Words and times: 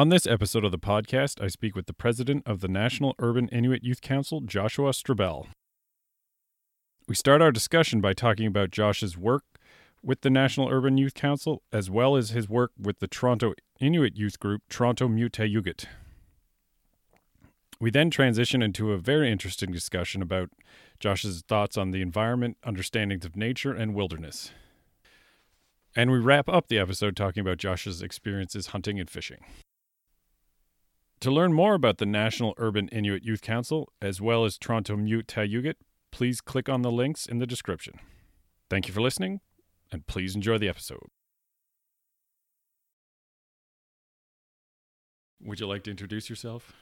On 0.00 0.08
this 0.08 0.26
episode 0.26 0.64
of 0.64 0.72
the 0.72 0.78
podcast, 0.78 1.44
I 1.44 1.48
speak 1.48 1.76
with 1.76 1.84
the 1.84 1.92
president 1.92 2.42
of 2.46 2.60
the 2.60 2.68
National 2.68 3.14
Urban 3.18 3.48
Inuit 3.48 3.84
Youth 3.84 4.00
Council, 4.00 4.40
Joshua 4.40 4.92
Stribbell. 4.92 5.48
We 7.06 7.14
start 7.14 7.42
our 7.42 7.52
discussion 7.52 8.00
by 8.00 8.14
talking 8.14 8.46
about 8.46 8.70
Josh's 8.70 9.18
work 9.18 9.44
with 10.02 10.22
the 10.22 10.30
National 10.30 10.70
Urban 10.70 10.96
Youth 10.96 11.12
Council, 11.12 11.60
as 11.70 11.90
well 11.90 12.16
as 12.16 12.30
his 12.30 12.48
work 12.48 12.72
with 12.80 13.00
the 13.00 13.08
Toronto 13.08 13.52
Inuit 13.78 14.16
youth 14.16 14.38
group, 14.38 14.62
Torontomiutaujugut. 14.70 15.84
We 17.78 17.90
then 17.90 18.08
transition 18.08 18.62
into 18.62 18.92
a 18.92 18.98
very 18.98 19.30
interesting 19.30 19.70
discussion 19.70 20.22
about 20.22 20.48
Josh's 20.98 21.42
thoughts 21.46 21.76
on 21.76 21.90
the 21.90 22.00
environment, 22.00 22.56
understandings 22.64 23.26
of 23.26 23.36
nature, 23.36 23.74
and 23.74 23.94
wilderness. 23.94 24.50
And 25.94 26.10
we 26.10 26.18
wrap 26.18 26.48
up 26.48 26.68
the 26.68 26.78
episode 26.78 27.16
talking 27.16 27.42
about 27.42 27.58
Josh's 27.58 28.00
experiences 28.00 28.68
hunting 28.68 28.98
and 28.98 29.10
fishing. 29.10 29.44
To 31.20 31.30
learn 31.30 31.52
more 31.52 31.74
about 31.74 31.98
the 31.98 32.06
National 32.06 32.54
Urban 32.56 32.88
Inuit 32.88 33.22
Youth 33.22 33.42
Council, 33.42 33.92
as 34.00 34.22
well 34.22 34.46
as 34.46 34.56
Torontomiutaujugut, 34.56 35.74
please 36.10 36.40
click 36.40 36.70
on 36.70 36.80
the 36.80 36.90
links 36.90 37.26
in 37.26 37.38
the 37.38 37.46
description. 37.46 38.00
Thank 38.70 38.88
you 38.88 38.94
for 38.94 39.02
listening, 39.02 39.40
and 39.92 40.06
please 40.06 40.34
enjoy 40.34 40.56
the 40.56 40.68
episode. 40.70 41.08
Would 45.42 45.60
you 45.60 45.66
like 45.66 45.84
to 45.84 45.90
introduce 45.90 46.30
yourself? 46.30 46.72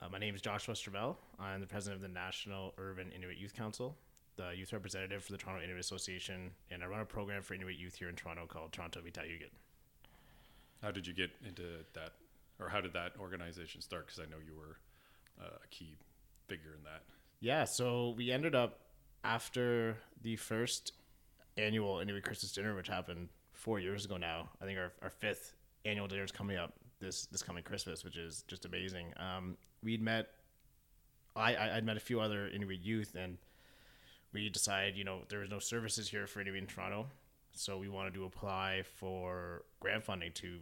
Uh, 0.00 0.08
my 0.08 0.18
name 0.18 0.36
is 0.36 0.40
Joshua 0.40 0.74
Stribbell. 0.74 1.16
I'm 1.40 1.60
the 1.60 1.66
president 1.66 1.96
of 1.96 2.08
the 2.08 2.14
National 2.14 2.74
Urban 2.78 3.10
Inuit 3.10 3.38
Youth 3.38 3.54
Council, 3.54 3.96
the 4.36 4.52
youth 4.54 4.72
representative 4.72 5.24
for 5.24 5.32
the 5.32 5.38
Toronto 5.38 5.64
Inuit 5.64 5.80
Association, 5.80 6.52
and 6.70 6.80
I 6.80 6.86
run 6.86 7.00
a 7.00 7.04
program 7.04 7.42
for 7.42 7.54
Inuit 7.54 7.76
youth 7.76 7.96
here 7.96 8.08
in 8.08 8.14
Toronto 8.14 8.46
called 8.46 8.70
Torontomiutaujugut. 8.70 9.50
How 10.80 10.92
did 10.92 11.08
you 11.08 11.12
get 11.12 11.30
into 11.44 11.62
that, 11.94 12.12
or 12.62 12.68
how 12.68 12.80
did 12.80 12.92
that 12.92 13.12
organization 13.18 13.80
start? 13.80 14.06
Because 14.06 14.20
I 14.20 14.30
know 14.30 14.38
you 14.44 14.54
were 14.54 14.76
uh, 15.40 15.58
a 15.64 15.68
key 15.68 15.96
figure 16.46 16.74
in 16.76 16.84
that. 16.84 17.02
Yeah, 17.40 17.64
so 17.64 18.14
we 18.16 18.30
ended 18.30 18.54
up 18.54 18.80
after 19.24 19.96
the 20.22 20.36
first 20.36 20.92
annual 21.56 21.98
Inuit 21.98 22.24
Christmas 22.24 22.52
dinner, 22.52 22.74
which 22.74 22.88
happened 22.88 23.28
four 23.52 23.78
years 23.78 24.04
ago 24.04 24.16
now. 24.16 24.48
I 24.60 24.64
think 24.64 24.78
our, 24.78 24.92
our 25.02 25.10
fifth 25.10 25.54
annual 25.84 26.06
dinner 26.06 26.24
is 26.24 26.32
coming 26.32 26.56
up 26.56 26.74
this 27.00 27.26
this 27.26 27.42
coming 27.42 27.64
Christmas, 27.64 28.04
which 28.04 28.16
is 28.16 28.44
just 28.46 28.64
amazing. 28.64 29.12
Um, 29.16 29.56
we'd 29.82 30.00
met, 30.00 30.28
I, 31.34 31.56
I 31.56 31.74
would 31.74 31.84
met 31.84 31.96
a 31.96 32.00
few 32.00 32.20
other 32.20 32.48
Inuit 32.48 32.80
youth, 32.80 33.14
and 33.16 33.38
we 34.32 34.48
decided, 34.48 34.96
you 34.96 35.04
know, 35.04 35.22
there 35.28 35.40
was 35.40 35.50
no 35.50 35.58
services 35.58 36.08
here 36.08 36.26
for 36.26 36.40
Inuit 36.40 36.58
in 36.58 36.66
Toronto, 36.66 37.06
so 37.52 37.76
we 37.76 37.88
wanted 37.88 38.14
to 38.14 38.24
apply 38.24 38.82
for 38.98 39.64
grant 39.80 40.04
funding 40.04 40.32
to 40.34 40.58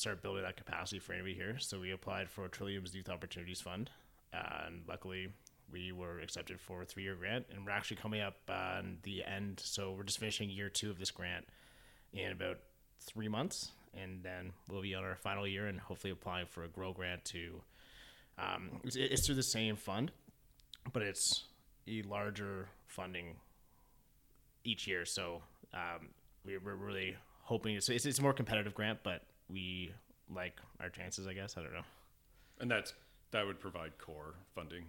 start 0.00 0.22
building 0.22 0.42
that 0.42 0.56
capacity 0.56 0.98
for 0.98 1.12
Inuit 1.12 1.36
here. 1.36 1.56
So 1.58 1.78
we 1.78 1.92
applied 1.92 2.30
for 2.30 2.48
Trillium's 2.48 2.94
Youth 2.94 3.10
Opportunities 3.10 3.60
Fund, 3.60 3.90
and 4.32 4.82
luckily 4.88 5.28
we 5.70 5.92
were 5.92 6.20
accepted 6.20 6.58
for 6.58 6.82
a 6.82 6.86
three-year 6.86 7.16
grant, 7.16 7.46
and 7.52 7.64
we're 7.64 7.72
actually 7.72 7.98
coming 7.98 8.22
up 8.22 8.38
on 8.48 8.96
the 9.02 9.22
end. 9.24 9.60
So 9.62 9.92
we're 9.92 10.04
just 10.04 10.18
finishing 10.18 10.48
year 10.48 10.70
two 10.70 10.90
of 10.90 10.98
this 10.98 11.10
grant 11.10 11.46
in 12.14 12.32
about 12.32 12.58
three 12.98 13.28
months, 13.28 13.72
and 13.92 14.22
then 14.22 14.52
we'll 14.70 14.80
be 14.80 14.94
on 14.94 15.04
our 15.04 15.16
final 15.16 15.46
year 15.46 15.66
and 15.66 15.78
hopefully 15.78 16.12
applying 16.12 16.46
for 16.46 16.64
a 16.64 16.68
grow 16.68 16.94
grant 16.94 17.24
to. 17.26 17.60
Um, 18.38 18.80
it's, 18.84 18.96
it's 18.96 19.26
through 19.26 19.34
the 19.34 19.42
same 19.42 19.76
fund, 19.76 20.12
but 20.94 21.02
it's 21.02 21.44
a 21.86 22.00
larger 22.02 22.68
funding 22.86 23.36
each 24.64 24.88
year. 24.88 25.04
So 25.04 25.42
um, 25.74 26.08
we, 26.46 26.56
we're 26.56 26.74
really 26.74 27.16
hoping 27.42 27.76
it's, 27.76 27.90
it's, 27.90 28.06
it's 28.06 28.18
a 28.18 28.22
more 28.22 28.32
competitive 28.32 28.74
grant, 28.74 29.00
but 29.02 29.24
we 29.50 29.92
like 30.34 30.58
our 30.80 30.88
chances, 30.88 31.26
I 31.26 31.34
guess. 31.34 31.56
I 31.56 31.62
don't 31.62 31.72
know. 31.72 31.84
And 32.60 32.70
that's 32.70 32.94
that 33.30 33.46
would 33.46 33.60
provide 33.60 33.98
core 33.98 34.34
funding. 34.54 34.84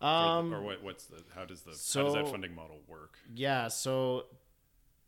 Um, 0.00 0.52
or 0.52 0.60
what, 0.60 0.82
what's 0.82 1.06
the 1.06 1.22
how 1.34 1.44
does 1.44 1.62
the 1.62 1.74
so, 1.74 2.00
how 2.00 2.04
does 2.06 2.14
that 2.14 2.28
funding 2.28 2.54
model 2.54 2.80
work? 2.88 3.18
Yeah, 3.34 3.68
so 3.68 4.26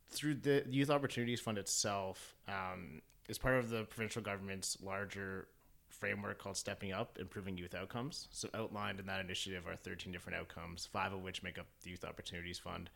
through 0.09 0.37
the 0.37 0.65
Youth 0.69 0.91
Opportunities 0.91 1.41
Fund 1.41 1.59
itself, 1.59 2.35
um, 2.49 3.03
is 3.29 3.39
part 3.39 3.57
of 3.57 3.71
the 3.71 3.85
provincial 3.85 4.23
government's 4.23 4.79
larger 4.83 5.49
framework 5.89 6.39
called 6.39 6.57
Stepping 6.57 6.93
Up, 6.93 7.19
Improving 7.21 7.59
Youth 7.59 7.75
Outcomes. 7.75 8.29
So 8.31 8.49
outlined 8.55 9.01
in 9.01 9.07
that 9.07 9.21
initiative 9.21 9.67
are 9.67 9.77
13 9.77 10.13
different 10.13 10.39
outcomes, 10.39 10.87
five 10.87 11.13
of 11.13 11.23
which 11.23 11.43
make 11.43 11.59
up 11.59 11.67
the 11.83 11.91
Youth 11.91 12.05
Opportunities 12.05 12.59
Fund, 12.59 12.91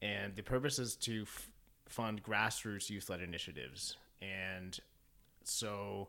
and 0.00 0.34
the 0.34 0.42
purpose 0.42 0.78
is 0.78 0.96
to 0.96 1.22
f- 1.22 1.50
fund 1.88 2.22
grassroots 2.22 2.90
youth-led 2.90 3.20
initiatives. 3.20 3.96
And 4.22 4.78
so 5.48 6.08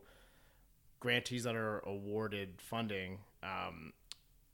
grantees 1.00 1.44
that 1.44 1.54
are 1.54 1.80
awarded 1.80 2.60
funding 2.60 3.18
um, 3.42 3.92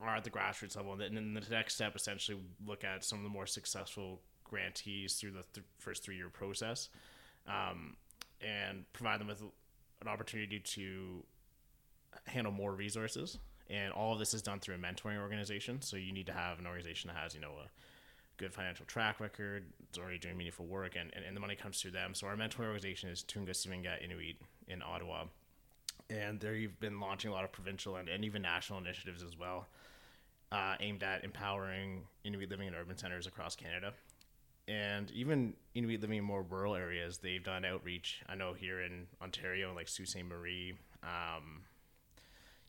are 0.01 0.17
at 0.17 0.25
the 0.25 0.31
grassroots 0.31 0.77
level, 0.77 0.93
and 0.93 1.17
then 1.17 1.35
the 1.35 1.41
next 1.51 1.75
step 1.75 1.95
essentially 1.97 2.39
look 2.67 2.85
at 2.85 3.05
some 3.05 3.19
of 3.19 3.25
the 3.25 3.31
more 3.31 3.47
successful 3.47 4.21
grantees 4.45 5.15
through 5.15 5.31
the 5.31 5.45
th- 5.55 5.67
first 5.79 6.03
three 6.03 6.17
year 6.17 6.29
process, 6.29 6.89
um, 7.47 7.97
and 8.41 8.85
provide 8.93 9.21
them 9.21 9.29
with 9.29 9.43
an 10.01 10.09
opportunity 10.09 10.59
to 10.59 11.25
handle 12.27 12.53
more 12.53 12.73
resources. 12.73 13.39
And 13.71 13.93
all 13.93 14.13
of 14.13 14.19
this 14.19 14.35
is 14.35 14.43
done 14.43 14.61
through 14.61 14.75
a 14.75 14.79
mentoring 14.79 15.19
organization. 15.19 15.81
So 15.81 15.97
you 15.97 16.13
need 16.13 16.27
to 16.27 16.33
have 16.33 16.59
an 16.59 16.67
organization 16.67 17.09
that 17.09 17.17
has, 17.17 17.35
you 17.35 17.41
know, 17.41 17.53
a 17.65 17.71
good 18.37 18.53
financial 18.53 18.85
track 18.87 19.21
record, 19.21 19.65
it's 19.89 19.99
already 19.99 20.19
doing 20.19 20.37
meaningful 20.37 20.67
work, 20.67 20.97
and, 20.99 21.11
and, 21.15 21.25
and 21.25 21.37
the 21.37 21.41
money 21.41 21.55
comes 21.55 21.81
through 21.81 21.93
them. 21.93 22.15
So 22.15 22.27
our 22.27 22.37
mentoring 22.37 22.67
organization 22.67 23.09
is 23.09 23.23
Tungasuvvingat 23.23 24.05
Inuit 24.05 24.37
in 24.69 24.83
Ottawa. 24.83 25.25
And 26.11 26.41
they've 26.41 26.79
been 26.81 27.01
launching 27.01 27.31
a 27.31 27.35
lot 27.35 27.45
of 27.45 27.53
provincial 27.53 27.97
and, 27.97 28.09
and 28.09 28.25
even 28.25 28.43
national 28.43 28.79
initiatives 28.79 29.23
as 29.23 29.39
well, 29.39 29.67
uh, 30.51 30.75
aimed 30.81 31.03
at 31.03 31.25
empowering 31.25 32.03
Inuit 32.25 32.51
living 32.51 32.69
in 32.69 32.75
urban 32.75 32.97
centers 32.97 33.27
across 33.27 33.57
Canada 33.57 33.95
and 34.69 35.11
even 35.11 35.55
Inuit 35.75 36.01
living 36.01 36.19
in 36.19 36.25
more 36.25 36.43
rural 36.43 36.75
areas, 36.75 37.19
they've 37.19 37.43
done 37.43 37.65
outreach. 37.65 38.23
I 38.29 38.35
know 38.35 38.53
here 38.53 38.81
in 38.81 39.07
Ontario, 39.21 39.75
like 39.75 39.89
Sault 39.89 40.09
Ste. 40.09 40.25
Marie, 40.25 40.75
um, 41.03 41.63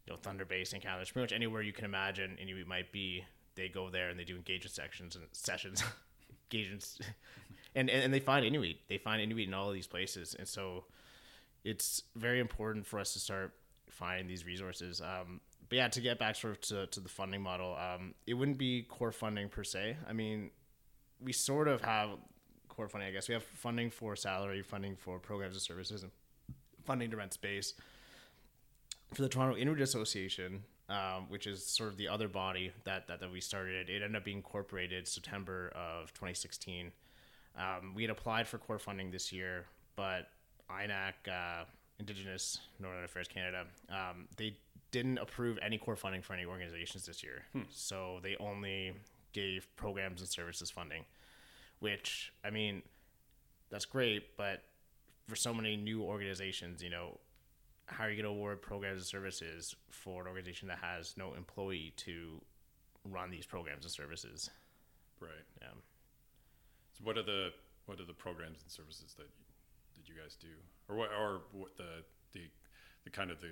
you 0.05 0.13
know, 0.13 0.17
Thunder 0.21 0.45
Bay, 0.45 0.63
St. 0.63 0.81
Catharines, 0.81 1.11
pretty 1.11 1.25
much 1.25 1.33
anywhere 1.33 1.61
you 1.61 1.73
can 1.73 1.85
imagine 1.85 2.37
Inuit 2.41 2.67
might 2.67 2.91
be, 2.91 3.23
they 3.55 3.69
go 3.69 3.89
there 3.89 4.09
and 4.09 4.19
they 4.19 4.23
do 4.23 4.35
engagement 4.35 4.73
sections 4.73 5.15
and 5.15 5.25
sessions, 5.31 5.83
engagements, 6.51 6.97
and, 7.75 7.89
and 7.89 8.03
and 8.03 8.13
they 8.13 8.19
find 8.19 8.45
Inuit. 8.45 8.77
They 8.89 8.97
find 8.97 9.21
Inuit 9.21 9.47
in 9.47 9.53
all 9.53 9.67
of 9.67 9.75
these 9.75 9.87
places, 9.87 10.35
and 10.37 10.47
so 10.47 10.85
it's 11.63 12.03
very 12.15 12.39
important 12.39 12.85
for 12.85 12.99
us 12.99 13.13
to 13.13 13.19
start 13.19 13.53
finding 13.89 14.27
these 14.27 14.45
resources. 14.45 15.01
Um, 15.01 15.39
but 15.69 15.77
yeah, 15.77 15.87
to 15.87 16.01
get 16.01 16.19
back 16.19 16.35
sort 16.35 16.53
of 16.53 16.61
to, 16.61 16.87
to 16.87 16.99
the 16.99 17.09
funding 17.09 17.41
model, 17.41 17.75
um, 17.75 18.13
it 18.27 18.33
wouldn't 18.33 18.57
be 18.57 18.83
core 18.83 19.11
funding 19.11 19.49
per 19.49 19.63
se. 19.63 19.97
I 20.07 20.13
mean, 20.13 20.51
we 21.21 21.31
sort 21.31 21.67
of 21.67 21.81
have 21.81 22.09
core 22.67 22.87
funding, 22.87 23.09
I 23.09 23.11
guess. 23.11 23.27
We 23.27 23.33
have 23.33 23.43
funding 23.43 23.89
for 23.89 24.15
salary, 24.15 24.61
funding 24.61 24.95
for 24.95 25.19
programs 25.19 25.55
and 25.55 25.61
services, 25.61 26.03
and 26.03 26.11
funding 26.83 27.11
to 27.11 27.17
rent 27.17 27.33
space. 27.33 27.73
For 29.13 29.21
the 29.21 29.29
Toronto 29.29 29.55
Inuit 29.55 29.79
Association, 29.79 30.63
um, 30.89 31.29
which 31.29 31.47
is 31.47 31.65
sort 31.65 31.89
of 31.89 31.97
the 31.97 32.07
other 32.07 32.27
body 32.27 32.71
that, 32.83 33.07
that, 33.07 33.19
that 33.19 33.31
we 33.31 33.39
started, 33.39 33.89
it 33.89 34.01
ended 34.01 34.15
up 34.15 34.25
being 34.25 34.37
incorporated 34.37 35.07
September 35.07 35.71
of 35.75 36.13
2016. 36.13 36.91
Um, 37.55 37.93
we 37.95 38.01
had 38.01 38.09
applied 38.09 38.47
for 38.47 38.57
core 38.57 38.79
funding 38.79 39.11
this 39.11 39.31
year, 39.31 39.65
but 39.95 40.27
INAC, 40.81 41.13
uh, 41.27 41.65
Indigenous 41.99 42.59
Northern 42.79 43.03
Affairs 43.03 43.27
Canada, 43.27 43.65
um, 43.89 44.27
they 44.37 44.57
didn't 44.91 45.17
approve 45.17 45.57
any 45.61 45.77
core 45.77 45.95
funding 45.95 46.21
for 46.21 46.33
any 46.33 46.45
organizations 46.45 47.05
this 47.05 47.23
year. 47.23 47.43
Hmm. 47.53 47.61
So 47.69 48.19
they 48.21 48.35
only 48.39 48.93
gave 49.33 49.67
programs 49.75 50.21
and 50.21 50.29
services 50.29 50.69
funding, 50.69 51.05
which 51.79 52.31
I 52.45 52.51
mean, 52.51 52.83
that's 53.69 53.85
great, 53.85 54.37
but 54.37 54.63
for 55.27 55.35
so 55.35 55.53
many 55.53 55.75
new 55.75 56.03
organizations, 56.03 56.83
you 56.83 56.89
know, 56.89 57.17
how 57.87 58.05
are 58.05 58.09
you 58.09 58.15
going 58.15 58.31
to 58.31 58.37
award 58.37 58.61
programs 58.61 58.97
and 58.97 59.05
services 59.05 59.75
for 59.89 60.21
an 60.21 60.27
organization 60.27 60.67
that 60.67 60.79
has 60.79 61.15
no 61.17 61.33
employee 61.33 61.93
to 61.97 62.41
run 63.03 63.29
these 63.29 63.45
programs 63.45 63.85
and 63.85 63.91
services? 63.91 64.49
Right. 65.19 65.31
Yeah. 65.61 65.67
So 66.97 67.03
what 67.03 67.17
are 67.17 67.23
the 67.23 67.49
what 67.85 67.99
are 67.99 68.05
the 68.05 68.13
programs 68.13 68.61
and 68.61 68.71
services 68.71 69.15
that 69.17 69.27
that 69.27 69.42
you 70.13 70.21
guys 70.21 70.35
do, 70.35 70.47
or 70.89 70.95
what 70.95 71.09
or 71.17 71.41
what 71.51 71.75
the 71.77 72.03
the 72.33 72.41
the 73.03 73.09
kind 73.09 73.31
of 73.31 73.41
the 73.41 73.51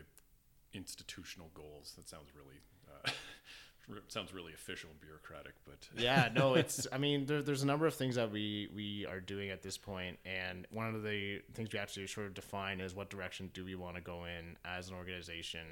institutional 0.74 1.50
goals? 1.54 1.94
That 1.98 2.10
sounds 2.10 2.30
really 2.36 2.60
uh, 2.88 3.12
sounds 4.08 4.34
really 4.34 4.54
official 4.54 4.90
and 4.90 5.00
bureaucratic, 5.00 5.54
but 5.66 5.88
yeah, 5.98 6.30
no, 6.34 6.56
it's. 6.56 6.88
I 6.92 6.98
mean, 6.98 7.26
there, 7.26 7.42
there's 7.42 7.64
a 7.64 7.68
number 7.68 7.86
of 7.86 7.94
things 7.94 8.16
that 8.16 8.32
we 8.32 8.70
we 8.74 9.06
are 9.08 9.20
doing 9.20 9.50
at 9.50 9.62
this 9.62 9.78
point, 9.78 10.18
and 10.26 10.68
one 10.72 10.94
of 10.94 11.04
the 11.04 11.42
things 11.54 11.70
we 11.72 11.80
have 11.80 11.92
to 11.94 12.08
sort 12.08 12.28
of 12.28 12.34
define 12.34 12.80
is 12.80 12.96
what 12.96 13.10
direction 13.10 13.50
do 13.54 13.66
we 13.66 13.76
want 13.76 13.96
to 13.96 14.02
go 14.02 14.26
in 14.26 14.58
as 14.66 14.90
an 14.90 14.96
organization, 14.96 15.66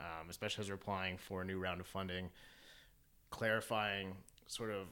um, 0.00 0.28
especially 0.30 0.62
as 0.62 0.68
we're 0.68 0.76
applying 0.76 1.16
for 1.18 1.42
a 1.42 1.44
new 1.44 1.58
round 1.58 1.80
of 1.80 1.86
funding, 1.86 2.30
clarifying 3.30 4.16
sort 4.46 4.70
of 4.70 4.86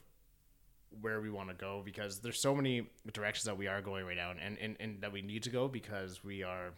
where 1.01 1.21
we 1.21 1.29
want 1.29 1.49
to 1.49 1.55
go 1.55 1.81
because 1.83 2.19
there's 2.19 2.39
so 2.39 2.55
many 2.55 2.87
directions 3.11 3.45
that 3.45 3.57
we 3.57 3.67
are 3.67 3.81
going 3.81 4.05
right 4.05 4.15
now 4.15 4.31
and, 4.31 4.57
and, 4.59 4.77
and 4.79 5.01
that 5.01 5.11
we 5.11 5.21
need 5.21 5.43
to 5.43 5.49
go 5.49 5.67
because 5.67 6.23
we 6.23 6.43
are 6.43 6.71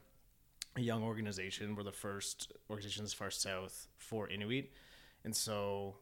a 0.76 0.82
young 0.82 1.04
organization. 1.04 1.76
We're 1.76 1.84
the 1.84 1.92
first 1.92 2.54
organization 2.70 3.04
as 3.04 3.14
far 3.14 3.30
south 3.30 3.88
for 3.98 4.30
Inuit, 4.30 4.72
and 5.24 5.36
so 5.36 5.96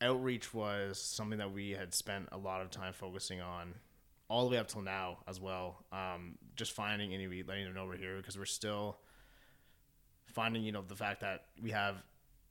outreach 0.00 0.54
was 0.54 1.00
something 1.00 1.38
that 1.38 1.52
we 1.52 1.70
had 1.70 1.92
spent 1.94 2.28
a 2.32 2.38
lot 2.38 2.60
of 2.60 2.70
time 2.70 2.92
focusing 2.92 3.40
on 3.40 3.74
all 4.28 4.44
the 4.44 4.52
way 4.52 4.58
up 4.58 4.68
till 4.68 4.82
now 4.82 5.18
as 5.26 5.40
well. 5.40 5.84
Um, 5.90 6.36
just 6.56 6.72
finding 6.72 7.12
Inuit, 7.12 7.48
letting 7.48 7.64
them 7.64 7.74
know 7.74 7.86
we're 7.86 7.96
here 7.96 8.16
because 8.18 8.38
we're 8.38 8.44
still 8.44 8.98
finding, 10.26 10.62
you 10.62 10.72
know, 10.72 10.82
the 10.86 10.96
fact 10.96 11.20
that 11.20 11.46
we 11.60 11.70
have 11.70 11.96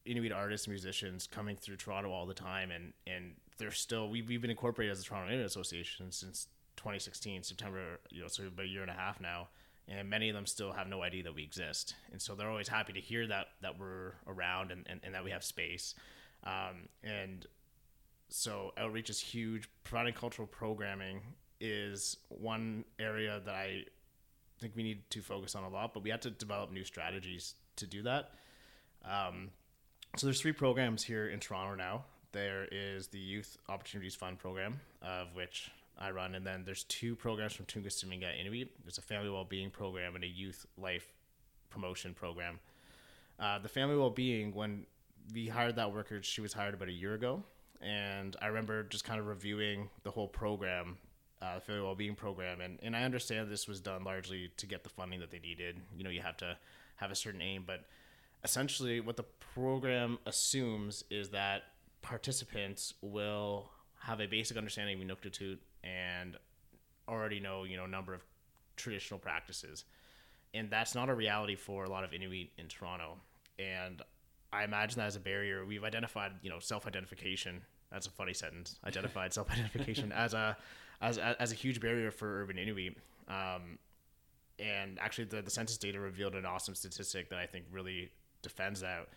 Inuit 0.06 0.31
artists, 0.31 0.68
musicians 0.68 1.27
coming 1.27 1.56
through 1.56 1.75
Toronto 1.75 2.12
all 2.12 2.25
the 2.25 2.33
time, 2.33 2.71
and 2.71 2.94
and 3.06 3.33
they're 3.57 3.71
still 3.71 4.09
we've, 4.09 4.27
we've 4.27 4.42
been 4.42 4.51
incorporated 4.51 4.92
as 4.92 5.00
the 5.00 5.06
Toronto 5.06 5.31
Inuit 5.31 5.45
Association 5.45 6.12
since 6.12 6.48
2016 6.77 7.44
September, 7.44 8.00
you 8.09 8.21
know, 8.21 8.27
so 8.27 8.44
about 8.45 8.65
a 8.65 8.69
year 8.69 8.81
and 8.81 8.92
a 8.92 8.94
half 8.94 9.19
now, 9.19 9.48
and 9.88 10.09
many 10.09 10.30
of 10.30 10.36
them 10.36 10.45
still 10.45 10.71
have 10.71 10.88
no 10.88 11.01
idea 11.01 11.24
that 11.24 11.33
we 11.33 11.44
exist, 11.44 11.95
and 12.12 12.21
so 12.21 12.36
they're 12.36 12.50
always 12.50 12.68
happy 12.68 12.94
to 12.94 13.00
hear 13.01 13.27
that 13.27 13.48
that 13.62 13.80
we're 13.80 14.13
around 14.27 14.71
and 14.71 14.86
and, 14.89 15.01
and 15.04 15.13
that 15.13 15.24
we 15.24 15.31
have 15.31 15.44
space, 15.44 15.95
um, 16.44 16.88
and 17.04 17.45
so 18.30 18.74
outreach 18.77 19.09
is 19.09 19.19
huge. 19.19 19.69
Providing 19.83 20.13
cultural 20.13 20.48
programming 20.48 21.21
is 21.59 22.18
one 22.30 22.83
area 23.00 23.42
that 23.45 23.56
I 23.56 23.86
think 24.59 24.75
we 24.75 24.83
need 24.83 25.09
to 25.12 25.21
focus 25.21 25.56
on 25.56 25.63
a 25.63 25.69
lot, 25.69 25.94
but 25.94 26.04
we 26.04 26.09
have 26.09 26.21
to 26.21 26.30
develop 26.30 26.71
new 26.71 26.83
strategies 26.83 27.56
to 27.77 27.88
do 27.88 28.04
that. 28.04 28.31
Um, 29.06 29.50
so 30.15 30.27
there's 30.27 30.42
three 30.42 30.51
programs 30.51 31.04
here 31.04 31.27
in 31.27 31.39
Toronto 31.39 31.75
now. 31.75 32.06
There 32.32 32.68
is 32.72 33.08
the 33.08 33.20
Youth 33.20 33.58
Opportunities 33.70 34.16
Fund 34.16 34.38
program, 34.38 34.80
of 35.02 35.34
which 35.34 35.72
I 35.98 36.12
run, 36.12 36.36
and 36.36 36.46
then 36.46 36.64
there's 36.66 36.84
two 36.84 37.16
programs 37.16 37.54
from 37.54 37.66
Tungasuvvingat 37.66 38.40
Inuit. 38.40 38.70
There's 38.84 38.98
a 38.98 39.02
family 39.02 39.30
well-being 39.30 39.72
program 39.72 40.16
and 40.16 40.24
a 40.24 40.28
youth 40.28 40.66
life 40.78 41.08
promotion 41.70 42.14
program. 42.14 42.60
Uh, 43.40 43.60
the 43.60 43.70
family 43.70 43.96
well-being, 43.96 44.54
when 44.54 44.86
we 45.34 45.48
hired 45.48 45.76
that 45.78 45.94
worker, 45.94 46.22
she 46.22 46.42
was 46.42 46.54
hired 46.54 46.74
about 46.74 46.90
a 46.90 46.94
year 46.94 47.14
ago, 47.14 47.44
and 47.82 48.36
I 48.42 48.48
remember 48.48 48.84
just 48.84 49.04
kind 49.04 49.20
of 49.20 49.28
reviewing 49.28 49.90
the 50.04 50.12
whole 50.12 50.28
program, 50.28 50.98
uh, 51.42 51.56
the 51.56 51.62
family 51.62 51.82
well-being 51.82 52.16
program, 52.16 52.62
and 52.62 52.78
and 52.84 52.96
I 52.96 53.04
understand 53.04 53.50
this 53.50 53.68
was 53.68 53.80
done 53.80 54.04
largely 54.04 54.52
to 54.58 54.66
get 54.66 54.84
the 54.84 54.90
funding 54.90 55.20
that 55.22 55.32
they 55.32 55.40
needed. 55.40 55.80
You 55.96 56.04
know, 56.04 56.10
you 56.10 56.22
have 56.22 56.38
to 56.38 56.58
have 56.98 57.12
a 57.12 57.16
certain 57.16 57.42
aim, 57.42 57.64
but 57.66 57.86
essentially 58.44 59.00
what 59.00 59.18
the 59.18 59.26
program 59.54 60.20
assumes 60.26 61.04
is 61.10 61.30
that 61.30 61.64
participants 62.07 62.94
will 63.01 63.69
have 64.00 64.21
a 64.21 64.27
basic 64.27 64.56
understanding 64.56 65.01
of 65.01 65.06
Inuktitut 65.06 65.57
and 65.83 66.38
already 67.09 67.39
know, 67.42 67.65
you 67.65 67.75
know, 67.75 67.83
a 67.83 67.88
number 67.88 68.13
of 68.13 68.21
traditional 68.77 69.19
practices. 69.19 69.83
And 70.54 70.69
that's 70.69 70.95
not 70.95 71.09
a 71.09 71.13
reality 71.13 71.56
for 71.56 71.83
a 71.83 71.89
lot 71.89 72.06
of 72.06 72.13
Inuit 72.13 72.48
in 72.57 72.68
Toronto. 72.69 73.18
And 73.59 74.01
I 74.54 74.63
imagine 74.63 75.00
that 75.00 75.07
as 75.07 75.18
a 75.18 75.19
barrier. 75.19 75.65
We've 75.65 75.83
identified, 75.83 76.31
you 76.42 76.50
know, 76.50 76.59
self-identification. 76.59 77.62
That's 77.92 78.07
a 78.07 78.12
funny 78.12 78.33
sentence. 78.33 78.80
Identified 78.86 79.33
self-identification 79.39 80.13
as 80.13 80.33
a 80.33 80.56
as, 81.01 81.18
as 81.18 81.51
a 81.51 81.56
huge 81.56 81.80
barrier 81.80 82.09
for 82.09 82.42
urban 82.42 82.57
Inuit. 82.57 82.95
Um, 83.27 83.77
and 84.57 84.98
actually, 85.00 85.25
the, 85.25 85.42
the 85.42 85.51
census 85.51 85.77
data 85.77 86.00
revealed 86.00 86.33
an 86.36 86.45
awesome 86.45 86.74
statistic 86.74 87.30
that 87.30 87.38
I 87.38 87.45
think 87.45 87.65
really 87.71 88.09
defends 88.42 88.80
that. 88.80 89.09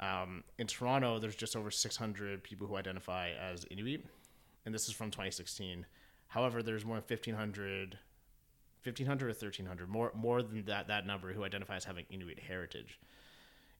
Um, 0.00 0.44
in 0.58 0.66
Toronto, 0.66 1.18
there's 1.18 1.36
just 1.36 1.56
over 1.56 1.70
600 1.70 2.42
people 2.42 2.66
who 2.66 2.76
identify 2.76 3.30
as 3.30 3.64
Inuit, 3.70 4.04
and 4.64 4.74
this 4.74 4.88
is 4.88 4.94
from 4.94 5.10
2016. 5.10 5.86
However, 6.28 6.62
there's 6.62 6.84
more 6.84 6.96
than 6.96 7.04
1,500, 7.08 7.98
1,500 8.84 9.24
or 9.24 9.28
1,300, 9.28 9.88
more 9.88 10.12
more 10.14 10.42
than 10.42 10.64
that 10.64 10.88
that 10.88 11.06
number 11.06 11.32
who 11.32 11.44
identify 11.44 11.76
as 11.76 11.84
having 11.84 12.06
Inuit 12.10 12.38
heritage. 12.38 12.98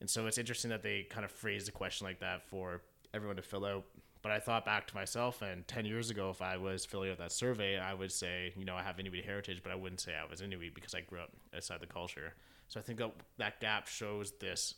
And 0.00 0.10
so 0.10 0.26
it's 0.26 0.38
interesting 0.38 0.70
that 0.70 0.82
they 0.82 1.04
kind 1.04 1.24
of 1.24 1.30
phrase 1.30 1.66
the 1.66 1.72
question 1.72 2.06
like 2.06 2.20
that 2.20 2.42
for 2.42 2.82
everyone 3.14 3.36
to 3.36 3.42
fill 3.42 3.64
out. 3.64 3.84
But 4.20 4.32
I 4.32 4.38
thought 4.38 4.64
back 4.64 4.86
to 4.88 4.94
myself, 4.94 5.42
and 5.42 5.66
10 5.66 5.84
years 5.84 6.10
ago, 6.10 6.30
if 6.30 6.42
I 6.42 6.56
was 6.56 6.84
filling 6.84 7.10
out 7.10 7.18
that 7.18 7.32
survey, 7.32 7.78
I 7.78 7.94
would 7.94 8.12
say, 8.12 8.52
you 8.56 8.64
know, 8.64 8.76
I 8.76 8.82
have 8.82 8.98
Inuit 9.00 9.24
heritage, 9.24 9.60
but 9.62 9.72
I 9.72 9.74
wouldn't 9.74 10.00
say 10.00 10.12
I 10.14 10.28
was 10.28 10.40
Inuit 10.40 10.74
because 10.74 10.94
I 10.94 11.00
grew 11.00 11.20
up 11.20 11.30
outside 11.54 11.80
the 11.80 11.86
culture. 11.86 12.34
So 12.68 12.78
I 12.78 12.82
think 12.82 13.00
that 13.38 13.60
gap 13.60 13.88
shows 13.88 14.32
this 14.40 14.74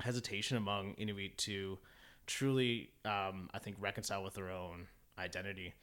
hesitation 0.00 0.56
among 0.56 0.94
Inuit 0.94 1.36
to 1.38 1.78
truly, 2.26 2.90
um, 3.04 3.48
I 3.52 3.58
think, 3.58 3.76
reconcile 3.80 4.22
with 4.22 4.34
their 4.34 4.50
own 4.50 4.86
identity. 5.18 5.74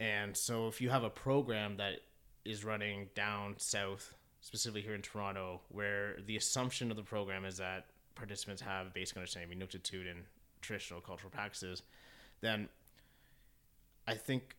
And 0.00 0.36
so 0.36 0.68
if 0.68 0.80
you 0.80 0.90
have 0.90 1.04
a 1.04 1.10
program 1.10 1.76
that 1.76 2.00
is 2.44 2.64
running 2.64 3.08
down 3.14 3.54
south, 3.58 4.14
specifically 4.40 4.80
here 4.80 4.94
in 4.94 5.02
Toronto, 5.02 5.60
where 5.68 6.16
the 6.26 6.36
assumption 6.36 6.90
of 6.90 6.96
the 6.96 7.02
program 7.02 7.44
is 7.44 7.58
that 7.58 7.86
participants 8.14 8.62
have 8.62 8.92
basic 8.92 9.16
understanding 9.16 9.62
of 9.62 9.68
Inuktitut 9.68 10.10
and 10.10 10.24
traditional 10.60 11.00
cultural 11.00 11.30
practices, 11.30 11.82
then 12.40 12.68
I 14.06 14.14
think 14.14 14.56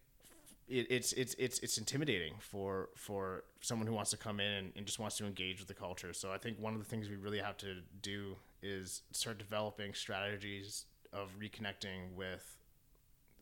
it, 0.70 0.88
it's 0.90 1.12
it's 1.14 1.36
it's 1.38 1.60
it's 1.60 1.78
intimidating 1.78 2.36
for 2.40 2.90
for 2.96 3.44
someone 3.62 3.88
who 3.88 3.94
wants 3.94 4.12
to 4.12 4.18
come 4.18 4.40
in 4.40 4.52
and, 4.52 4.72
and, 4.76 4.86
just 4.86 5.00
wants 5.00 5.18
to 5.18 5.26
engage 5.26 5.60
with 5.60 5.68
the 5.68 5.74
culture. 5.74 6.14
So 6.14 6.32
I 6.32 6.38
think 6.38 6.60
one 6.60 6.74
of 6.74 6.80
the 6.80 6.86
things 6.86 7.10
we 7.10 7.16
really 7.16 7.40
have 7.40 7.58
to 7.58 7.76
do 8.02 8.38
is 8.64 9.02
start 9.12 9.38
developing 9.38 9.94
strategies 9.94 10.86
of 11.12 11.30
reconnecting 11.40 12.14
with 12.16 12.58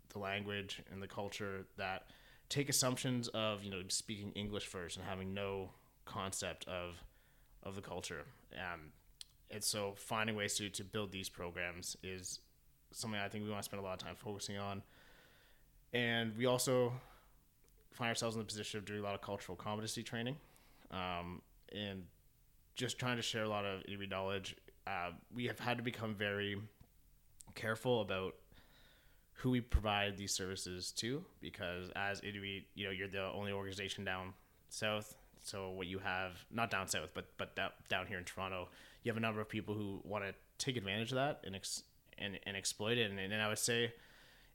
the 0.10 0.20
language 0.20 0.82
and 0.92 1.02
the 1.02 1.08
culture 1.08 1.66
that 1.78 2.08
take 2.50 2.68
assumptions 2.68 3.30
of 3.30 3.64
you 3.64 3.72
know 3.72 3.82
speaking 3.88 4.32
English 4.34 4.66
first 4.66 4.98
and 4.98 5.06
having 5.06 5.34
no 5.34 5.70
concept 6.06 6.68
of 6.68 6.96
of 7.64 7.76
the 7.76 7.82
culture. 7.82 8.26
Um, 8.54 8.92
and 9.52 9.64
so 9.64 9.94
finding 9.96 10.36
ways 10.36 10.56
to, 10.56 10.70
to 10.70 10.84
build 10.84 11.12
these 11.12 11.30
programs 11.30 11.96
is 12.04 12.40
something 12.92 13.20
I 13.20 13.30
think 13.30 13.44
we 13.44 13.50
want 13.50 13.62
to 13.62 13.66
spend 13.66 13.82
a 13.82 13.84
lot 13.84 13.94
of 13.94 14.00
time 14.00 14.16
focusing 14.16 14.58
on. 14.58 14.82
And 15.94 16.36
we 16.38 16.46
also 16.46 16.94
find 17.92 18.10
ourselves 18.10 18.36
in 18.36 18.40
the 18.40 18.46
position 18.46 18.78
of 18.78 18.86
doing 18.86 19.02
a 19.02 19.04
lot 19.04 19.14
of 19.14 19.22
cultural 19.22 19.56
competency 19.56 20.04
training 20.04 20.38
um, 20.90 21.42
and 21.74 22.04
just 22.76 22.98
trying 22.98 23.18
to 23.18 23.22
share 23.22 23.44
a 23.44 23.50
lot 23.50 23.66
of 23.66 23.84
Inuit 23.88 24.10
knowledge. 24.10 24.56
Uh, 24.88 25.12
we 25.34 25.46
have 25.46 25.60
had 25.60 25.78
to 25.78 25.84
become 25.84 26.16
very 26.16 26.58
careful 27.56 28.02
about 28.02 28.36
who 29.34 29.50
we 29.50 29.62
provide 29.62 30.18
these 30.18 30.32
services 30.32 30.92
to 30.92 31.24
because 31.42 31.90
as 31.96 32.22
Inuit, 32.22 32.64
you 32.76 32.86
know, 32.86 32.92
you're 32.92 33.08
the 33.08 33.24
only 33.24 33.52
organization 33.52 34.06
down 34.06 34.34
south. 34.70 35.16
So 35.44 35.72
what 35.72 35.88
you 35.88 36.00
have, 36.00 36.34
not 36.52 36.70
down 36.70 36.88
south, 36.88 37.10
but 37.14 37.26
but 37.38 37.56
down 37.90 38.06
here 38.08 38.18
in 38.18 38.24
Toronto, 38.24 38.70
you 39.04 39.10
have 39.10 39.18
a 39.18 39.22
number 39.22 39.42
of 39.42 39.50
people 39.50 39.74
who 39.74 40.00
want 40.04 40.24
to 40.24 40.34
take 40.64 40.78
advantage 40.78 41.12
of 41.12 41.16
that 41.16 41.42
and 41.44 41.56
ex- 41.56 41.84
and, 42.20 42.40
and 42.46 42.56
exploit 42.56 43.00
it. 43.00 43.10
And, 43.10 43.20
and 43.20 43.42
I 43.42 43.48
would 43.48 43.58
say 43.58 43.92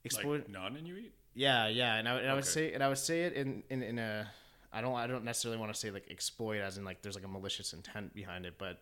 exploit 0.04 0.42
like 0.42 0.48
non-Inuit. 0.48 1.12
Yeah, 1.34 1.66
yeah, 1.66 1.96
and 1.96 2.08
I, 2.08 2.12
and 2.12 2.20
okay. 2.20 2.28
I 2.28 2.34
would 2.34 2.44
say 2.44 2.72
and 2.72 2.82
I 2.82 2.88
would 2.88 2.98
say 2.98 3.22
it 3.22 3.32
in, 3.34 3.62
in 3.68 3.82
in 3.82 3.98
a 3.98 4.28
I 4.72 4.80
don't 4.80 4.94
I 4.94 5.06
don't 5.06 5.24
necessarily 5.24 5.58
want 5.58 5.72
to 5.72 5.78
say 5.78 5.90
like 5.90 6.06
exploit 6.10 6.60
as 6.60 6.78
in 6.78 6.84
like 6.84 7.02
there's 7.02 7.14
like 7.16 7.24
a 7.24 7.28
malicious 7.28 7.72
intent 7.72 8.14
behind 8.14 8.46
it, 8.46 8.54
but 8.56 8.80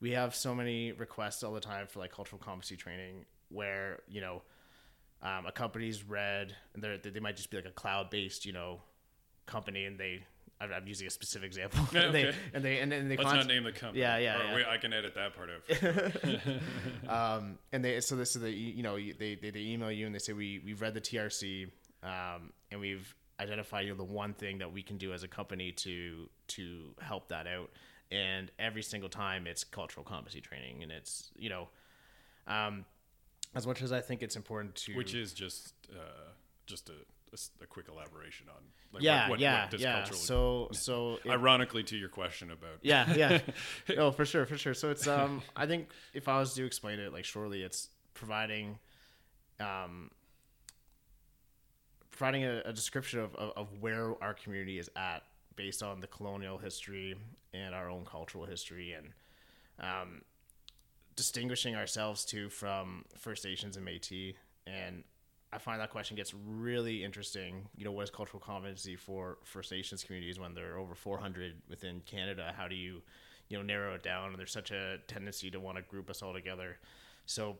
we 0.00 0.12
have 0.12 0.34
so 0.34 0.54
many 0.54 0.92
requests 0.92 1.42
all 1.42 1.52
the 1.52 1.60
time 1.60 1.86
for 1.86 1.98
like 1.98 2.12
cultural 2.12 2.40
competency 2.40 2.76
training 2.76 3.24
where 3.48 4.00
you 4.08 4.20
know 4.20 4.42
um, 5.22 5.46
a 5.46 5.52
company's 5.52 6.04
red 6.04 6.54
and 6.74 6.82
they 6.82 7.10
they 7.10 7.20
might 7.20 7.36
just 7.36 7.50
be 7.50 7.56
like 7.56 7.66
a 7.66 7.70
cloud 7.70 8.10
based 8.10 8.46
you 8.46 8.52
know 8.52 8.80
company 9.46 9.84
and 9.84 9.98
they 9.98 10.22
I'm, 10.60 10.86
using 10.86 11.06
a 11.06 11.10
specific 11.10 11.46
example. 11.46 11.80
Yeah, 11.92 12.00
and, 12.02 12.14
they, 12.14 12.34
and 12.52 12.64
they 12.64 12.78
and 12.78 13.10
they 13.10 13.16
let's 13.16 13.32
not 13.32 13.46
name 13.46 13.64
the 13.64 13.72
company. 13.72 14.00
Yeah, 14.00 14.18
yeah, 14.18 14.42
yeah. 14.42 14.54
Wait, 14.54 14.66
I 14.66 14.76
can 14.76 14.92
edit 14.92 15.14
that 15.14 15.32
part 15.34 15.50
out. 15.50 17.08
um, 17.38 17.58
and 17.72 17.84
they 17.84 18.00
so 18.00 18.16
this 18.16 18.34
is 18.34 18.42
the 18.42 18.50
you 18.50 18.82
know 18.82 18.96
they, 18.96 19.36
they 19.40 19.50
they 19.50 19.60
email 19.60 19.90
you 19.90 20.06
and 20.06 20.14
they 20.14 20.18
say 20.18 20.32
we 20.32 20.60
we've 20.64 20.80
read 20.80 20.94
the 20.94 21.00
TRC 21.00 21.68
um, 22.02 22.52
and 22.70 22.80
we've 22.80 23.14
identified 23.40 23.84
you 23.84 23.90
know 23.92 23.96
the 23.96 24.04
one 24.04 24.34
thing 24.34 24.58
that 24.58 24.72
we 24.72 24.82
can 24.82 24.96
do 24.98 25.12
as 25.12 25.22
a 25.22 25.28
company 25.28 25.72
to 25.72 26.28
to 26.48 26.94
help 27.00 27.28
that 27.28 27.46
out. 27.46 27.70
And 28.10 28.50
every 28.58 28.82
single 28.82 29.10
time 29.10 29.46
it's 29.46 29.64
cultural 29.64 30.04
competency 30.04 30.40
training 30.40 30.82
and 30.82 30.92
it's 30.92 31.30
you 31.36 31.50
know. 31.50 31.68
Um, 32.46 32.86
as 33.54 33.66
much 33.66 33.82
as 33.82 33.92
I 33.92 34.00
think 34.00 34.22
it's 34.22 34.36
important 34.36 34.74
to, 34.76 34.96
which 34.96 35.14
is 35.14 35.32
just 35.32 35.74
uh, 35.92 36.30
just 36.66 36.88
a 36.88 36.94
a, 37.32 37.64
a, 37.64 37.66
quick 37.66 37.86
elaboration 37.88 38.46
on 38.48 38.62
like 38.92 39.02
yeah 39.02 39.22
what, 39.22 39.30
what, 39.30 39.40
yeah 39.40 39.68
what 39.70 39.80
yeah 39.80 40.04
so 40.04 40.68
so 40.72 41.18
it, 41.24 41.30
ironically 41.30 41.82
to 41.82 41.96
your 41.96 42.08
question 42.08 42.50
about 42.50 42.78
yeah 42.82 43.12
yeah 43.14 43.38
no 43.96 44.10
for 44.10 44.24
sure 44.24 44.46
for 44.46 44.56
sure 44.56 44.74
so 44.74 44.90
it's 44.90 45.06
um 45.06 45.42
i 45.56 45.66
think 45.66 45.88
if 46.14 46.28
i 46.28 46.38
was 46.38 46.54
to 46.54 46.64
explain 46.64 46.98
it 46.98 47.12
like 47.12 47.24
shortly 47.24 47.62
it's 47.62 47.88
providing 48.14 48.78
um 49.60 50.10
providing 52.10 52.44
a, 52.44 52.62
a 52.64 52.72
description 52.72 53.20
of, 53.20 53.34
of, 53.36 53.52
of 53.56 53.68
where 53.80 54.14
our 54.22 54.34
community 54.34 54.78
is 54.78 54.90
at 54.96 55.22
based 55.58 55.82
on 55.82 56.00
the 56.00 56.06
colonial 56.06 56.56
history 56.56 57.14
and 57.52 57.74
our 57.74 57.90
own 57.90 58.04
cultural 58.06 58.46
history 58.46 58.92
and 58.92 59.08
um 59.80 60.22
distinguishing 61.16 61.74
ourselves 61.74 62.24
too 62.24 62.48
from 62.48 63.04
first 63.18 63.44
nations 63.44 63.76
and 63.76 63.84
metis 63.84 64.34
and 64.66 65.04
I 65.52 65.58
find 65.58 65.80
that 65.80 65.90
question 65.90 66.14
gets 66.14 66.34
really 66.34 67.02
interesting. 67.02 67.68
You 67.74 67.86
know, 67.86 67.92
what 67.92 68.02
is 68.02 68.10
cultural 68.10 68.38
competency 68.38 68.96
for 68.96 69.38
First 69.44 69.72
Nations 69.72 70.04
communities 70.04 70.38
when 70.38 70.54
there 70.54 70.74
are 70.74 70.78
over 70.78 70.94
400 70.94 71.54
within 71.70 72.02
Canada? 72.04 72.52
How 72.54 72.68
do 72.68 72.74
you, 72.74 73.00
you 73.48 73.56
know 73.56 73.62
narrow 73.62 73.94
it 73.94 74.02
down. 74.02 74.30
And 74.30 74.38
there's 74.38 74.52
such 74.52 74.70
a 74.70 74.98
tendency 75.06 75.50
to 75.50 75.60
want 75.60 75.76
to 75.76 75.82
group 75.82 76.10
us 76.10 76.22
all 76.22 76.34
together. 76.34 76.76
So 77.26 77.56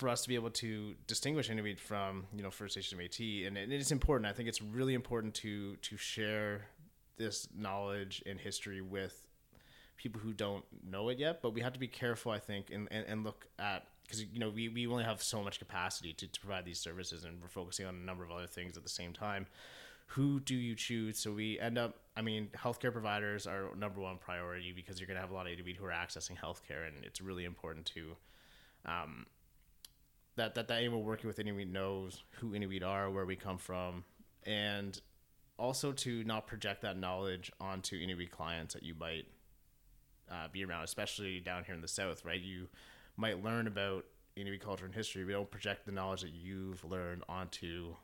for 0.00 0.08
us 0.08 0.22
to 0.22 0.28
be 0.28 0.34
able 0.34 0.50
to 0.50 0.94
distinguish 1.06 1.50
Inuit 1.50 1.78
from 1.78 2.24
you 2.34 2.42
know 2.42 2.50
First 2.50 2.74
Nation 2.74 2.98
Métis, 2.98 3.46
and 3.46 3.56
it 3.56 3.70
is 3.70 3.92
important. 3.92 4.28
I 4.28 4.32
think 4.32 4.48
it's 4.48 4.62
really 4.62 4.94
important 4.94 5.34
to 5.34 5.76
to 5.76 5.96
share 5.98 6.66
this 7.18 7.46
knowledge 7.54 8.22
and 8.24 8.40
history 8.40 8.80
with 8.80 9.28
people 9.98 10.18
who 10.18 10.32
don't 10.32 10.64
know 10.82 11.10
it 11.10 11.18
yet. 11.18 11.42
But 11.42 11.50
we 11.52 11.60
have 11.60 11.74
to 11.74 11.78
be 11.78 11.86
careful, 11.86 12.32
I 12.32 12.38
think, 12.38 12.70
and 12.72 12.88
and, 12.90 13.06
and 13.06 13.24
look 13.24 13.46
at 13.58 13.86
because 14.04 14.24
you 14.24 14.40
know 14.40 14.48
we, 14.48 14.70
we 14.70 14.86
only 14.86 15.04
have 15.04 15.22
so 15.22 15.42
much 15.42 15.58
capacity 15.58 16.14
to, 16.14 16.26
to 16.26 16.40
provide 16.40 16.64
these 16.64 16.80
services, 16.80 17.24
and 17.24 17.40
we're 17.40 17.48
focusing 17.48 17.84
on 17.84 17.94
a 17.94 18.04
number 18.04 18.24
of 18.24 18.30
other 18.30 18.46
things 18.46 18.78
at 18.78 18.82
the 18.82 18.88
same 18.88 19.12
time. 19.12 19.46
Who 20.14 20.40
do 20.40 20.56
you 20.56 20.74
choose? 20.74 21.18
So 21.18 21.30
we 21.30 21.60
end 21.60 21.78
up, 21.78 21.94
I 22.16 22.22
mean, 22.22 22.48
healthcare 22.56 22.90
providers 22.90 23.46
are 23.46 23.68
number 23.76 24.00
one 24.00 24.18
priority 24.18 24.72
because 24.72 24.98
you're 24.98 25.06
going 25.06 25.14
to 25.14 25.20
have 25.20 25.30
a 25.30 25.34
lot 25.34 25.46
of 25.46 25.52
Inuit 25.52 25.76
who 25.76 25.84
are 25.84 25.92
accessing 25.92 26.36
healthcare, 26.36 26.88
and 26.88 27.04
it's 27.04 27.20
really 27.20 27.44
important 27.44 27.86
to 27.94 28.16
um, 28.86 29.26
that 30.40 30.54
that, 30.54 30.68
that 30.68 30.78
anyone 30.78 31.04
working 31.04 31.28
with 31.28 31.38
Inuit 31.38 31.68
knows 31.68 32.22
who 32.38 32.54
Inuit 32.54 32.82
are, 32.82 33.10
where 33.10 33.26
we 33.26 33.36
come 33.36 33.58
from, 33.58 34.04
and 34.44 34.98
also 35.58 35.92
to 35.92 36.24
not 36.24 36.46
project 36.46 36.80
that 36.80 36.96
knowledge 36.96 37.52
onto 37.60 37.96
Inuit 37.96 38.30
clients 38.30 38.72
that 38.72 38.82
you 38.82 38.94
might 38.98 39.26
uh, 40.30 40.48
be 40.50 40.64
around, 40.64 40.84
especially 40.84 41.40
down 41.40 41.64
here 41.64 41.74
in 41.74 41.82
the 41.82 41.88
south, 41.88 42.24
right? 42.24 42.40
You 42.40 42.68
might 43.18 43.44
learn 43.44 43.66
about 43.66 44.06
Inuit 44.34 44.62
culture 44.62 44.86
and 44.86 44.94
history. 44.94 45.26
We 45.26 45.32
don't 45.32 45.50
project 45.50 45.84
the 45.84 45.92
knowledge 45.92 46.22
that 46.22 46.32
you've 46.32 46.82
learned 46.84 47.22
onto 47.28 47.94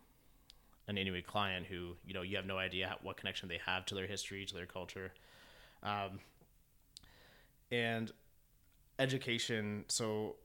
an 0.89 0.99
Inuit 0.99 1.27
client 1.27 1.65
who 1.65 1.97
you 2.07 2.13
know 2.13 2.21
you 2.21 2.37
have 2.37 2.45
no 2.45 2.59
idea 2.59 2.97
what 3.03 3.17
connection 3.17 3.49
they 3.49 3.61
have 3.65 3.87
to 3.87 3.95
their 3.95 4.07
history, 4.07 4.45
to 4.45 4.55
their 4.55 4.67
culture, 4.67 5.11
um, 5.83 6.21
and 7.73 8.13
education. 8.99 9.87
So 9.89 10.37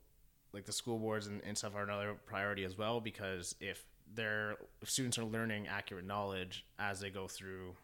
like 0.54 0.66
the 0.66 0.74
school 0.74 0.98
boards 1.00 1.28
and, 1.28 1.42
and 1.46 1.58
stuff 1.58 1.76
are 1.76 1.84
another 1.84 2.16
priority 2.26 2.64
as 2.64 2.78
well 2.78 3.00
because 3.00 3.56
if 3.60 3.86
their 4.14 4.58
if 4.82 4.90
students 4.90 5.18
are 5.18 5.24
learning 5.24 5.68
accurate 5.68 6.06
knowledge 6.06 6.66
as 6.80 7.00
they 7.00 7.10
go 7.10 7.28
through 7.28 7.76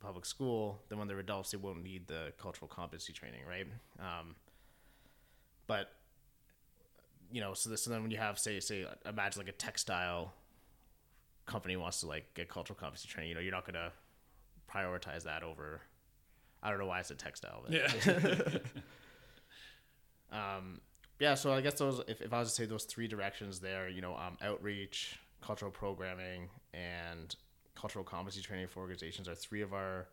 public 0.00 0.24
school, 0.26 0.80
then 0.88 0.98
when 0.98 1.08
they're 1.08 1.18
adults, 1.18 1.50
they 1.50 1.56
won't 1.56 1.82
need 1.82 2.06
the 2.08 2.32
cultural 2.38 2.68
competency 2.68 3.12
training, 3.12 3.40
right? 3.48 3.66
Um, 3.98 4.34
but 5.66 5.92
you 7.30 7.40
know, 7.40 7.54
so 7.54 7.70
this, 7.70 7.86
and 7.86 7.94
then 7.94 8.02
when 8.02 8.10
you 8.10 8.18
have 8.18 8.38
say 8.38 8.60
say 8.60 8.86
imagine 9.06 9.40
like 9.40 9.48
a 9.48 9.56
textile 9.56 10.32
company 11.46 11.76
wants 11.76 12.00
to 12.00 12.06
like 12.06 12.34
get 12.34 12.48
cultural 12.48 12.78
competency 12.78 13.08
training, 13.08 13.30
you 13.30 13.34
know, 13.34 13.40
you're 13.40 13.52
not 13.52 13.64
gonna 13.66 13.92
prioritize 14.72 15.24
that 15.24 15.42
over. 15.42 15.80
I 16.62 16.70
don't 16.70 16.78
know 16.78 16.86
why 16.86 17.00
it's 17.00 17.10
a 17.10 17.16
textile. 17.16 17.64
But. 17.66 17.72
Yeah. 17.72 18.58
um, 20.56 20.80
yeah, 21.22 21.34
so 21.34 21.52
I 21.52 21.60
guess 21.60 21.74
those 21.74 22.02
if, 22.08 22.20
if 22.20 22.32
I 22.32 22.40
was 22.40 22.48
to 22.48 22.54
say 22.54 22.66
those 22.66 22.82
three 22.82 23.06
directions 23.06 23.60
there, 23.60 23.88
you 23.88 24.00
know, 24.00 24.16
um, 24.16 24.36
outreach, 24.42 25.20
cultural 25.40 25.70
programming, 25.70 26.48
and 26.74 27.36
cultural 27.76 28.04
competency 28.04 28.42
training 28.42 28.66
for 28.66 28.80
organizations 28.80 29.28
are 29.28 29.36
three 29.36 29.62
of 29.62 29.72
our 29.72 30.08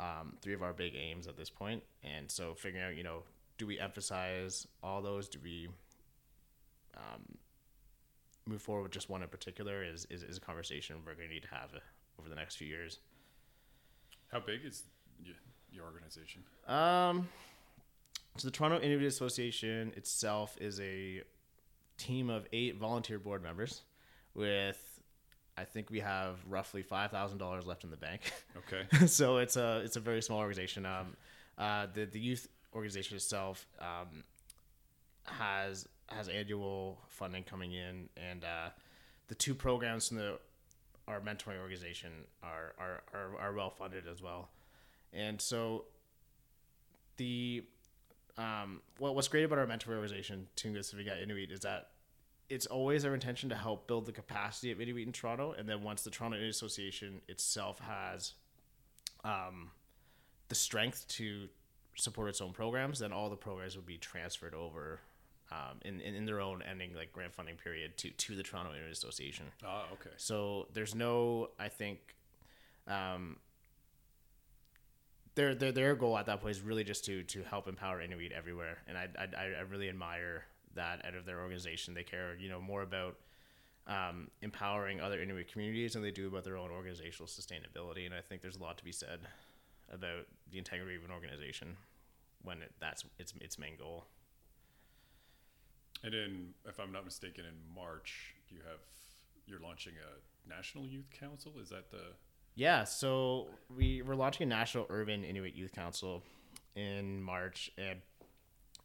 um, 0.00 0.34
three 0.42 0.54
of 0.54 0.62
our 0.64 0.72
big 0.72 0.96
aims 0.96 1.28
at 1.28 1.36
this 1.36 1.48
point. 1.48 1.84
And 2.02 2.28
so 2.28 2.54
figuring 2.54 2.84
out, 2.84 2.96
you 2.96 3.04
know, 3.04 3.22
do 3.58 3.66
we 3.68 3.78
emphasize 3.78 4.66
all 4.82 5.02
those? 5.02 5.28
Do 5.28 5.38
we 5.40 5.68
um, 6.96 7.38
move 8.44 8.60
forward 8.60 8.82
with 8.82 8.92
just 8.92 9.08
one 9.08 9.22
in 9.22 9.28
particular? 9.28 9.84
Is, 9.84 10.04
is, 10.10 10.24
is 10.24 10.36
a 10.36 10.40
conversation 10.40 10.96
we're 11.06 11.14
going 11.14 11.28
to 11.28 11.34
need 11.34 11.44
to 11.44 11.54
have 11.54 11.70
over 12.18 12.28
the 12.28 12.34
next 12.34 12.56
few 12.56 12.66
years. 12.66 12.98
How 14.32 14.40
big 14.40 14.62
is 14.64 14.82
your 15.70 15.84
organization? 15.84 16.42
Um, 16.66 17.28
so 18.38 18.48
the 18.48 18.52
Toronto 18.52 18.80
Inuit 18.80 19.04
Association 19.04 19.92
itself 19.96 20.56
is 20.60 20.80
a 20.80 21.22
team 21.96 22.30
of 22.30 22.46
eight 22.52 22.76
volunteer 22.76 23.18
board 23.18 23.42
members 23.42 23.82
with 24.34 24.98
I 25.56 25.64
think 25.64 25.90
we 25.90 25.98
have 26.00 26.36
roughly 26.48 26.82
five 26.82 27.10
thousand 27.10 27.38
dollars 27.38 27.66
left 27.66 27.84
in 27.84 27.90
the 27.90 27.96
bank. 27.96 28.32
Okay. 28.56 29.06
so 29.06 29.38
it's 29.38 29.56
a 29.56 29.82
it's 29.84 29.96
a 29.96 30.00
very 30.00 30.22
small 30.22 30.38
organization. 30.38 30.86
Um, 30.86 31.16
uh, 31.58 31.86
the 31.92 32.04
the 32.04 32.20
youth 32.20 32.48
organization 32.74 33.16
itself 33.16 33.66
um, 33.80 34.22
has 35.24 35.88
has 36.08 36.28
annual 36.28 37.00
funding 37.08 37.42
coming 37.42 37.72
in, 37.72 38.08
and 38.16 38.44
uh, 38.44 38.68
the 39.26 39.34
two 39.34 39.54
programs 39.54 40.08
from 40.08 40.18
the 40.18 40.38
our 41.08 41.20
mentoring 41.20 41.60
organization 41.60 42.12
are 42.42 42.74
are, 42.78 43.02
are, 43.12 43.38
are 43.40 43.52
well 43.52 43.70
funded 43.70 44.06
as 44.06 44.22
well, 44.22 44.50
and 45.12 45.40
so 45.40 45.86
the 47.16 47.64
um, 48.38 48.80
what, 48.98 49.14
what's 49.14 49.28
great 49.28 49.44
about 49.44 49.58
our 49.58 49.66
mentor 49.66 49.92
organization, 49.94 50.46
Tungasuvvingat 50.56 51.22
Inuit, 51.22 51.50
is 51.50 51.60
that 51.60 51.88
it's 52.48 52.66
always 52.66 53.04
our 53.04 53.12
intention 53.12 53.50
to 53.50 53.56
help 53.56 53.86
build 53.86 54.06
the 54.06 54.12
capacity 54.12 54.70
of 54.70 54.80
Inuit 54.80 55.06
in 55.06 55.12
Toronto. 55.12 55.54
And 55.58 55.68
then 55.68 55.82
once 55.82 56.02
the 56.02 56.10
Toronto 56.10 56.36
Inuit 56.36 56.50
Association 56.50 57.20
itself 57.28 57.80
has 57.80 58.34
um, 59.24 59.70
the 60.48 60.54
strength 60.54 61.06
to 61.08 61.48
support 61.96 62.28
its 62.28 62.40
own 62.40 62.52
programs, 62.52 63.00
then 63.00 63.12
all 63.12 63.28
the 63.28 63.36
programs 63.36 63.76
would 63.76 63.86
be 63.86 63.98
transferred 63.98 64.54
over 64.54 65.00
um, 65.50 65.78
in, 65.84 66.00
in, 66.00 66.14
in 66.14 66.24
their 66.24 66.40
own 66.40 66.62
ending 66.62 66.94
like 66.94 67.12
grant 67.12 67.34
funding 67.34 67.56
period 67.56 67.96
to, 67.98 68.10
to 68.10 68.36
the 68.36 68.42
Toronto 68.42 68.72
Inuit 68.72 68.92
Association. 68.92 69.46
Ah, 69.66 69.84
okay. 69.94 70.14
So 70.16 70.68
there's 70.72 70.94
no, 70.94 71.50
I 71.58 71.68
think, 71.68 71.98
um, 72.86 73.36
their, 75.38 75.54
their 75.54 75.72
their 75.72 75.94
goal 75.94 76.18
at 76.18 76.26
that 76.26 76.40
point 76.40 76.56
is 76.56 76.62
really 76.62 76.82
just 76.82 77.04
to 77.04 77.22
to 77.22 77.42
help 77.44 77.68
empower 77.68 78.00
Inuit 78.02 78.32
everywhere, 78.32 78.78
and 78.88 78.98
I 78.98 79.08
I, 79.16 79.44
I 79.44 79.60
really 79.70 79.88
admire 79.88 80.44
that 80.74 81.04
out 81.06 81.14
of 81.14 81.24
their 81.24 81.40
organization. 81.40 81.94
They 81.94 82.02
care 82.02 82.36
you 82.38 82.50
know 82.50 82.60
more 82.60 82.82
about 82.82 83.16
um, 83.86 84.28
empowering 84.42 85.00
other 85.00 85.22
Inuit 85.22 85.50
communities 85.50 85.92
than 85.92 86.02
they 86.02 86.10
do 86.10 86.26
about 86.26 86.42
their 86.42 86.56
own 86.56 86.70
organizational 86.70 87.28
sustainability, 87.28 88.04
and 88.04 88.14
I 88.14 88.20
think 88.20 88.42
there's 88.42 88.56
a 88.56 88.62
lot 88.62 88.78
to 88.78 88.84
be 88.84 88.90
said 88.92 89.20
about 89.92 90.26
the 90.50 90.58
integrity 90.58 90.96
of 90.96 91.04
an 91.04 91.12
organization 91.12 91.76
when 92.42 92.62
it, 92.62 92.72
that's 92.80 93.04
its 93.18 93.32
its 93.40 93.58
main 93.58 93.76
goal. 93.76 94.06
And 96.02 96.14
in, 96.14 96.54
if 96.66 96.80
I'm 96.80 96.92
not 96.92 97.04
mistaken, 97.04 97.44
in 97.44 97.54
March 97.74 98.34
you 98.50 98.58
have 98.68 98.80
you're 99.46 99.60
launching 99.60 99.94
a 100.02 100.48
national 100.52 100.84
youth 100.84 101.10
council. 101.12 101.52
Is 101.62 101.68
that 101.68 101.92
the 101.92 102.12
yeah, 102.58 102.82
so 102.82 103.46
we 103.74 104.02
we're 104.02 104.16
launching 104.16 104.44
a 104.44 104.48
national 104.48 104.86
urban 104.90 105.22
Inuit 105.22 105.54
youth 105.54 105.72
council 105.72 106.24
in 106.74 107.22
March, 107.22 107.70
and 107.78 108.00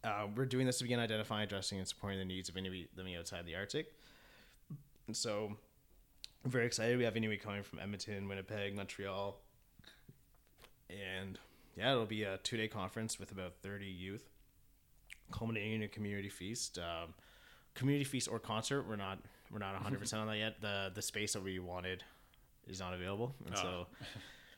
uh, 0.04 0.28
we're 0.36 0.46
doing 0.46 0.64
this 0.64 0.78
to 0.78 0.84
begin 0.84 1.00
identifying, 1.00 1.42
addressing, 1.42 1.78
and 1.78 1.88
supporting 1.88 2.20
the 2.20 2.24
needs 2.24 2.48
of 2.48 2.56
Inuit 2.56 2.90
living 2.96 3.16
outside 3.16 3.44
the 3.46 3.56
Arctic. 3.56 3.92
And 5.08 5.16
so, 5.16 5.56
I'm 6.44 6.50
very 6.52 6.66
excited. 6.66 6.96
We 6.96 7.02
have 7.02 7.16
Inuit 7.16 7.42
coming 7.42 7.64
from 7.64 7.80
Edmonton, 7.80 8.28
Winnipeg, 8.28 8.76
Montreal, 8.76 9.40
and 10.88 11.36
yeah, 11.76 11.90
it'll 11.90 12.06
be 12.06 12.22
a 12.22 12.36
two 12.44 12.56
day 12.56 12.68
conference 12.68 13.18
with 13.18 13.32
about 13.32 13.54
30 13.64 13.86
youth, 13.86 14.30
culminating 15.32 15.72
in 15.72 15.82
a 15.82 15.88
community 15.88 16.28
feast. 16.28 16.78
Um, 16.78 17.14
community 17.74 18.04
feast 18.04 18.28
or 18.30 18.38
concert. 18.38 18.84
We're 18.88 18.94
not 18.94 19.18
we're 19.50 19.58
not 19.58 19.74
100 19.74 19.98
percent 19.98 20.22
on 20.22 20.28
that 20.28 20.38
yet. 20.38 20.60
The 20.60 20.92
the 20.94 21.02
space 21.02 21.32
that 21.32 21.42
we 21.42 21.58
wanted 21.58 22.04
is 22.68 22.80
not 22.80 22.94
available, 22.94 23.34
and 23.46 23.54
oh. 23.56 23.86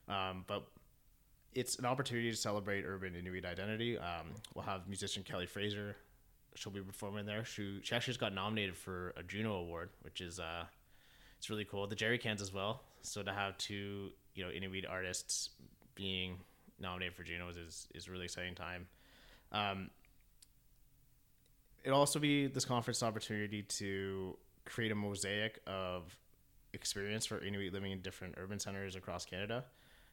so, 0.09 0.13
um, 0.13 0.45
but 0.47 0.67
it's 1.55 1.77
an 1.79 1.87
opportunity 1.87 2.31
to 2.31 2.37
celebrate 2.37 2.85
urban 2.85 3.15
Inuit 3.15 3.45
identity. 3.45 3.99
Um, 3.99 4.35
we'll 4.55 4.65
have 4.65 4.87
musician 4.89 5.23
Kelly 5.23 5.47
Fraser. 5.47 5.97
She'll 6.55 6.73
be 6.73 6.81
performing 6.81 7.27
there. 7.27 7.45
She, 7.45 7.81
she 7.83 7.95
actually 7.95 8.13
just 8.13 8.21
got 8.21 8.35
nominated 8.35 8.77
for 8.77 9.15
a 9.17 9.23
Juno 9.23 9.55
Award, 9.55 9.91
which 10.03 10.21
is 10.21 10.39
uh, 10.39 10.65
it's 11.39 11.51
really 11.51 11.65
cool. 11.65 11.87
The 11.87 11.97
Jerry 11.97 12.19
Cans 12.19 12.43
as 12.43 12.53
well. 12.53 12.83
So 13.03 13.23
to 13.23 13.33
have 13.33 13.57
two 13.59 14.11
you 14.35 14.45
know 14.45 14.51
Inuit 14.51 14.87
artists 14.87 15.51
being 15.95 16.39
nominated 16.79 17.15
for 17.15 17.23
Junos 17.23 17.57
is 17.57 17.89
is 17.95 18.07
a 18.07 18.11
really 18.13 18.27
exciting 18.27 18.55
time. 18.55 18.87
Um, 19.53 19.91
it'll 21.85 21.99
also 21.99 22.19
be 22.19 22.47
this 22.47 22.65
conference 22.65 23.03
opportunity 23.03 23.63
to 23.63 24.37
create 24.65 24.93
a 24.93 24.95
mosaic 24.95 25.61
of 25.67 26.17
experience 26.77 27.27
for 27.27 27.43
Inuit 27.43 27.73
living 27.73 27.91
in 27.91 28.01
different 28.01 28.35
urban 28.39 28.61
centers 28.61 28.95
across 28.95 29.25
Canada. 29.25 29.65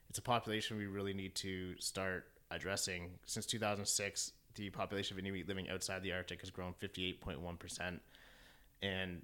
It's 0.10 0.18
a 0.18 0.24
population 0.24 0.78
we 0.78 0.88
really 0.88 1.14
need 1.14 1.36
to 1.36 1.76
start 1.78 2.26
addressing. 2.50 3.12
Since 3.26 3.46
2006, 3.48 4.32
the 4.56 4.70
population 4.70 5.16
of 5.16 5.20
Inuit 5.20 5.48
living 5.48 5.70
outside 5.70 6.02
the 6.02 6.14
Arctic 6.14 6.42
has 6.42 6.50
grown 6.50 6.74
58.1%. 6.82 8.00
And 8.82 9.22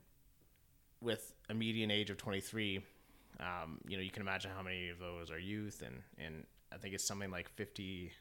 with 1.01 1.33
a 1.49 1.53
median 1.53 1.91
age 1.91 2.09
of 2.09 2.17
23, 2.17 2.81
um, 3.39 3.79
you 3.87 3.97
know, 3.97 4.03
you 4.03 4.11
can 4.11 4.21
imagine 4.21 4.51
how 4.55 4.61
many 4.61 4.89
of 4.89 4.99
those 4.99 5.31
are 5.31 5.39
youth. 5.39 5.81
And, 5.85 6.01
and 6.17 6.45
I 6.73 6.77
think 6.77 6.93
it's 6.93 7.03
something 7.03 7.31
like 7.31 7.49
59% 7.55 8.11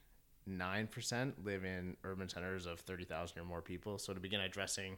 live 1.45 1.65
in 1.65 1.97
urban 2.05 2.29
centers 2.29 2.67
of 2.67 2.81
30,000 2.81 3.39
or 3.39 3.45
more 3.45 3.63
people. 3.63 3.99
So 3.99 4.13
to 4.13 4.21
begin 4.21 4.41
addressing 4.41 4.97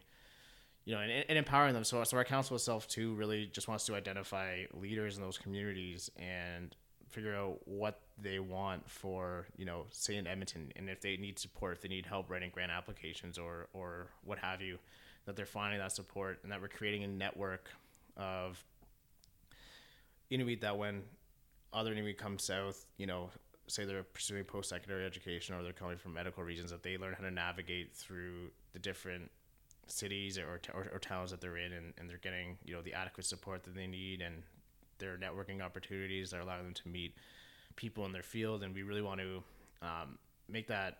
you 0.84 0.94
know, 0.94 1.00
and, 1.00 1.24
and 1.28 1.38
empowering 1.38 1.74
them. 1.74 1.84
So, 1.84 2.02
so 2.04 2.16
our 2.16 2.24
council 2.24 2.56
itself 2.56 2.88
too 2.88 3.14
really 3.14 3.46
just 3.46 3.68
wants 3.68 3.84
to 3.86 3.94
identify 3.94 4.64
leaders 4.74 5.16
in 5.16 5.22
those 5.22 5.38
communities 5.38 6.10
and 6.16 6.74
figure 7.10 7.34
out 7.34 7.58
what 7.66 8.00
they 8.18 8.38
want 8.38 8.88
for 8.88 9.46
you 9.56 9.64
know 9.64 9.84
say 9.90 10.16
in 10.16 10.26
Edmonton 10.26 10.72
and 10.76 10.88
if 10.88 11.00
they 11.00 11.16
need 11.16 11.38
support 11.38 11.72
if 11.72 11.80
they 11.82 11.88
need 11.88 12.06
help 12.06 12.30
writing 12.30 12.50
grant 12.52 12.70
applications 12.70 13.36
or 13.36 13.66
or 13.72 14.06
what 14.24 14.38
have 14.38 14.60
you 14.60 14.78
that 15.24 15.34
they're 15.34 15.46
finding 15.46 15.80
that 15.80 15.92
support 15.92 16.38
and 16.42 16.52
that 16.52 16.60
we're 16.60 16.68
creating 16.68 17.02
a 17.02 17.08
network 17.08 17.68
of 18.16 18.62
Inuit 20.30 20.60
that 20.60 20.78
when 20.78 21.02
other 21.72 21.92
Inuit 21.92 22.16
come 22.16 22.38
south 22.38 22.86
you 22.96 23.06
know 23.06 23.30
say 23.66 23.84
they're 23.84 24.02
pursuing 24.02 24.44
post-secondary 24.44 25.04
education 25.04 25.54
or 25.54 25.62
they're 25.62 25.72
coming 25.72 25.96
from 25.96 26.14
medical 26.14 26.42
regions 26.42 26.70
that 26.70 26.82
they 26.82 26.96
learn 26.96 27.14
how 27.16 27.24
to 27.24 27.30
navigate 27.30 27.94
through 27.94 28.50
the 28.72 28.78
different 28.78 29.30
cities 29.90 30.38
or, 30.38 30.60
or, 30.74 30.88
or 30.92 30.98
towns 30.98 31.30
that 31.30 31.40
they're 31.40 31.56
in 31.56 31.72
and, 31.72 31.92
and 31.98 32.08
they're 32.08 32.18
getting 32.18 32.56
you 32.64 32.74
know 32.74 32.82
the 32.82 32.94
adequate 32.94 33.26
support 33.26 33.62
that 33.64 33.74
they 33.74 33.86
need 33.86 34.20
and 34.20 34.42
their 34.98 35.16
networking 35.16 35.62
opportunities 35.62 36.30
that 36.30 36.40
allow 36.40 36.58
them 36.58 36.74
to 36.74 36.88
meet 36.88 37.14
people 37.76 38.04
in 38.04 38.12
their 38.12 38.22
field. 38.22 38.62
And 38.62 38.74
we 38.74 38.82
really 38.82 39.02
want 39.02 39.20
to 39.20 39.42
um, 39.82 40.18
make 40.48 40.68
that 40.68 40.98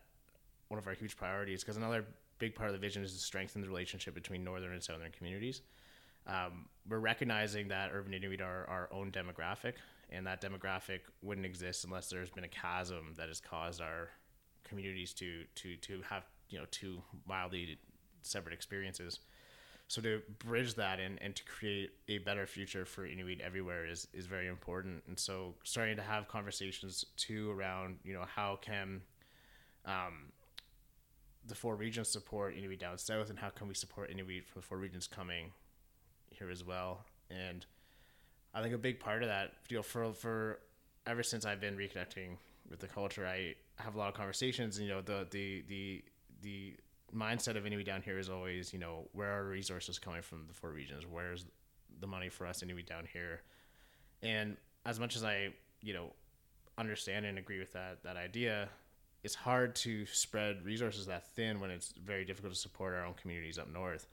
one 0.68 0.78
of 0.78 0.86
our 0.86 0.94
huge 0.94 1.16
priorities 1.16 1.62
because 1.62 1.76
another 1.76 2.04
big 2.38 2.54
part 2.54 2.70
of 2.70 2.72
the 2.72 2.78
vision 2.78 3.04
is 3.04 3.12
to 3.12 3.18
strengthen 3.18 3.60
the 3.60 3.68
relationship 3.68 4.14
between 4.14 4.42
northern 4.42 4.72
and 4.72 4.82
southern 4.82 5.10
communities. 5.12 5.62
Um, 6.26 6.66
we're 6.88 6.98
recognizing 6.98 7.68
that 7.68 7.90
urban 7.92 8.14
inuit 8.14 8.40
are 8.40 8.66
our 8.68 8.88
own 8.92 9.10
demographic 9.10 9.74
and 10.10 10.26
that 10.26 10.40
demographic 10.40 11.00
wouldn't 11.22 11.46
exist 11.46 11.84
unless 11.84 12.08
there's 12.08 12.30
been 12.30 12.44
a 12.44 12.48
chasm 12.48 13.14
that 13.16 13.28
has 13.28 13.40
caused 13.40 13.80
our 13.80 14.10
communities 14.64 15.12
to 15.14 15.44
to 15.54 15.76
to 15.76 16.02
have 16.02 16.24
you 16.48 16.58
know 16.58 16.66
two 16.70 17.02
wildly 17.26 17.78
separate 18.22 18.54
experiences. 18.54 19.20
So 19.88 20.00
to 20.02 20.22
bridge 20.38 20.74
that 20.74 21.00
and, 21.00 21.20
and 21.20 21.34
to 21.34 21.42
create 21.44 21.90
a 22.08 22.18
better 22.18 22.46
future 22.46 22.84
for 22.84 23.04
Inuit 23.04 23.40
everywhere 23.40 23.86
is, 23.86 24.06
is 24.12 24.26
very 24.26 24.46
important. 24.46 25.02
And 25.08 25.18
so 25.18 25.54
starting 25.64 25.96
to 25.96 26.02
have 26.02 26.28
conversations 26.28 27.04
too 27.16 27.50
around, 27.50 27.96
you 28.04 28.14
know, 28.14 28.24
how 28.24 28.56
can 28.62 29.00
um, 29.84 30.30
the 31.46 31.56
four 31.56 31.74
regions 31.74 32.08
support 32.08 32.56
Inuit 32.56 32.78
down 32.78 32.98
south 32.98 33.30
and 33.30 33.38
how 33.38 33.48
can 33.48 33.66
we 33.66 33.74
support 33.74 34.10
Inuit 34.10 34.46
from 34.46 34.60
the 34.60 34.66
four 34.66 34.78
regions 34.78 35.08
coming 35.08 35.50
here 36.28 36.50
as 36.50 36.64
well. 36.64 37.04
And 37.28 37.66
I 38.54 38.62
think 38.62 38.74
a 38.74 38.78
big 38.78 39.00
part 39.00 39.24
of 39.24 39.28
that, 39.28 39.54
you 39.68 39.76
know, 39.76 39.82
for, 39.82 40.12
for 40.12 40.60
ever 41.06 41.24
since 41.24 41.44
I've 41.44 41.60
been 41.60 41.76
reconnecting 41.76 42.36
with 42.70 42.78
the 42.78 42.86
culture, 42.86 43.26
I 43.26 43.54
have 43.82 43.96
a 43.96 43.98
lot 43.98 44.08
of 44.08 44.14
conversations, 44.14 44.78
you 44.78 44.88
know, 44.88 45.00
the, 45.00 45.26
the, 45.30 45.64
the, 45.68 46.04
the 46.42 46.74
mindset 47.14 47.56
of 47.56 47.66
Inuit 47.66 47.86
down 47.86 48.02
here 48.02 48.18
is 48.18 48.28
always, 48.28 48.72
you 48.72 48.78
know, 48.78 49.08
where 49.12 49.30
are 49.38 49.48
resources 49.48 49.98
coming 49.98 50.22
from 50.22 50.46
the 50.46 50.54
four 50.54 50.70
regions? 50.70 51.04
Where's 51.10 51.46
the 52.00 52.06
money 52.06 52.28
for 52.28 52.46
us 52.46 52.62
Inuit 52.62 52.86
down 52.86 53.06
here? 53.12 53.42
And 54.22 54.56
as 54.86 55.00
much 55.00 55.16
as 55.16 55.24
I, 55.24 55.50
you 55.82 55.94
know, 55.94 56.12
understand 56.78 57.26
and 57.26 57.38
agree 57.38 57.58
with 57.58 57.72
that 57.72 58.02
that 58.04 58.16
idea, 58.16 58.68
it's 59.22 59.34
hard 59.34 59.74
to 59.76 60.06
spread 60.06 60.64
resources 60.64 61.06
that 61.06 61.26
thin 61.34 61.60
when 61.60 61.70
it's 61.70 61.92
very 62.04 62.24
difficult 62.24 62.54
to 62.54 62.58
support 62.58 62.94
our 62.94 63.04
own 63.04 63.14
communities 63.14 63.58
up 63.58 63.70
north. 63.72 64.06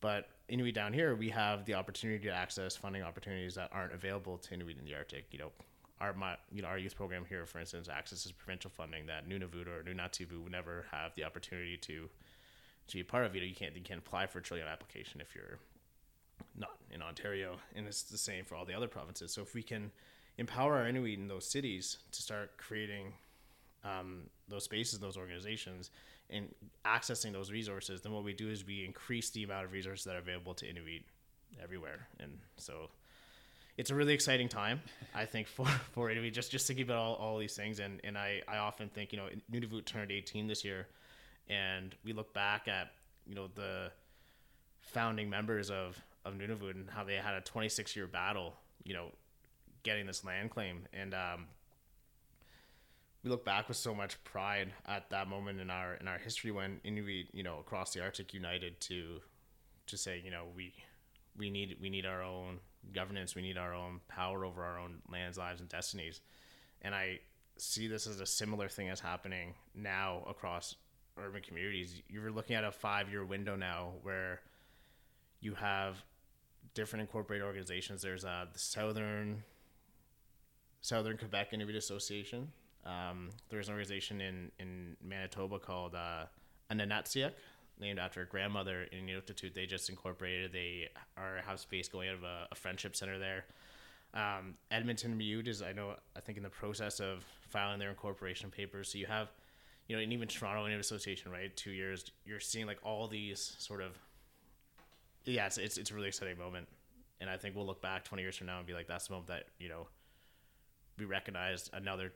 But 0.00 0.28
Inuit 0.48 0.74
down 0.74 0.92
here, 0.92 1.14
we 1.14 1.28
have 1.28 1.64
the 1.66 1.74
opportunity 1.74 2.26
to 2.26 2.34
access 2.34 2.74
funding 2.74 3.02
opportunities 3.02 3.54
that 3.54 3.70
aren't 3.72 3.92
available 3.92 4.38
to 4.38 4.54
Inuit 4.54 4.78
in 4.78 4.84
the 4.84 4.94
Arctic. 4.94 5.26
You 5.30 5.38
know, 5.38 5.52
our 6.00 6.14
my, 6.14 6.36
you 6.50 6.62
know 6.62 6.68
our 6.68 6.78
youth 6.78 6.96
program 6.96 7.24
here, 7.28 7.46
for 7.46 7.60
instance, 7.60 7.88
accesses 7.88 8.32
provincial 8.32 8.70
funding 8.70 9.06
that 9.06 9.28
Nunavut 9.28 9.66
or 9.66 9.84
Nunatsiavut 9.84 10.42
would 10.42 10.52
never 10.52 10.86
have 10.90 11.14
the 11.14 11.24
opportunity 11.24 11.76
to 11.76 12.08
to 12.90 12.96
be 12.96 13.02
part 13.02 13.24
of. 13.24 13.34
Know, 13.34 13.40
you 13.40 13.54
can't 13.54 13.74
you 13.74 13.82
can't 13.82 14.00
apply 14.00 14.26
for 14.26 14.38
a 14.38 14.42
trillium 14.42 14.68
application 14.68 15.20
if 15.20 15.34
you're 15.34 15.58
not 16.56 16.76
in 16.92 17.02
Ontario, 17.02 17.56
and 17.74 17.86
it's 17.86 18.02
the 18.02 18.18
same 18.18 18.44
for 18.44 18.54
all 18.54 18.64
the 18.64 18.74
other 18.74 18.88
provinces. 18.88 19.32
So 19.32 19.42
if 19.42 19.54
we 19.54 19.62
can 19.62 19.90
empower 20.38 20.76
our 20.76 20.86
Inuit 20.86 21.18
in 21.18 21.28
those 21.28 21.46
cities 21.46 21.98
to 22.12 22.22
start 22.22 22.56
creating 22.56 23.12
um, 23.84 24.22
those 24.48 24.64
spaces, 24.64 24.98
those 24.98 25.16
organizations, 25.16 25.90
and 26.28 26.48
accessing 26.84 27.32
those 27.32 27.50
resources, 27.50 28.00
then 28.02 28.12
what 28.12 28.24
we 28.24 28.32
do 28.32 28.48
is 28.48 28.66
we 28.66 28.84
increase 28.84 29.30
the 29.30 29.44
amount 29.44 29.64
of 29.64 29.72
resources 29.72 30.04
that 30.04 30.14
are 30.14 30.20
available 30.20 30.54
to 30.54 30.68
Inuit 30.68 31.02
everywhere. 31.62 32.08
And 32.20 32.38
so 32.56 32.90
it's 33.76 33.90
a 33.90 33.94
really 33.94 34.14
exciting 34.14 34.48
time, 34.48 34.80
I 35.14 35.24
think, 35.24 35.46
for, 35.56 35.66
for 35.92 36.10
Inuit, 36.10 36.32
just, 36.32 36.50
just 36.50 36.66
thinking 36.66 36.84
about 36.84 36.98
all, 36.98 37.14
all 37.14 37.38
these 37.38 37.54
things. 37.54 37.80
And, 37.80 38.00
and 38.04 38.16
I, 38.16 38.42
I 38.48 38.58
often 38.58 38.88
think, 38.88 39.12
you 39.12 39.18
know, 39.18 39.28
Nunavut 39.52 39.84
turned 39.84 40.10
18 40.10 40.46
this 40.46 40.64
year, 40.64 40.86
and 41.50 41.94
we 42.04 42.12
look 42.12 42.32
back 42.32 42.68
at, 42.68 42.92
you 43.26 43.34
know, 43.34 43.48
the 43.54 43.90
founding 44.80 45.28
members 45.28 45.70
of, 45.70 46.00
of 46.24 46.34
Nunavut 46.34 46.70
and 46.70 46.88
how 46.88 47.04
they 47.04 47.16
had 47.16 47.34
a 47.34 47.40
26 47.40 47.96
year 47.96 48.06
battle, 48.06 48.54
you 48.84 48.94
know, 48.94 49.08
getting 49.82 50.06
this 50.06 50.24
land 50.24 50.50
claim. 50.50 50.86
And, 50.92 51.12
um, 51.12 51.46
we 53.22 53.28
look 53.28 53.44
back 53.44 53.68
with 53.68 53.76
so 53.76 53.94
much 53.94 54.22
pride 54.24 54.72
at 54.86 55.10
that 55.10 55.28
moment 55.28 55.60
in 55.60 55.68
our 55.68 55.94
in 55.94 56.08
our 56.08 56.16
history 56.16 56.50
when 56.50 56.80
Inuit, 56.84 57.26
you 57.32 57.42
know, 57.42 57.58
across 57.58 57.92
the 57.92 58.00
Arctic 58.00 58.32
united 58.32 58.80
to 58.80 59.20
to 59.88 59.96
say, 59.98 60.22
you 60.24 60.30
know, 60.30 60.44
we 60.56 60.72
we 61.36 61.50
need 61.50 61.76
we 61.80 61.90
need 61.90 62.06
our 62.06 62.22
own 62.22 62.60
governance, 62.94 63.34
we 63.34 63.42
need 63.42 63.58
our 63.58 63.74
own 63.74 64.00
power 64.08 64.44
over 64.44 64.64
our 64.64 64.78
own 64.78 65.00
lands, 65.10 65.36
lives, 65.36 65.60
and 65.60 65.68
destinies. 65.68 66.22
And 66.80 66.94
I 66.94 67.20
see 67.58 67.88
this 67.88 68.06
as 68.06 68.20
a 68.20 68.26
similar 68.26 68.68
thing 68.70 68.88
as 68.88 69.00
happening 69.00 69.52
now 69.74 70.24
across 70.26 70.76
urban 71.24 71.42
communities. 71.42 72.02
You're 72.08 72.30
looking 72.30 72.56
at 72.56 72.64
a 72.64 72.72
five 72.72 73.10
year 73.10 73.24
window 73.24 73.56
now 73.56 73.92
where 74.02 74.40
you 75.40 75.54
have 75.54 76.02
different 76.74 77.02
incorporated 77.02 77.46
organizations. 77.46 78.02
There's 78.02 78.24
uh, 78.24 78.46
the 78.52 78.58
Southern 78.58 79.42
Southern 80.82 81.18
Quebec 81.18 81.52
Inuit 81.52 81.76
Association, 81.76 82.48
um, 82.84 83.30
there's 83.50 83.68
an 83.68 83.74
organization 83.74 84.20
in, 84.20 84.50
in 84.58 84.96
Manitoba 85.02 85.58
called 85.58 85.94
uh, 85.94 86.24
Ananatsiaq, 86.70 87.32
named 87.78 87.98
after 87.98 88.22
a 88.22 88.26
grandmother 88.26 88.86
in 88.92 89.06
Inuktitut. 89.06 89.54
They 89.54 89.66
just 89.66 89.90
incorporated. 89.90 90.52
They 90.52 90.88
are 91.16 91.40
have 91.46 91.60
space 91.60 91.88
going 91.88 92.08
out 92.08 92.16
of 92.16 92.22
a, 92.24 92.48
a 92.52 92.54
friendship 92.54 92.96
center 92.96 93.18
there. 93.18 93.44
Um, 94.12 94.54
Edmonton 94.70 95.16
Mi'ut 95.16 95.46
is, 95.46 95.62
I 95.62 95.72
know, 95.72 95.94
I 96.16 96.20
think 96.20 96.36
in 96.36 96.42
the 96.42 96.50
process 96.50 97.00
of 97.00 97.24
filing 97.48 97.78
their 97.78 97.90
incorporation 97.90 98.50
papers. 98.50 98.90
So 98.90 98.98
you 98.98 99.06
have, 99.06 99.28
you 99.90 99.96
know, 99.96 100.02
and 100.02 100.12
even 100.12 100.28
Toronto 100.28 100.64
Inuit 100.66 100.78
Association, 100.78 101.32
right? 101.32 101.54
Two 101.56 101.72
years, 101.72 102.12
you're 102.24 102.38
seeing 102.38 102.64
like 102.64 102.78
all 102.84 103.08
these 103.08 103.56
sort 103.58 103.82
of, 103.82 103.98
yeah, 105.24 105.46
it's, 105.46 105.58
it's, 105.58 105.78
it's 105.78 105.90
a 105.90 105.94
really 105.96 106.06
exciting 106.06 106.38
moment. 106.38 106.68
And 107.20 107.28
I 107.28 107.36
think 107.36 107.56
we'll 107.56 107.66
look 107.66 107.82
back 107.82 108.04
20 108.04 108.22
years 108.22 108.36
from 108.36 108.46
now 108.46 108.58
and 108.58 108.66
be 108.68 108.72
like, 108.72 108.86
that's 108.86 109.08
the 109.08 109.14
moment 109.14 109.26
that, 109.30 109.46
you 109.58 109.68
know, 109.68 109.88
we 110.96 111.06
recognized 111.06 111.70
another 111.72 112.12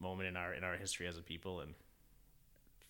moment 0.00 0.30
in 0.30 0.36
our 0.36 0.54
in 0.54 0.64
our 0.64 0.76
history 0.76 1.06
as 1.06 1.18
a 1.18 1.22
people 1.22 1.60
and 1.60 1.74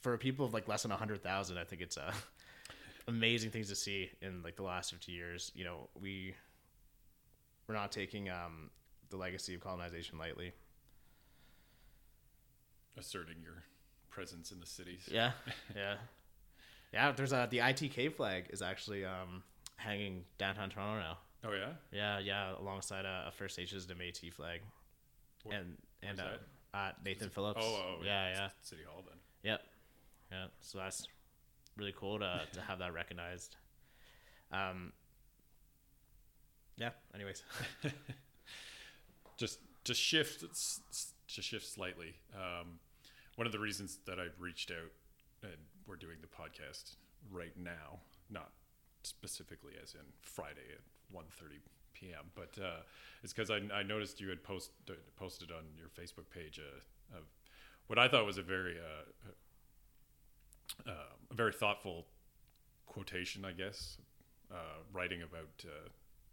for 0.00 0.16
people 0.16 0.46
of 0.46 0.52
like 0.52 0.68
less 0.68 0.82
than 0.82 0.90
100,000 0.90 1.56
I 1.56 1.64
think 1.64 1.82
it's 1.82 1.96
a 1.96 2.12
amazing 3.08 3.50
things 3.50 3.68
to 3.68 3.76
see 3.76 4.10
in 4.20 4.42
like 4.42 4.56
the 4.56 4.64
last 4.64 4.90
50 4.90 5.12
years 5.12 5.52
you 5.54 5.64
know 5.64 5.88
we 6.00 6.34
we're 7.68 7.76
not 7.76 7.92
taking 7.92 8.28
um 8.28 8.70
the 9.10 9.16
legacy 9.16 9.54
of 9.54 9.60
colonization 9.60 10.18
lightly 10.18 10.52
asserting 12.98 13.36
your 13.42 13.64
presence 14.10 14.50
in 14.50 14.60
the 14.60 14.66
cities 14.66 15.08
yeah 15.10 15.32
yeah 15.76 15.96
yeah 16.92 17.12
there's 17.12 17.32
a 17.32 17.46
the 17.50 17.58
ITK 17.58 18.14
flag 18.14 18.46
is 18.50 18.62
actually 18.62 19.04
um 19.04 19.42
hanging 19.76 20.24
downtown 20.38 20.70
Toronto 20.70 21.00
now 21.00 21.18
oh 21.44 21.52
yeah 21.52 21.72
yeah 21.92 22.18
yeah 22.18 22.52
alongside 22.58 23.04
a, 23.04 23.26
a 23.28 23.30
First 23.30 23.58
Nations 23.58 23.86
and 23.90 24.00
Métis 24.00 24.32
flag 24.32 24.60
and 25.50 25.76
and 26.02 26.20
uh, 26.20 26.76
uh, 26.76 26.92
Nathan 27.04 27.30
Phillips. 27.30 27.60
Oh, 27.62 27.98
oh 28.00 28.04
yeah, 28.04 28.28
yeah. 28.34 28.48
City 28.62 28.82
Hall 28.88 29.02
then. 29.06 29.18
Yep. 29.42 29.62
Yeah. 30.30 30.46
So 30.60 30.78
that's 30.78 31.06
really 31.76 31.94
cool 31.96 32.18
to 32.18 32.40
to 32.52 32.60
have 32.60 32.78
that 32.80 32.92
recognized. 32.92 33.56
Um. 34.52 34.92
Yeah. 36.76 36.90
Anyways. 37.14 37.42
just 39.36 39.58
to 39.84 39.94
shift 39.94 40.40
to 40.40 41.42
shift 41.42 41.66
slightly. 41.66 42.14
Um, 42.34 42.78
one 43.36 43.46
of 43.46 43.52
the 43.52 43.58
reasons 43.58 43.98
that 44.06 44.18
I've 44.18 44.38
reached 44.40 44.70
out 44.70 44.92
and 45.42 45.60
we're 45.86 45.96
doing 45.96 46.16
the 46.20 46.26
podcast 46.26 46.96
right 47.30 47.52
now, 47.56 48.00
not 48.30 48.50
specifically 49.02 49.74
as 49.82 49.94
in 49.94 50.00
Friday 50.22 50.72
at 50.72 50.80
1.30 51.14 51.58
p.m. 51.94 52.30
But 52.34 52.58
uh, 52.62 52.80
it's 53.22 53.32
because 53.32 53.50
I, 53.50 53.60
I, 53.74 53.82
noticed 53.82 54.20
you 54.20 54.28
had 54.28 54.42
post, 54.42 54.70
posted 55.16 55.50
on 55.50 55.64
your 55.76 55.88
Facebook 55.88 56.28
page 56.30 56.58
a, 56.58 57.16
a, 57.16 57.20
what 57.86 57.98
I 57.98 58.08
thought 58.08 58.26
was 58.26 58.38
a 58.38 58.42
very 58.42 58.76
uh, 58.78 59.30
uh, 60.86 60.90
a 61.30 61.34
very 61.34 61.52
thoughtful 61.52 62.06
quotation, 62.86 63.44
I 63.44 63.52
guess, 63.52 63.98
uh, 64.52 64.82
writing 64.92 65.22
about 65.22 65.64
uh, 65.64 65.88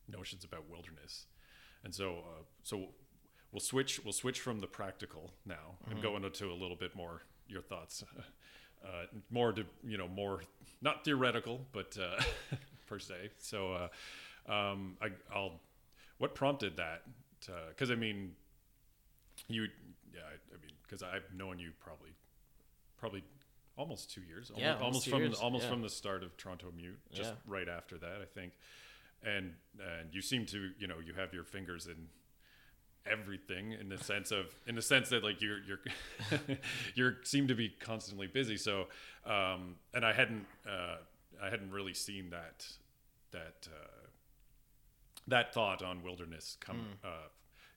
notions 0.09 0.43
about 0.43 0.69
wilderness, 0.69 1.27
and 1.83 1.93
so 1.93 2.17
uh, 2.17 2.43
so 2.63 2.87
we'll 3.53 3.61
switch 3.61 4.03
we'll 4.03 4.11
switch 4.11 4.41
from 4.41 4.59
the 4.59 4.67
practical 4.67 5.31
now 5.45 5.77
mm-hmm. 5.83 5.91
and 5.93 6.01
go 6.01 6.17
into 6.17 6.51
a 6.51 6.57
little 6.57 6.75
bit 6.75 6.95
more 6.95 7.21
your 7.47 7.61
thoughts. 7.61 8.03
Uh, 8.85 9.05
more 9.29 9.53
to 9.53 9.63
you 9.87 9.97
know 9.97 10.09
more 10.09 10.41
not 10.81 11.05
theoretical 11.05 11.65
but 11.71 11.97
uh, 11.97 12.21
per 12.85 12.99
se 12.99 13.29
so 13.37 13.71
uh, 13.71 13.87
um, 14.51 14.97
I, 15.01 15.09
will 15.33 15.59
What 16.17 16.35
prompted 16.35 16.77
that? 16.77 17.03
Because 17.69 17.91
I 17.91 17.95
mean, 17.95 18.31
You, 19.47 19.63
yeah, 20.13 20.21
I, 20.21 20.55
I 20.55 20.61
mean, 20.61 20.71
because 20.83 21.03
I've 21.03 21.33
known 21.35 21.59
you 21.59 21.71
probably, 21.79 22.11
probably 22.97 23.23
almost 23.77 24.11
two 24.11 24.21
years. 24.21 24.51
Yeah, 24.55 24.75
almost, 24.75 24.83
almost 24.83 24.83
almost 24.83 25.05
two 25.05 25.11
from 25.11 25.19
years, 25.21 25.39
almost 25.39 25.63
yeah. 25.63 25.69
from 25.69 25.81
the 25.81 25.89
start 25.89 26.23
of 26.23 26.37
Toronto 26.37 26.71
Mute, 26.75 26.99
just 27.11 27.31
Yeah. 27.31 27.35
right 27.47 27.67
after 27.67 27.97
that, 27.97 28.21
I 28.21 28.25
think. 28.25 28.53
And 29.23 29.55
and 29.79 30.13
you 30.13 30.21
seem 30.21 30.45
to, 30.47 30.71
you 30.77 30.87
know, 30.87 30.99
you 31.05 31.13
have 31.13 31.33
your 31.33 31.45
fingers 31.45 31.87
in 31.87 32.09
everything 33.05 33.73
in 33.73 33.89
the 33.89 33.97
sense 33.97 34.31
of 34.31 34.45
in 34.65 34.75
the 34.75 34.81
sense 34.81 35.09
that 35.09 35.23
like 35.23 35.41
you're 35.41 35.59
you're 35.63 35.79
you're 36.95 37.15
seem 37.23 37.47
to 37.47 37.55
be 37.55 37.69
constantly 37.79 38.27
busy 38.27 38.55
so 38.57 38.85
um 39.25 39.75
and 39.93 40.05
i 40.05 40.13
hadn't 40.13 40.45
uh 40.69 40.95
i 41.41 41.49
hadn't 41.49 41.69
really 41.71 41.93
seen 41.93 42.29
that 42.29 42.65
that 43.31 43.67
uh 43.67 44.07
that 45.27 45.53
thought 45.53 45.81
on 45.83 46.01
wilderness 46.03 46.57
come 46.59 46.77
Hmm. 47.01 47.07
uh 47.07 47.27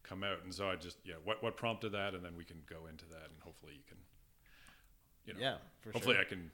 come 0.04 0.22
out 0.22 0.38
and 0.44 0.54
so 0.54 0.70
i 0.70 0.76
just 0.76 0.98
yeah 1.04 1.14
what 1.24 1.42
what 1.42 1.56
prompted 1.56 1.90
that 1.90 2.14
and 2.14 2.24
then 2.24 2.36
we 2.36 2.44
can 2.44 2.62
go 2.68 2.86
into 2.86 3.04
that 3.06 3.24
and 3.32 3.40
hopefully 3.42 3.72
you 3.74 3.82
can 3.88 3.96
you 5.24 5.34
know 5.34 5.40
Yeah, 5.40 5.56
hopefully 5.92 6.14
sure. 6.14 6.22
i 6.22 6.24
can 6.24 6.50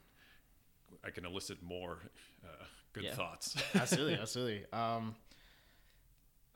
i 1.04 1.10
can 1.10 1.26
elicit 1.26 1.62
more 1.62 1.98
uh 2.44 2.64
good 2.94 3.04
Yeah. 3.04 3.14
thoughts 3.14 3.54
absolutely, 3.74 4.14
absolutely. 4.18 4.64
Um, 4.72 5.14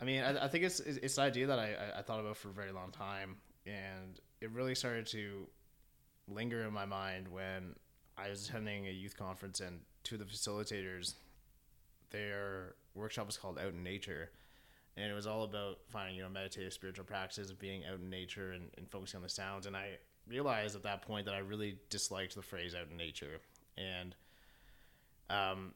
I 0.00 0.04
mean, 0.04 0.22
I, 0.22 0.44
I 0.44 0.48
think 0.48 0.64
it's 0.64 0.80
it's 0.80 1.16
an 1.18 1.24
idea 1.24 1.46
that 1.46 1.58
I, 1.58 1.72
I- 1.74 1.98
I 2.00 2.02
thought 2.02 2.20
about 2.20 2.36
for 2.36 2.48
a 2.48 2.52
very 2.52 2.72
long 2.72 2.90
time, 2.90 3.36
and 3.66 4.20
it 4.40 4.50
really 4.50 4.74
started 4.74 5.06
to 5.08 5.46
linger 6.28 6.62
in 6.64 6.72
my 6.72 6.84
mind 6.84 7.28
when 7.28 7.74
I 8.18 8.28
was 8.28 8.48
attending 8.48 8.86
a 8.86 8.90
youth 8.90 9.16
conference, 9.16 9.60
and 9.60 9.80
two 10.04 10.16
of 10.16 10.18
the 10.20 10.26
facilitators, 10.26 11.14
their 12.10 12.74
workshop 12.94 13.26
was 13.26 13.36
called 13.36 13.58
Out 13.58 13.72
in 13.72 13.82
Nature, 13.82 14.30
and 14.96 15.10
it 15.10 15.14
was 15.14 15.26
all 15.26 15.44
about 15.44 15.78
finding 15.88 16.16
you 16.16 16.22
know 16.22 16.28
meditative 16.28 16.72
spiritual 16.72 17.04
practices 17.04 17.50
of 17.50 17.58
being 17.58 17.84
out 17.86 17.98
in 17.98 18.10
nature 18.10 18.52
and, 18.52 18.64
and 18.76 18.90
focusing 18.90 19.18
on 19.18 19.22
the 19.22 19.28
sounds, 19.30 19.66
and 19.66 19.76
I 19.76 19.92
realized 20.28 20.76
at 20.76 20.82
that 20.82 21.02
point 21.02 21.24
that 21.26 21.34
I 21.34 21.38
really 21.38 21.78
disliked 21.88 22.34
the 22.34 22.42
phrase 22.42 22.74
out 22.74 22.88
in 22.90 22.96
nature, 22.98 23.40
and 23.78 24.14
um, 25.30 25.72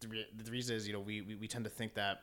the, 0.00 0.08
re- 0.08 0.26
the 0.36 0.50
reason 0.50 0.74
is 0.76 0.86
you 0.86 0.92
know 0.94 1.00
we, 1.00 1.20
we, 1.22 1.34
we 1.34 1.48
tend 1.48 1.64
to 1.64 1.70
think 1.70 1.94
that 1.94 2.22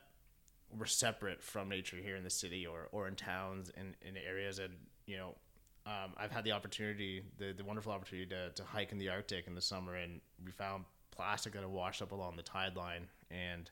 we're 0.78 0.86
separate 0.86 1.42
from 1.42 1.70
nature 1.70 1.98
here 1.98 2.16
in 2.16 2.24
the 2.24 2.30
city 2.30 2.66
or, 2.66 2.90
or 2.92 3.08
in 3.08 3.16
towns 3.16 3.72
and 3.78 3.96
in 4.02 4.18
areas. 4.18 4.60
And 4.60 4.74
you 5.06 5.18
know 5.18 5.36
um, 5.86 6.14
I've 6.18 6.32
had 6.32 6.44
the 6.44 6.52
opportunity 6.52 7.24
the, 7.38 7.54
the 7.54 7.64
wonderful 7.64 7.92
opportunity 7.92 8.28
to, 8.30 8.50
to 8.50 8.64
hike 8.64 8.92
in 8.92 8.98
the 8.98 9.10
Arctic 9.10 9.48
in 9.48 9.56
the 9.56 9.62
summer 9.62 9.96
and 9.96 10.20
we 10.44 10.52
found 10.52 10.86
plastic 11.16 11.54
that 11.54 11.62
had 11.62 11.70
washed 11.70 12.02
up 12.02 12.12
along 12.12 12.36
the 12.36 12.44
tide 12.44 12.76
line. 12.76 13.08
And 13.32 13.70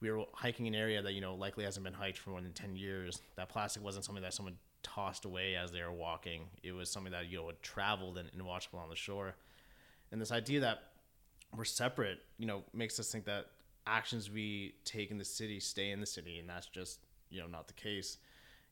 we 0.00 0.10
were 0.10 0.24
hiking 0.34 0.66
an 0.66 0.74
area 0.74 1.02
that 1.02 1.12
you 1.14 1.20
know 1.20 1.34
likely 1.34 1.64
hasn't 1.64 1.84
been 1.84 1.94
hiked 1.94 2.18
for 2.18 2.30
more 2.30 2.40
than 2.40 2.52
10 2.52 2.76
years. 2.76 3.22
That 3.36 3.48
plastic 3.48 3.82
wasn't 3.82 4.04
something 4.04 4.22
that 4.22 4.34
someone 4.34 4.56
tossed 4.82 5.24
away 5.24 5.56
as 5.56 5.72
they 5.72 5.82
were 5.82 5.92
walking. 5.92 6.42
It 6.62 6.72
was 6.72 6.90
something 6.90 7.12
that 7.12 7.30
you 7.30 7.38
know 7.38 7.46
had 7.46 7.62
traveled 7.62 8.18
and, 8.18 8.30
and 8.32 8.42
washed 8.42 8.68
up 8.68 8.74
along 8.74 8.90
the 8.90 8.96
shore. 8.96 9.34
And 10.12 10.20
this 10.20 10.30
idea 10.30 10.60
that 10.60 10.78
we're 11.56 11.64
separate, 11.64 12.18
you 12.38 12.46
know, 12.46 12.62
makes 12.72 13.00
us 13.00 13.10
think 13.10 13.24
that 13.24 13.46
actions 13.86 14.30
we 14.30 14.74
take 14.84 15.10
in 15.10 15.18
the 15.18 15.24
city 15.24 15.60
stay 15.60 15.90
in 15.90 16.00
the 16.00 16.06
city, 16.06 16.38
and 16.38 16.48
that's 16.48 16.66
just 16.66 17.00
you 17.30 17.40
know 17.40 17.46
not 17.46 17.66
the 17.66 17.72
case. 17.74 18.18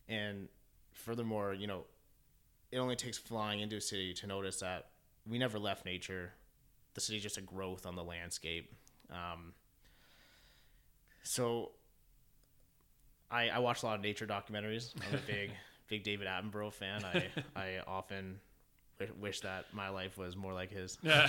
And 0.09 0.49
furthermore, 0.93 1.55
you 1.55 1.67
know, 1.67 1.85
it 2.71 2.79
only 2.79 2.97
takes 2.97 3.17
flying 3.19 3.61
into 3.61 3.77
a 3.77 3.81
city 3.81 4.13
to 4.15 4.27
notice 4.27 4.61
that 4.61 4.87
we 5.29 5.39
never 5.39 5.59
left 5.59 5.85
nature. 5.85 6.33
The 6.95 7.01
city's 7.01 7.23
just 7.23 7.39
a 7.39 7.43
growth 7.43 7.87
on 7.87 7.97
the 7.97 8.05
landscape. 8.05 8.73
Um, 9.11 9.53
so, 11.23 11.73
I 13.31 13.49
I 13.49 13.59
watch 13.59 13.83
a 13.83 13.87
lot 13.87 13.97
of 13.97 14.03
nature 14.03 14.27
documentaries. 14.27 14.93
I'm 15.09 15.15
a 15.15 15.23
big 15.27 15.51
big 15.89 16.03
David 16.03 16.27
Attenborough 16.27 16.73
fan. 16.73 17.05
I 17.05 17.29
I 17.57 17.79
often 17.87 18.41
wi- 18.99 19.17
wish 19.21 19.41
that 19.41 19.67
my 19.73 19.89
life 19.89 20.19
was 20.19 20.37
more 20.37 20.53
like 20.53 20.71
his 20.71 20.99
yeah 21.03 21.29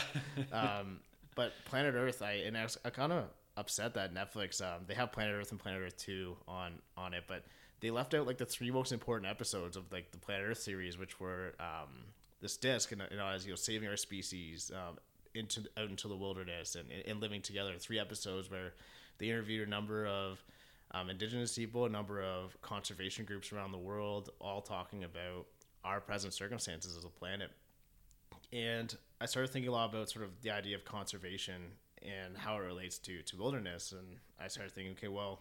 um, 0.51 0.99
but 1.35 1.53
Planet 1.65 1.95
Earth, 1.95 2.21
I 2.21 2.33
and 2.45 2.57
I 2.57 2.63
was 2.63 2.77
kind 2.93 3.11
of 3.11 3.25
upset 3.57 3.93
that 3.93 4.13
Netflix 4.13 4.61
um, 4.61 4.83
they 4.87 4.93
have 4.93 5.11
Planet 5.11 5.35
Earth 5.35 5.51
and 5.51 5.59
Planet 5.59 5.81
Earth 5.85 5.97
Two 5.97 6.37
on 6.47 6.73
on 6.97 7.13
it, 7.13 7.23
but 7.27 7.45
they 7.81 7.91
left 7.91 8.13
out 8.13 8.27
like 8.27 8.37
the 8.37 8.45
three 8.45 8.71
most 8.71 8.91
important 8.91 9.29
episodes 9.29 9.77
of 9.77 9.91
like 9.91 10.11
the 10.11 10.17
Planet 10.17 10.47
Earth 10.49 10.59
series, 10.59 10.97
which 10.97 11.19
were 11.19 11.53
um, 11.59 11.89
this 12.41 12.57
disc 12.57 12.91
and 12.91 13.01
you 13.11 13.17
know 13.17 13.27
as 13.27 13.45
you 13.45 13.51
know 13.51 13.55
saving 13.55 13.87
our 13.87 13.97
species 13.97 14.71
um, 14.73 14.97
into 15.33 15.61
out 15.77 15.89
into 15.89 16.07
the 16.07 16.15
wilderness 16.15 16.75
and, 16.75 16.87
and 17.07 17.19
living 17.19 17.41
together. 17.41 17.73
Three 17.77 17.99
episodes 17.99 18.49
where 18.49 18.73
they 19.17 19.29
interviewed 19.29 19.67
a 19.67 19.69
number 19.69 20.05
of 20.05 20.43
um, 20.91 21.09
indigenous 21.09 21.55
people, 21.57 21.85
a 21.85 21.89
number 21.89 22.21
of 22.21 22.59
conservation 22.61 23.25
groups 23.25 23.51
around 23.51 23.71
the 23.71 23.77
world, 23.77 24.29
all 24.39 24.61
talking 24.61 25.03
about 25.03 25.45
our 25.83 25.99
present 26.01 26.33
circumstances 26.33 26.97
as 26.97 27.05
a 27.05 27.09
planet 27.09 27.51
and 28.55 28.95
I 29.19 29.25
started 29.25 29.51
thinking 29.51 29.69
a 29.69 29.73
lot 29.73 29.89
about 29.89 30.09
sort 30.09 30.25
of 30.25 30.31
the 30.41 30.51
idea 30.51 30.75
of 30.75 30.85
conservation 30.85 31.61
and 32.05 32.37
how 32.37 32.55
it 32.57 32.61
relates 32.61 32.97
to 32.99 33.21
to 33.23 33.37
wilderness. 33.37 33.91
And 33.91 34.17
I 34.39 34.47
started 34.47 34.73
thinking, 34.73 34.93
okay, 34.93 35.07
well, 35.07 35.39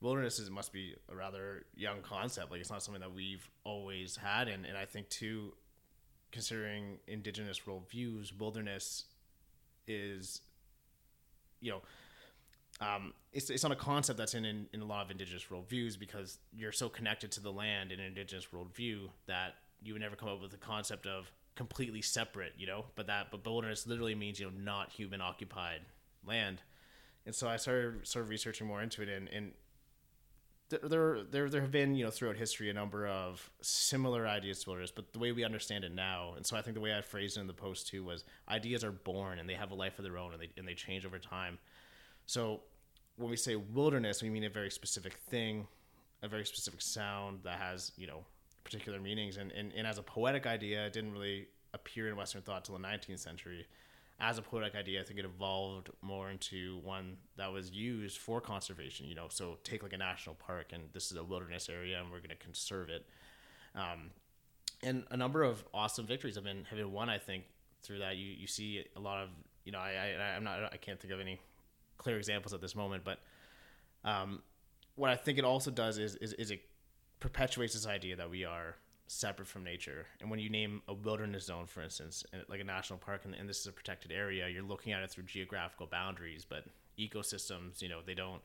wilderness 0.00 0.38
is 0.38 0.50
must 0.50 0.72
be 0.72 0.94
a 1.10 1.14
rather 1.14 1.64
young 1.74 2.00
concept. 2.02 2.50
Like 2.50 2.60
it's 2.60 2.70
not 2.70 2.82
something 2.82 3.00
that 3.00 3.14
we've 3.14 3.48
always 3.64 4.16
had. 4.16 4.48
And 4.48 4.64
and 4.64 4.76
I 4.76 4.84
think 4.84 5.08
too, 5.08 5.52
considering 6.32 6.98
indigenous 7.06 7.60
worldviews, 7.60 8.38
wilderness 8.38 9.04
is, 9.86 10.40
you 11.60 11.72
know. 11.72 11.82
Um, 12.78 13.14
it's, 13.32 13.48
it's 13.48 13.62
not 13.62 13.72
a 13.72 13.76
concept 13.76 14.18
that's 14.18 14.34
in, 14.34 14.44
in, 14.44 14.66
in 14.74 14.82
a 14.82 14.84
lot 14.84 15.02
of 15.02 15.10
indigenous 15.10 15.46
worldviews 15.50 15.98
because 15.98 16.36
you're 16.54 16.72
so 16.72 16.90
connected 16.90 17.32
to 17.32 17.40
the 17.40 17.50
land 17.50 17.90
in 17.90 18.00
indigenous 18.00 18.48
worldview 18.52 19.08
that 19.26 19.54
you 19.82 19.94
would 19.94 20.02
never 20.02 20.14
come 20.14 20.28
up 20.28 20.42
with 20.42 20.50
the 20.50 20.58
concept 20.58 21.06
of 21.06 21.30
completely 21.56 22.02
separate, 22.02 22.52
you 22.56 22.66
know. 22.66 22.84
But 22.94 23.08
that 23.08 23.30
but 23.30 23.44
wilderness 23.44 23.86
literally 23.86 24.14
means 24.14 24.38
you 24.38 24.46
know 24.46 24.52
not 24.56 24.90
human 24.92 25.20
occupied 25.20 25.80
land, 26.24 26.62
and 27.24 27.34
so 27.34 27.48
I 27.48 27.56
started 27.56 28.06
sort 28.06 28.24
of 28.24 28.28
researching 28.28 28.66
more 28.66 28.82
into 28.82 29.02
it, 29.02 29.08
and 29.08 29.28
and 29.28 29.52
there 30.68 31.22
there 31.22 31.48
there 31.48 31.60
have 31.60 31.70
been 31.70 31.94
you 31.94 32.04
know 32.04 32.10
throughout 32.10 32.36
history 32.36 32.70
a 32.70 32.74
number 32.74 33.06
of 33.06 33.50
similar 33.60 34.26
ideas 34.26 34.62
to 34.62 34.70
wilderness, 34.70 34.90
but 34.90 35.12
the 35.12 35.18
way 35.18 35.32
we 35.32 35.44
understand 35.44 35.84
it 35.84 35.94
now, 35.94 36.34
and 36.36 36.46
so 36.46 36.56
I 36.56 36.62
think 36.62 36.74
the 36.74 36.80
way 36.80 36.96
I 36.96 37.00
phrased 37.00 37.36
it 37.36 37.40
in 37.40 37.46
the 37.46 37.52
post 37.52 37.88
too 37.88 38.04
was 38.04 38.24
ideas 38.48 38.84
are 38.84 38.92
born 38.92 39.38
and 39.38 39.48
they 39.48 39.54
have 39.54 39.70
a 39.70 39.74
life 39.74 39.98
of 39.98 40.04
their 40.04 40.18
own 40.18 40.32
and 40.32 40.42
they 40.42 40.50
and 40.56 40.66
they 40.66 40.74
change 40.74 41.06
over 41.06 41.18
time. 41.18 41.58
So 42.26 42.60
when 43.16 43.30
we 43.30 43.36
say 43.36 43.56
wilderness, 43.56 44.22
we 44.22 44.30
mean 44.30 44.44
a 44.44 44.50
very 44.50 44.70
specific 44.70 45.14
thing, 45.30 45.66
a 46.22 46.28
very 46.28 46.44
specific 46.44 46.82
sound 46.82 47.40
that 47.44 47.58
has, 47.58 47.92
you 47.96 48.06
know, 48.06 48.24
particular 48.66 49.00
meanings. 49.00 49.36
And, 49.36 49.52
and, 49.52 49.72
and 49.74 49.86
as 49.86 49.96
a 49.96 50.02
poetic 50.02 50.44
idea, 50.44 50.84
it 50.86 50.92
didn't 50.92 51.12
really 51.12 51.46
appear 51.72 52.08
in 52.08 52.16
Western 52.16 52.42
thought 52.42 52.64
till 52.64 52.76
the 52.76 52.84
19th 52.84 53.20
century. 53.20 53.64
As 54.18 54.38
a 54.38 54.42
poetic 54.42 54.74
idea, 54.74 55.00
I 55.00 55.04
think 55.04 55.20
it 55.20 55.24
evolved 55.24 55.90
more 56.02 56.30
into 56.30 56.80
one 56.82 57.18
that 57.36 57.52
was 57.52 57.70
used 57.70 58.18
for 58.18 58.40
conservation. 58.40 59.06
You 59.06 59.14
know, 59.14 59.26
so 59.28 59.58
take 59.62 59.82
like 59.82 59.92
a 59.92 59.98
national 59.98 60.34
park, 60.34 60.72
and 60.72 60.84
this 60.92 61.12
is 61.12 61.16
a 61.16 61.22
wilderness 61.22 61.68
area, 61.68 62.00
and 62.00 62.10
we're 62.10 62.18
going 62.18 62.30
to 62.30 62.36
conserve 62.36 62.88
it. 62.88 63.06
Um, 63.74 64.10
and 64.82 65.04
a 65.10 65.16
number 65.16 65.42
of 65.42 65.64
awesome 65.72 66.06
victories 66.06 66.34
have 66.34 66.44
been 66.44 66.64
have 66.64 66.78
been 66.78 66.92
won. 66.92 67.10
I 67.10 67.18
think 67.18 67.44
through 67.82 67.98
that, 67.98 68.16
you 68.16 68.26
you 68.26 68.46
see 68.46 68.84
a 68.96 69.00
lot 69.00 69.22
of 69.22 69.28
you 69.64 69.72
know 69.72 69.78
I, 69.78 70.16
I 70.18 70.34
I'm 70.34 70.44
not 70.44 70.72
I 70.72 70.78
can't 70.78 70.98
think 70.98 71.12
of 71.12 71.20
any 71.20 71.38
clear 71.98 72.16
examples 72.16 72.54
at 72.54 72.62
this 72.62 72.74
moment, 72.74 73.04
but 73.04 73.20
um, 74.02 74.42
what 74.94 75.10
I 75.10 75.16
think 75.16 75.36
it 75.38 75.44
also 75.44 75.70
does 75.70 75.98
is, 75.98 76.16
is 76.16 76.32
is 76.34 76.50
it 76.50 76.62
perpetuates 77.20 77.74
this 77.74 77.86
idea 77.86 78.16
that 78.16 78.30
we 78.30 78.44
are 78.44 78.76
separate 79.06 79.48
from 79.48 79.64
nature. 79.64 80.06
And 80.20 80.30
when 80.30 80.40
you 80.40 80.50
name 80.50 80.82
a 80.88 80.94
wilderness 80.94 81.46
zone, 81.46 81.66
for 81.66 81.82
instance, 81.82 82.24
like 82.48 82.60
a 82.60 82.64
national 82.64 82.98
park, 82.98 83.22
and, 83.24 83.34
and 83.34 83.48
this 83.48 83.60
is 83.60 83.66
a 83.66 83.72
protected 83.72 84.12
area, 84.12 84.48
you're 84.48 84.62
looking 84.62 84.92
at 84.92 85.02
it 85.02 85.10
through 85.10 85.24
geographical 85.24 85.86
boundaries. 85.86 86.44
But 86.48 86.64
ecosystems, 86.98 87.82
you 87.82 87.88
know, 87.88 88.00
they 88.04 88.14
don't 88.14 88.42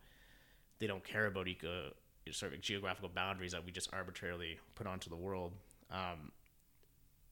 they 0.79 0.87
don't 0.87 1.03
care 1.03 1.27
about 1.27 1.47
eco 1.47 1.91
sort 2.31 2.53
of 2.53 2.61
geographical 2.61 3.09
boundaries 3.09 3.51
that 3.51 3.65
we 3.65 3.71
just 3.71 3.89
arbitrarily 3.93 4.59
put 4.75 4.87
onto 4.87 5.09
the 5.09 5.15
world. 5.15 5.53
Um, 5.89 6.31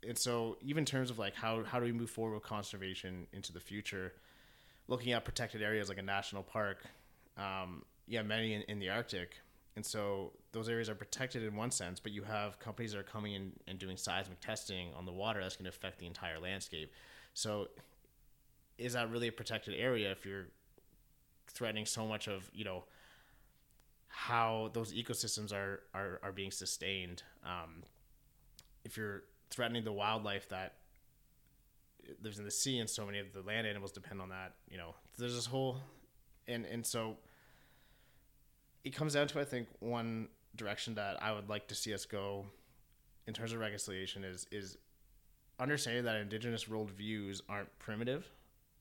and 0.07 0.17
so, 0.17 0.57
even 0.61 0.81
in 0.81 0.85
terms 0.85 1.09
of 1.09 1.19
like 1.19 1.35
how 1.35 1.63
how 1.63 1.79
do 1.79 1.85
we 1.85 1.91
move 1.91 2.09
forward 2.09 2.35
with 2.35 2.43
conservation 2.43 3.27
into 3.33 3.53
the 3.53 3.59
future, 3.59 4.13
looking 4.87 5.11
at 5.13 5.25
protected 5.25 5.61
areas 5.61 5.89
like 5.89 5.97
a 5.97 6.03
national 6.03 6.43
park, 6.43 6.83
um, 7.37 7.83
yeah, 8.07 8.21
many 8.23 8.53
in, 8.53 8.61
in 8.63 8.79
the 8.79 8.89
Arctic, 8.89 9.35
and 9.75 9.85
so 9.85 10.31
those 10.51 10.67
areas 10.67 10.89
are 10.89 10.95
protected 10.95 11.43
in 11.43 11.55
one 11.55 11.71
sense, 11.71 11.99
but 11.99 12.11
you 12.11 12.23
have 12.23 12.59
companies 12.59 12.93
that 12.93 12.99
are 12.99 13.03
coming 13.03 13.33
in 13.33 13.51
and 13.67 13.77
doing 13.77 13.97
seismic 13.97 14.39
testing 14.39 14.89
on 14.97 15.05
the 15.05 15.11
water 15.11 15.41
that's 15.41 15.55
going 15.55 15.65
to 15.65 15.69
affect 15.69 15.99
the 15.99 16.07
entire 16.07 16.39
landscape. 16.39 16.91
So, 17.33 17.67
is 18.77 18.93
that 18.93 19.11
really 19.11 19.27
a 19.27 19.31
protected 19.31 19.75
area 19.77 20.11
if 20.11 20.25
you're 20.25 20.47
threatening 21.47 21.85
so 21.85 22.07
much 22.07 22.27
of 22.27 22.49
you 22.53 22.63
know 22.63 22.85
how 24.07 24.69
those 24.73 24.93
ecosystems 24.93 25.53
are 25.53 25.81
are, 25.93 26.19
are 26.23 26.31
being 26.31 26.51
sustained? 26.51 27.23
Um, 27.45 27.83
if 28.83 28.97
you're 28.97 29.23
threatening 29.51 29.83
the 29.83 29.93
wildlife 29.93 30.49
that 30.49 30.75
lives 32.23 32.39
in 32.39 32.45
the 32.45 32.51
sea 32.51 32.79
and 32.79 32.89
so 32.89 33.05
many 33.05 33.19
of 33.19 33.33
the 33.33 33.41
land 33.41 33.67
animals 33.67 33.91
depend 33.91 34.21
on 34.21 34.29
that 34.29 34.53
you 34.69 34.77
know 34.77 34.95
there's 35.17 35.35
this 35.35 35.45
whole 35.45 35.77
and 36.47 36.65
and 36.65 36.85
so 36.85 37.17
it 38.83 38.95
comes 38.95 39.13
down 39.13 39.27
to 39.27 39.39
i 39.39 39.43
think 39.43 39.67
one 39.79 40.27
direction 40.55 40.95
that 40.95 41.21
i 41.21 41.31
would 41.31 41.49
like 41.49 41.67
to 41.67 41.75
see 41.75 41.93
us 41.93 42.05
go 42.05 42.45
in 43.27 43.33
terms 43.33 43.53
of 43.53 43.59
reconciliation 43.59 44.23
is 44.23 44.47
is 44.51 44.77
understanding 45.59 46.05
that 46.05 46.15
indigenous 46.15 46.65
worldviews 46.65 47.41
aren't 47.49 47.77
primitive. 47.79 48.27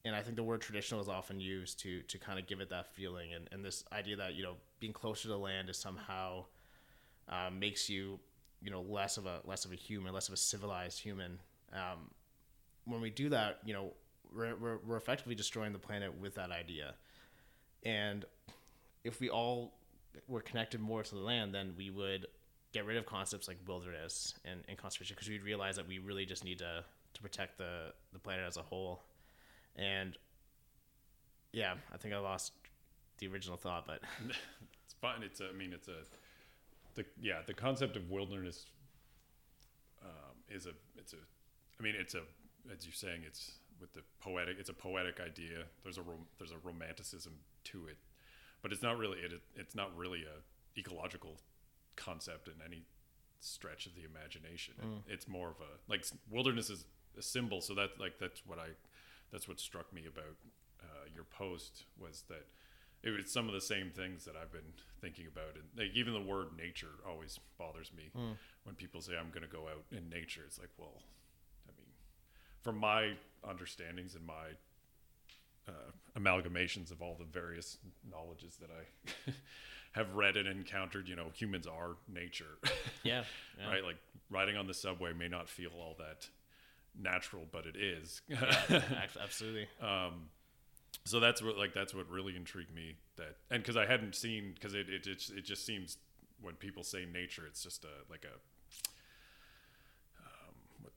And 0.05 0.15
I 0.15 0.23
think 0.23 0.37
the 0.37 0.43
word 0.43 0.61
traditional 0.61 1.01
is 1.01 1.09
often 1.09 1.41
used 1.41 1.81
to 1.81 2.03
to 2.03 2.19
kind 2.19 2.39
of 2.39 2.47
give 2.47 2.61
it 2.61 2.71
that 2.71 2.95
feeling. 2.95 3.35
And, 3.35 3.49
and 3.53 3.65
this 3.65 3.85
idea 3.93 4.17
that 4.17 4.35
you 4.35 4.43
know 4.43 4.55
being 4.81 4.93
closer 4.93 5.23
to 5.23 5.29
the 5.29 5.39
land 5.39 5.69
is 5.69 5.77
somehow 5.77 6.47
uh, 7.29 7.51
makes 7.53 7.91
you 7.91 8.19
you 8.63 8.71
know 8.71 8.81
less 8.81 9.19
of 9.19 9.27
a 9.27 9.41
less 9.45 9.65
of 9.65 9.73
a 9.73 9.75
human 9.75 10.15
less 10.15 10.29
of 10.29 10.35
a 10.35 10.39
civilized 10.39 11.01
human. 11.01 11.39
Um, 11.73 12.11
when 12.87 13.03
we 13.03 13.11
do 13.11 13.29
that 13.29 13.59
you 13.67 13.75
know 13.75 13.93
we're, 14.35 14.57
we're, 14.57 14.79
we're 14.79 14.97
effectively 14.97 15.35
destroying 15.35 15.73
the 15.73 15.79
planet 15.79 16.19
with 16.19 16.37
that 16.37 16.51
idea. 16.51 16.95
And 17.83 18.25
if 19.05 19.21
we 19.21 19.29
all 19.31 19.75
were 20.27 20.41
connected 20.41 20.81
more 20.81 21.03
to 21.03 21.15
the 21.15 21.21
land 21.21 21.55
then 21.55 21.75
we 21.77 21.91
would 21.91 22.27
get 22.73 22.85
rid 22.85 22.97
of 22.97 23.07
concepts 23.07 23.49
like 23.49 23.57
wilderness 23.67 24.35
and, 24.45 24.61
and 24.69 24.77
conservation 24.77 25.15
because 25.15 25.29
we'd 25.29 25.43
realize 25.43 25.77
that 25.77 25.89
we 25.89 25.99
really 25.99 26.27
just 26.27 26.45
need 26.45 26.59
to 26.59 26.85
to 27.15 27.23
protect 27.23 27.59
the 27.59 27.93
the 28.13 28.19
planet 28.19 28.45
as 28.47 28.57
a 28.57 28.63
whole 28.63 29.03
and 29.77 30.19
yeah, 31.53 31.75
I 31.93 31.97
think 31.97 32.15
I 32.15 32.19
lost 32.19 32.53
the 33.19 33.29
original 33.29 33.57
thought, 33.57 33.87
but 33.87 34.01
it's 34.85 34.95
fine. 35.01 35.23
It's 35.23 35.41
a, 35.41 35.49
I 35.49 35.53
mean, 35.53 35.73
it's 35.73 35.89
a, 35.89 36.03
the 36.95 37.05
yeah, 37.21 37.41
the 37.47 37.55
concept 37.55 37.97
of 37.97 38.11
wilderness 38.11 38.67
um, 40.03 40.37
is 40.49 40.67
a, 40.67 40.73
it's 40.97 41.13
a, 41.13 41.17
I 41.79 41.83
mean, 41.83 41.95
it's 41.99 42.15
a, 42.15 42.23
as 42.73 42.85
you're 42.85 42.93
saying, 42.93 43.23
it's 43.27 43.53
with 43.81 43.93
the 43.93 44.03
poetic, 44.21 44.57
it's 44.59 44.69
a 44.69 44.75
poetic 44.75 45.21
idea. 45.21 45.65
There's 45.83 45.99
a 45.99 46.03
rom, 46.03 46.27
there's 46.39 46.53
a 46.53 46.59
romanticism 46.63 47.33
to 47.65 47.87
it, 47.87 47.97
but 48.63 48.73
it's 48.73 48.83
not 48.83 48.99
really 48.99 49.19
it. 49.19 49.33
It's 49.57 49.75
not 49.75 49.97
really 49.97 50.23
a 50.23 50.79
ecological 50.79 51.41
concept 51.97 52.49
in 52.49 52.55
any 52.65 52.85
stretch 53.41 53.87
of 53.87 53.95
the 53.95 54.05
imagination. 54.05 54.75
Mm. 54.83 55.01
It's 55.07 55.29
more 55.29 55.49
of 55.49 55.57
a 55.61 55.91
like 55.91 56.05
wilderness 56.31 56.71
is 56.71 56.85
a 57.19 57.23
symbol, 57.23 57.61
so 57.61 57.75
that 57.75 57.91
like 57.99 58.19
that's 58.19 58.43
what 58.47 58.59
I 58.59 58.69
that's 59.33 59.49
what 59.49 59.61
struck 59.61 59.93
me 59.93 60.03
about 60.07 60.37
uh, 60.83 61.07
your 61.15 61.25
post 61.25 61.85
was 61.99 62.25
that 62.29 62.47
it 63.03 63.11
was 63.11 63.31
some 63.31 63.47
of 63.47 63.55
the 63.55 63.61
same 63.61 63.91
things 63.91 64.25
that 64.25 64.35
I've 64.41 64.53
been 64.53 64.73
thinking 65.01 65.27
about, 65.27 65.55
and 65.55 65.65
like 65.77 65.95
even 65.95 66.13
the 66.13 66.21
word 66.21 66.49
nature 66.57 66.99
always 67.09 67.39
bothers 67.59 67.93
me 67.97 68.11
mm. 68.17 68.37
when 68.65 68.75
people 68.75 69.01
say 69.01 69.13
I'm 69.19 69.31
going 69.31 69.47
to 69.49 69.49
go 69.49 69.69
out 69.69 69.85
in 69.93 70.09
nature. 70.09 70.43
It's 70.47 70.59
like, 70.59 70.71
well, 70.79 71.03
I 71.69 71.73
mean, 71.77 71.91
from 72.63 72.79
my 72.79 73.13
understandings 73.49 74.15
and 74.15 74.27
my 74.27 74.57
uh, 75.69 76.19
amalgamations 76.19 76.91
of 76.91 77.03
all 77.03 77.17
the 77.19 77.25
various 77.25 77.79
knowledges 78.11 78.57
that 78.57 78.71
I 78.71 79.33
have 79.93 80.15
read 80.15 80.37
and 80.37 80.49
encountered, 80.49 81.09
you 81.09 81.17
know, 81.17 81.27
humans 81.35 81.67
are 81.67 81.97
nature. 82.13 82.59
Yeah, 83.05 83.23
yeah. 83.57 83.71
right. 83.71 83.85
Like 83.85 83.97
riding 84.29 84.57
on 84.57 84.67
the 84.67 84.75
subway 84.75 85.13
may 85.13 85.29
not 85.29 85.49
feel 85.49 85.71
all 85.79 85.95
that 85.99 86.27
natural, 87.01 87.47
but 87.51 87.65
it 87.65 87.77
is. 87.77 88.21
yeah, 88.29 89.07
absolutely. 89.23 89.69
Um, 89.81 90.29
so 91.05 91.21
that's 91.21 91.41
what 91.41 91.57
like 91.57 91.73
that's 91.73 91.95
what 91.95 92.11
really 92.11 92.37
intrigued 92.37 92.75
me 92.75 92.97
that 93.17 93.37
and 93.51 93.63
because 93.63 93.77
I 93.77 93.87
hadn't 93.87 94.15
seen 94.15 94.53
because 94.53 94.75
it, 94.75 94.89
it 94.91 95.07
it 95.07 95.31
it 95.37 95.45
just 95.45 95.65
seems 95.65 95.97
when 96.43 96.55
people 96.55 96.83
say 96.83 97.07
nature, 97.11 97.45
it's 97.47 97.63
just 97.63 97.85
a 97.85 98.11
like 98.11 98.25
a 98.25 98.35
um, 100.21 100.55
what, 100.83 100.93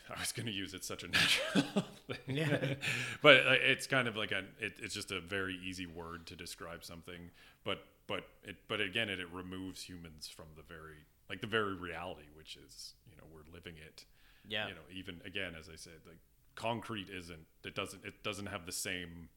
I 0.14 0.20
was 0.20 0.32
going 0.32 0.46
to 0.46 0.52
use 0.52 0.74
it's 0.74 0.86
such 0.86 1.02
a 1.02 1.08
natural 1.08 1.64
thing. 2.06 2.36
Yeah. 2.36 2.74
but 3.22 3.46
uh, 3.46 3.54
it's 3.60 3.86
kind 3.86 4.08
of 4.08 4.16
like 4.16 4.32
a 4.32 4.44
it, 4.60 4.74
it's 4.80 4.94
just 4.94 5.10
a 5.10 5.20
very 5.20 5.58
easy 5.64 5.86
word 5.86 6.26
to 6.26 6.36
describe 6.36 6.84
something. 6.84 7.30
But 7.64 7.84
but 8.06 8.24
it 8.44 8.56
but 8.68 8.80
again 8.80 9.08
it, 9.08 9.20
it 9.20 9.28
removes 9.32 9.82
humans 9.82 10.28
from 10.28 10.46
the 10.56 10.62
very 10.62 11.06
like 11.28 11.40
the 11.40 11.46
very 11.46 11.74
reality, 11.74 12.28
which 12.36 12.56
is 12.56 12.94
you 13.08 13.16
know 13.16 13.24
we're 13.32 13.52
living 13.52 13.74
it 13.84 14.04
yeah. 14.48 14.68
You 14.68 14.74
know, 14.74 14.80
even 14.92 15.20
again, 15.24 15.54
as 15.58 15.68
I 15.68 15.76
said, 15.76 16.00
like 16.06 16.18
concrete 16.54 17.08
isn't. 17.10 17.46
It 17.64 17.74
doesn't. 17.74 18.04
It 18.04 18.22
doesn't 18.22 18.46
have 18.46 18.66
the 18.66 18.72
same. 18.72 19.28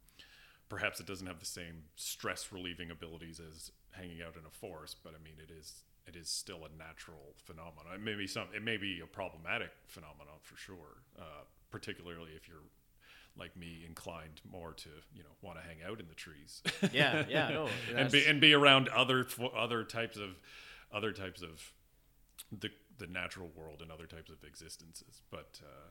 Perhaps 0.69 0.99
it 0.99 1.05
doesn't 1.05 1.27
have 1.27 1.39
the 1.39 1.45
same 1.45 1.83
stress 1.95 2.51
relieving 2.51 2.89
abilities 2.89 3.39
as 3.39 3.71
hanging 3.91 4.21
out 4.21 4.35
in 4.35 4.45
a 4.45 4.49
forest, 4.49 4.97
but 5.03 5.13
I 5.13 5.23
mean, 5.23 5.35
it 5.37 5.51
is. 5.51 5.83
It 6.07 6.15
is 6.15 6.29
still 6.29 6.65
a 6.65 6.77
natural 6.77 7.33
phenomenon. 7.43 7.93
It 7.95 8.01
may 8.01 8.15
be 8.15 8.27
some. 8.27 8.47
It 8.55 8.63
may 8.63 8.77
be 8.77 8.99
a 9.01 9.07
problematic 9.07 9.71
phenomenon 9.87 10.35
for 10.41 10.57
sure, 10.57 11.01
uh, 11.19 11.43
particularly 11.71 12.31
if 12.35 12.47
you're 12.47 12.63
like 13.37 13.57
me 13.57 13.83
inclined 13.85 14.39
more 14.49 14.71
to 14.73 14.89
you 15.13 15.21
know 15.21 15.29
want 15.41 15.57
to 15.57 15.63
hang 15.63 15.77
out 15.85 15.99
in 15.99 16.07
the 16.07 16.13
trees 16.15 16.63
yeah 16.93 17.25
yeah 17.27 17.49
no, 17.49 17.67
and 17.97 18.09
be 18.09 18.25
and 18.25 18.39
be 18.39 18.53
around 18.53 18.87
other 18.87 19.27
other 19.53 19.83
types 19.83 20.15
of 20.15 20.29
other 20.93 21.11
types 21.11 21.41
of 21.41 21.73
the 22.57 22.69
the 22.97 23.07
natural 23.07 23.49
world 23.55 23.81
and 23.81 23.91
other 23.91 24.05
types 24.05 24.29
of 24.29 24.43
existences. 24.47 25.21
But 25.29 25.59
uh, 25.63 25.89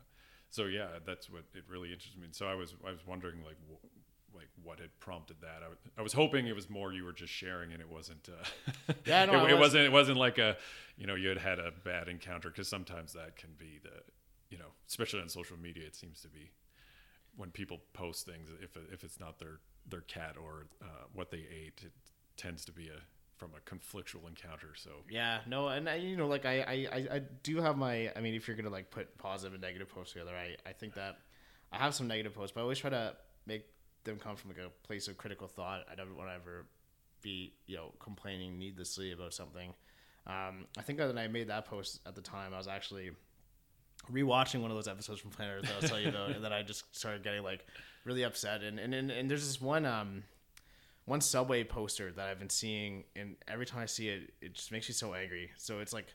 so 0.50 0.64
yeah, 0.64 0.86
that's 1.04 1.28
what 1.28 1.44
it 1.54 1.64
really 1.68 1.92
interests 1.92 2.16
me. 2.16 2.28
So 2.32 2.46
I 2.46 2.54
was 2.54 2.74
I 2.86 2.90
was 2.90 3.06
wondering 3.06 3.38
like 3.44 3.56
w- 3.60 3.78
like 4.34 4.48
what 4.62 4.80
had 4.80 4.90
prompted 5.00 5.36
that. 5.40 5.58
I, 5.58 5.64
w- 5.64 5.78
I 5.98 6.02
was 6.02 6.12
hoping 6.12 6.46
it 6.46 6.54
was 6.54 6.68
more 6.68 6.92
you 6.92 7.04
were 7.04 7.12
just 7.12 7.32
sharing 7.32 7.72
and 7.72 7.80
it 7.80 7.88
wasn't. 7.88 8.28
Uh, 8.28 8.92
yeah, 9.06 9.24
no, 9.26 9.44
it, 9.44 9.52
it, 9.52 9.58
wasn't. 9.58 9.84
It 9.84 9.92
wasn't 9.92 10.18
like 10.18 10.38
a 10.38 10.56
you 10.96 11.06
know 11.06 11.14
you 11.14 11.28
had 11.28 11.38
had 11.38 11.58
a 11.58 11.72
bad 11.84 12.08
encounter 12.08 12.48
because 12.50 12.68
sometimes 12.68 13.12
that 13.12 13.36
can 13.36 13.50
be 13.58 13.80
the 13.82 14.02
you 14.50 14.58
know 14.58 14.68
especially 14.88 15.20
on 15.20 15.28
social 15.28 15.56
media 15.58 15.86
it 15.86 15.96
seems 15.96 16.20
to 16.20 16.28
be 16.28 16.50
when 17.36 17.50
people 17.50 17.78
post 17.92 18.26
things 18.26 18.50
if 18.60 18.76
if 18.92 19.04
it's 19.04 19.18
not 19.18 19.38
their 19.38 19.58
their 19.88 20.02
cat 20.02 20.36
or 20.42 20.66
uh, 20.82 21.04
what 21.12 21.30
they 21.30 21.44
ate 21.50 21.82
it 21.84 21.92
tends 22.36 22.64
to 22.64 22.72
be 22.72 22.88
a 22.88 23.00
from 23.36 23.50
a 23.56 23.60
conflictual 23.68 24.28
encounter. 24.28 24.74
So 24.76 24.90
yeah, 25.10 25.40
no, 25.46 25.68
and 25.68 25.88
I, 25.88 25.96
you 25.96 26.16
know, 26.16 26.28
like 26.28 26.46
I, 26.46 26.88
I, 26.92 27.16
I 27.16 27.18
do 27.42 27.60
have 27.60 27.76
my. 27.76 28.10
I 28.16 28.20
mean, 28.20 28.34
if 28.34 28.46
you're 28.46 28.56
gonna 28.56 28.70
like 28.70 28.90
put 28.90 29.16
positive 29.18 29.54
and 29.54 29.62
negative 29.62 29.88
posts 29.88 30.12
together, 30.12 30.32
I, 30.34 30.56
I 30.68 30.72
think 30.72 30.94
that 30.94 31.18
I 31.72 31.78
have 31.78 31.94
some 31.94 32.06
negative 32.06 32.34
posts, 32.34 32.52
but 32.54 32.60
I 32.60 32.62
always 32.62 32.78
try 32.78 32.90
to 32.90 33.14
make 33.46 33.64
them 34.04 34.18
come 34.18 34.36
from 34.36 34.50
like 34.50 34.58
a 34.58 34.70
place 34.86 35.08
of 35.08 35.16
critical 35.16 35.48
thought. 35.48 35.84
I 35.90 35.94
don't 35.94 36.16
want 36.16 36.28
to 36.28 36.34
ever 36.34 36.66
be, 37.22 37.54
you 37.66 37.76
know, 37.76 37.92
complaining 37.98 38.58
needlessly 38.58 39.12
about 39.12 39.34
something. 39.34 39.72
Um, 40.26 40.66
I 40.78 40.82
think 40.82 40.98
that 40.98 41.16
I 41.16 41.28
made 41.28 41.48
that 41.48 41.66
post 41.66 42.00
at 42.06 42.14
the 42.14 42.20
time, 42.22 42.54
I 42.54 42.58
was 42.58 42.68
actually 42.68 43.10
rewatching 44.12 44.60
one 44.60 44.70
of 44.70 44.76
those 44.76 44.88
episodes 44.88 45.20
from 45.20 45.30
Planet 45.30 45.58
Earth 45.58 45.62
that 45.64 45.72
I 45.72 45.80
was 45.80 45.90
telling 45.90 46.04
you 46.04 46.10
about, 46.10 46.30
and 46.34 46.44
then 46.44 46.52
I 46.52 46.62
just 46.62 46.94
started 46.96 47.22
getting 47.22 47.42
like 47.42 47.66
really 48.04 48.22
upset. 48.22 48.62
And 48.62 48.78
and 48.78 48.94
and, 48.94 49.10
and 49.10 49.30
there's 49.30 49.46
this 49.46 49.60
one 49.60 49.84
um 49.84 50.22
one 51.06 51.20
subway 51.20 51.64
poster 51.64 52.12
that 52.12 52.28
I've 52.28 52.38
been 52.38 52.50
seeing, 52.50 53.04
and 53.14 53.36
every 53.46 53.66
time 53.66 53.80
I 53.80 53.86
see 53.86 54.08
it, 54.08 54.32
it 54.40 54.54
just 54.54 54.72
makes 54.72 54.88
me 54.88 54.94
so 54.94 55.14
angry. 55.14 55.50
So 55.56 55.80
it's 55.80 55.92
like 55.92 56.06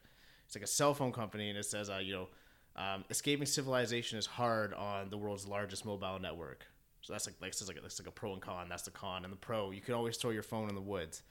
it's 0.46 0.56
like 0.56 0.64
a 0.64 0.68
cell 0.68 0.94
phone 0.94 1.12
company, 1.12 1.50
and 1.50 1.58
it 1.58 1.66
says, 1.66 1.90
uh, 1.90 2.00
you 2.02 2.14
know, 2.14 2.28
um, 2.76 3.04
escaping 3.10 3.46
civilization 3.46 4.18
is 4.18 4.26
hard 4.26 4.74
on 4.74 5.10
the 5.10 5.18
world's 5.18 5.48
largest 5.48 5.86
mobile 5.86 6.18
network. 6.20 6.66
So 7.10 7.14
that's 7.14 7.26
like 7.26 7.38
like 7.42 7.56
says 7.56 7.68
like 7.68 7.82
that's 7.82 8.00
like 8.00 8.08
a 8.08 8.12
pro 8.12 8.34
and 8.34 8.42
con. 8.42 8.70
That's 8.70 8.84
the 8.84 8.92
con, 8.92 9.24
and 9.24 9.34
the 9.34 9.38
pro 9.38 9.72
you 9.72 9.82
can 9.82 9.96
always 9.96 10.16
throw 10.16 10.30
your 10.30 10.44
phone 10.44 10.70
in 10.70 10.76
the 10.76 10.82
woods. 10.82 11.24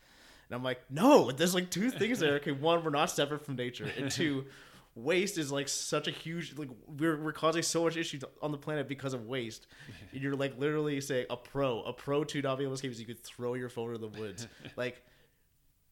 And 0.50 0.56
I'm 0.56 0.64
like, 0.64 0.80
no, 0.90 1.30
there's 1.30 1.54
like 1.54 1.70
two 1.70 1.88
things 1.92 2.18
there. 2.18 2.34
Okay, 2.34 2.50
one, 2.50 2.82
we're 2.82 2.90
not 2.90 3.12
separate 3.12 3.44
from 3.44 3.54
nature, 3.54 3.88
and 3.96 4.10
two, 4.10 4.46
waste 4.96 5.38
is 5.38 5.52
like 5.52 5.68
such 5.68 6.08
a 6.08 6.10
huge 6.10 6.58
like 6.58 6.68
we're, 6.98 7.22
we're 7.22 7.32
causing 7.32 7.62
so 7.62 7.84
much 7.84 7.96
issues 7.96 8.24
on 8.42 8.50
the 8.50 8.58
planet 8.58 8.88
because 8.88 9.14
of 9.14 9.26
waste 9.26 9.68
and 10.12 10.20
you're 10.20 10.34
like 10.34 10.58
literally 10.58 11.00
saying 11.00 11.24
a 11.30 11.36
pro 11.36 11.82
a 11.82 11.92
pro 11.92 12.24
to 12.24 12.42
not 12.42 12.58
be 12.58 12.64
able 12.64 12.72
to 12.72 12.74
escape 12.74 12.90
is 12.90 12.98
you 12.98 13.06
could 13.06 13.22
throw 13.22 13.54
your 13.54 13.68
phone 13.68 13.94
in 13.94 14.00
the 14.00 14.08
woods 14.08 14.48
like 14.76 15.00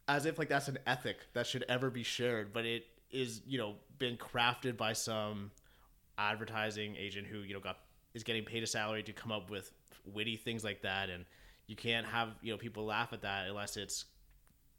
as 0.08 0.26
if 0.26 0.40
like 0.40 0.48
that's 0.48 0.66
an 0.66 0.78
ethic 0.88 1.18
that 1.34 1.46
should 1.46 1.64
ever 1.68 1.88
be 1.88 2.02
shared 2.02 2.52
but 2.52 2.64
it 2.64 2.84
is 3.12 3.42
you 3.46 3.58
know 3.58 3.76
been 3.98 4.16
crafted 4.16 4.76
by 4.76 4.92
some 4.92 5.52
advertising 6.18 6.96
agent 6.96 7.28
who 7.28 7.38
you 7.38 7.54
know 7.54 7.60
got 7.60 7.78
is 8.16 8.24
getting 8.24 8.44
paid 8.44 8.62
a 8.62 8.66
salary 8.66 9.02
to 9.02 9.12
come 9.12 9.30
up 9.30 9.50
with 9.50 9.70
witty 10.06 10.36
things 10.36 10.64
like 10.64 10.80
that. 10.80 11.10
And 11.10 11.26
you 11.66 11.76
can't 11.76 12.06
have 12.06 12.30
you 12.40 12.50
know 12.50 12.56
people 12.56 12.86
laugh 12.86 13.12
at 13.12 13.20
that 13.22 13.46
unless 13.46 13.76
it's 13.76 14.06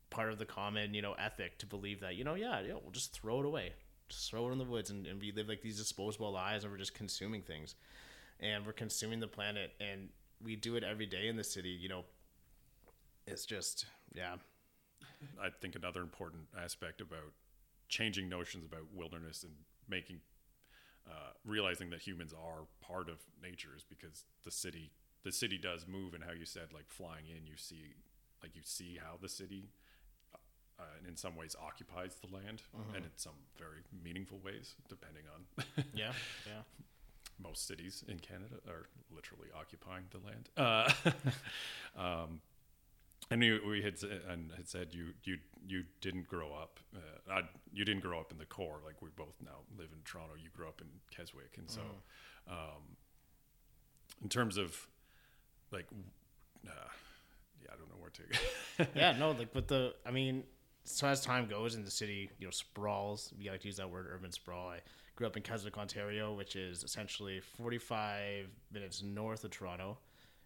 part 0.10 0.32
of 0.32 0.40
the 0.40 0.46
common 0.46 0.94
you 0.94 1.02
know 1.02 1.14
ethic 1.14 1.60
to 1.60 1.66
believe 1.66 2.00
that 2.00 2.16
you 2.16 2.24
know 2.24 2.36
yeah 2.36 2.62
yeah 2.62 2.74
we'll 2.82 2.92
just 2.92 3.14
throw 3.14 3.40
it 3.40 3.46
away. 3.46 3.72
Just 4.10 4.32
throw 4.32 4.48
it 4.48 4.52
in 4.52 4.58
the 4.58 4.64
woods 4.64 4.90
and, 4.90 5.06
and 5.06 5.22
we 5.22 5.32
live 5.32 5.48
like 5.48 5.62
these 5.62 5.78
disposable 5.78 6.32
lives 6.32 6.64
and 6.64 6.74
we're 6.74 6.80
just 6.80 6.96
consuming 6.96 7.42
things. 7.42 7.76
And 8.40 8.66
we're 8.66 8.74
consuming 8.74 9.20
the 9.20 9.28
planet 9.28 9.74
and 9.80 10.10
we 10.44 10.56
do 10.56 10.76
it 10.76 10.84
every 10.84 11.06
day 11.06 11.28
in 11.28 11.38
the 11.38 11.44
city 11.44 11.70
you 11.70 11.90
know. 11.90 12.06
It's 13.28 13.46
just 13.46 13.86
yeah. 14.16 14.36
I 15.42 15.50
think 15.62 15.76
another 15.76 16.02
important 16.02 16.44
aspect 16.60 17.02
about 17.02 17.34
changing 17.88 18.30
notions 18.30 18.66
about 18.66 18.84
wilderness 18.96 19.44
and 19.44 19.54
making 19.88 20.22
uh, 21.10 21.32
realizing 21.46 21.90
that 21.90 22.02
humans 22.02 22.34
are 22.34 22.66
part 22.82 23.10
of 23.10 23.20
nature 23.42 23.70
is 23.76 23.84
because 23.84 24.26
the 24.44 24.52
city 24.52 24.92
the 25.24 25.32
city 25.32 25.58
does 25.58 25.86
move 25.88 26.14
and 26.14 26.24
how 26.24 26.32
you 26.32 26.46
said 26.46 26.68
like 26.74 26.90
flying 26.90 27.26
in 27.28 27.46
you 27.46 27.58
see 27.58 27.96
like 28.42 28.56
you 28.56 28.62
see 28.64 29.00
how 29.02 29.16
the 29.22 29.30
city 29.30 29.70
uh, 30.80 30.84
and 31.00 31.08
in 31.08 31.16
some 31.16 31.36
ways 31.36 31.56
occupies 31.64 32.16
the 32.22 32.34
land, 32.36 32.62
mm-hmm. 32.76 32.96
and 32.96 33.06
in 33.06 33.12
some 33.16 33.34
very 33.58 33.82
meaningful 34.04 34.40
ways, 34.44 34.76
depending 34.90 35.24
on. 35.34 35.66
yeah, 35.94 36.12
yeah. 36.46 36.62
Most 37.40 37.68
cities 37.68 38.04
in 38.08 38.20
Canada 38.20 38.56
are 38.68 38.88
literally 39.14 39.50
occupying 39.56 40.06
the 40.12 40.20
land. 40.20 40.50
Uh, 40.56 40.92
um, 42.00 42.42
And 43.30 43.44
you, 43.44 43.60
we 43.68 43.82
had 43.82 43.96
and 44.30 44.52
had 44.56 44.70
said 44.70 44.94
you 44.94 45.08
you 45.24 45.38
you 45.68 45.84
didn't 46.02 46.28
grow 46.28 46.54
up. 46.54 46.80
Uh, 46.96 47.34
I, 47.34 47.42
you 47.74 47.84
didn't 47.84 48.02
grow 48.02 48.20
up 48.20 48.32
in 48.32 48.38
the 48.38 48.46
core. 48.46 48.80
Like 48.86 49.02
we 49.02 49.10
both 49.16 49.36
now 49.44 49.60
live 49.78 49.90
in 49.92 50.00
Toronto. 50.06 50.36
You 50.42 50.50
grew 50.56 50.68
up 50.68 50.82
in 50.82 50.88
Keswick, 51.16 51.58
and 51.58 51.70
so, 51.70 51.82
um, 52.50 52.96
in 54.24 54.30
terms 54.30 54.58
of 54.58 54.88
like, 55.72 55.88
uh, 56.66 56.72
yeah, 57.62 57.70
I 57.74 57.76
don't 57.76 57.90
know 57.90 58.00
where 58.00 58.12
to. 58.12 58.90
yeah, 58.98 59.18
no, 59.18 59.32
like 59.32 59.52
but 59.52 59.68
the 59.68 59.94
I 60.06 60.12
mean, 60.12 60.44
so 60.86 61.08
as 61.08 61.22
time 61.22 61.48
goes 61.48 61.76
and 61.76 61.86
the 61.86 61.92
city, 61.92 62.30
you 62.40 62.48
know, 62.48 62.52
sprawls. 62.52 63.34
We 63.38 63.50
like 63.50 63.60
to 63.62 63.68
use 63.68 63.78
that 63.78 63.90
word, 63.90 64.08
urban 64.10 64.32
sprawl. 64.32 64.70
I 64.70 64.80
grew 65.16 65.28
up 65.28 65.36
in 65.36 65.44
Keswick, 65.44 65.78
Ontario, 65.78 66.34
which 66.34 66.56
is 66.56 66.84
essentially 66.84 67.42
45 67.42 68.48
minutes 68.72 69.04
north 69.04 69.44
of 69.44 69.52
Toronto, 69.52 69.98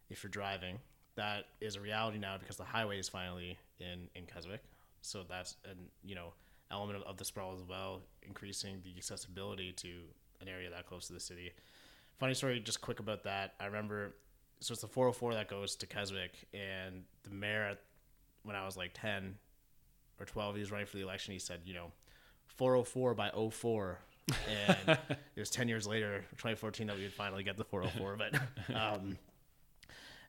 if 0.09 0.23
you're 0.23 0.31
driving. 0.31 0.79
That 1.15 1.45
is 1.59 1.75
a 1.75 1.81
reality 1.81 2.17
now 2.17 2.37
because 2.37 2.57
the 2.57 2.63
highway 2.63 2.99
is 2.99 3.09
finally 3.09 3.57
in 3.79 4.07
in 4.15 4.25
Keswick. 4.25 4.63
So 5.01 5.23
that's 5.27 5.55
an 5.65 5.77
you 6.03 6.15
know 6.15 6.33
element 6.71 6.99
of, 6.99 7.03
of 7.03 7.17
the 7.17 7.25
sprawl 7.25 7.53
as 7.53 7.63
well, 7.67 8.01
increasing 8.23 8.81
the 8.83 8.93
accessibility 8.97 9.71
to 9.73 9.89
an 10.41 10.47
area 10.47 10.69
that 10.69 10.87
close 10.87 11.07
to 11.07 11.13
the 11.13 11.19
city. 11.19 11.51
Funny 12.19 12.33
story, 12.33 12.59
just 12.59 12.81
quick 12.81 12.99
about 12.99 13.23
that. 13.23 13.53
I 13.59 13.65
remember, 13.65 14.15
so 14.59 14.73
it's 14.73 14.81
the 14.81 14.87
404 14.87 15.33
that 15.33 15.47
goes 15.47 15.75
to 15.77 15.87
Keswick, 15.87 16.33
and 16.53 17.03
the 17.23 17.31
mayor, 17.31 17.77
when 18.43 18.55
I 18.55 18.65
was 18.65 18.77
like 18.77 18.91
10 18.93 19.35
or 20.19 20.25
12, 20.25 20.55
he 20.55 20.61
was 20.61 20.71
running 20.71 20.87
for 20.87 20.97
the 20.97 21.03
election. 21.03 21.33
He 21.33 21.39
said, 21.39 21.61
you 21.65 21.73
know, 21.73 21.91
404 22.57 23.13
by 23.15 23.31
04. 23.51 23.99
And 24.49 24.97
it 25.35 25.39
was 25.39 25.49
10 25.49 25.67
years 25.67 25.87
later, 25.87 26.23
2014, 26.31 26.87
that 26.87 26.95
we 26.95 27.03
would 27.03 27.13
finally 27.13 27.43
get 27.43 27.57
the 27.57 27.63
404. 27.63 28.17
But, 28.17 28.75
um, 28.75 29.17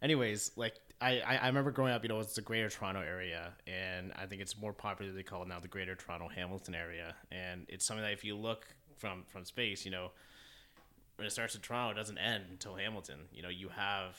anyways, 0.03 0.53
like 0.57 0.75
I, 1.01 1.21
I, 1.21 1.47
remember 1.47 1.71
growing 1.71 1.93
up, 1.93 2.03
you 2.03 2.09
know, 2.09 2.21
it's 2.21 2.35
the 2.35 2.43
Greater 2.43 2.69
Toronto 2.69 3.01
area, 3.01 3.53
and 3.67 4.13
I 4.15 4.27
think 4.27 4.43
it's 4.43 4.57
more 4.61 4.73
popularly 4.73 5.23
called 5.23 5.49
now 5.49 5.61
the 5.61 5.69
Greater 5.69 5.95
Toronto 5.95 6.29
Hamilton 6.29 6.75
area, 6.75 7.15
and 7.31 7.67
it's 7.69 7.85
something 7.85 8.05
that 8.05 8.13
if 8.13 8.25
you 8.25 8.37
look 8.37 8.67
from 8.99 9.25
from 9.29 9.45
space, 9.45 9.85
you 9.85 9.91
know, 9.91 10.11
when 11.17 11.27
it 11.27 11.31
starts 11.31 11.55
in 11.55 11.61
Toronto, 11.61 11.93
it 11.93 11.97
doesn't 11.97 12.19
end 12.19 12.45
until 12.51 12.75
Hamilton. 12.75 13.21
You 13.33 13.43
know, 13.43 13.49
you 13.49 13.69
have 13.69 14.17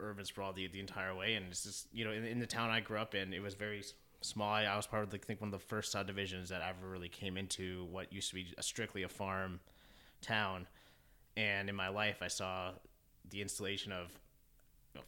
urban 0.00 0.24
sprawl 0.24 0.52
the, 0.52 0.68
the 0.68 0.80
entire 0.80 1.14
way, 1.14 1.34
and 1.34 1.46
it's 1.50 1.64
just 1.64 1.88
you 1.92 2.04
know, 2.04 2.12
in, 2.12 2.24
in 2.24 2.38
the 2.38 2.46
town 2.46 2.70
I 2.70 2.80
grew 2.80 2.98
up 2.98 3.14
in, 3.14 3.32
it 3.32 3.42
was 3.42 3.54
very 3.54 3.82
small. 4.20 4.52
I, 4.52 4.76
was 4.76 4.86
part 4.86 5.04
of 5.04 5.12
like, 5.12 5.22
I 5.24 5.26
think 5.26 5.40
one 5.40 5.52
of 5.52 5.60
the 5.60 5.66
first 5.66 5.92
subdivisions 5.92 6.48
that 6.48 6.62
ever 6.62 6.88
really 6.88 7.08
came 7.08 7.36
into 7.36 7.86
what 7.90 8.12
used 8.12 8.30
to 8.30 8.34
be 8.34 8.46
a, 8.56 8.62
strictly 8.62 9.02
a 9.04 9.08
farm 9.08 9.60
town, 10.22 10.66
and 11.36 11.68
in 11.68 11.76
my 11.76 11.88
life, 11.88 12.18
I 12.20 12.28
saw 12.28 12.72
the 13.30 13.42
installation 13.42 13.92
of 13.92 14.10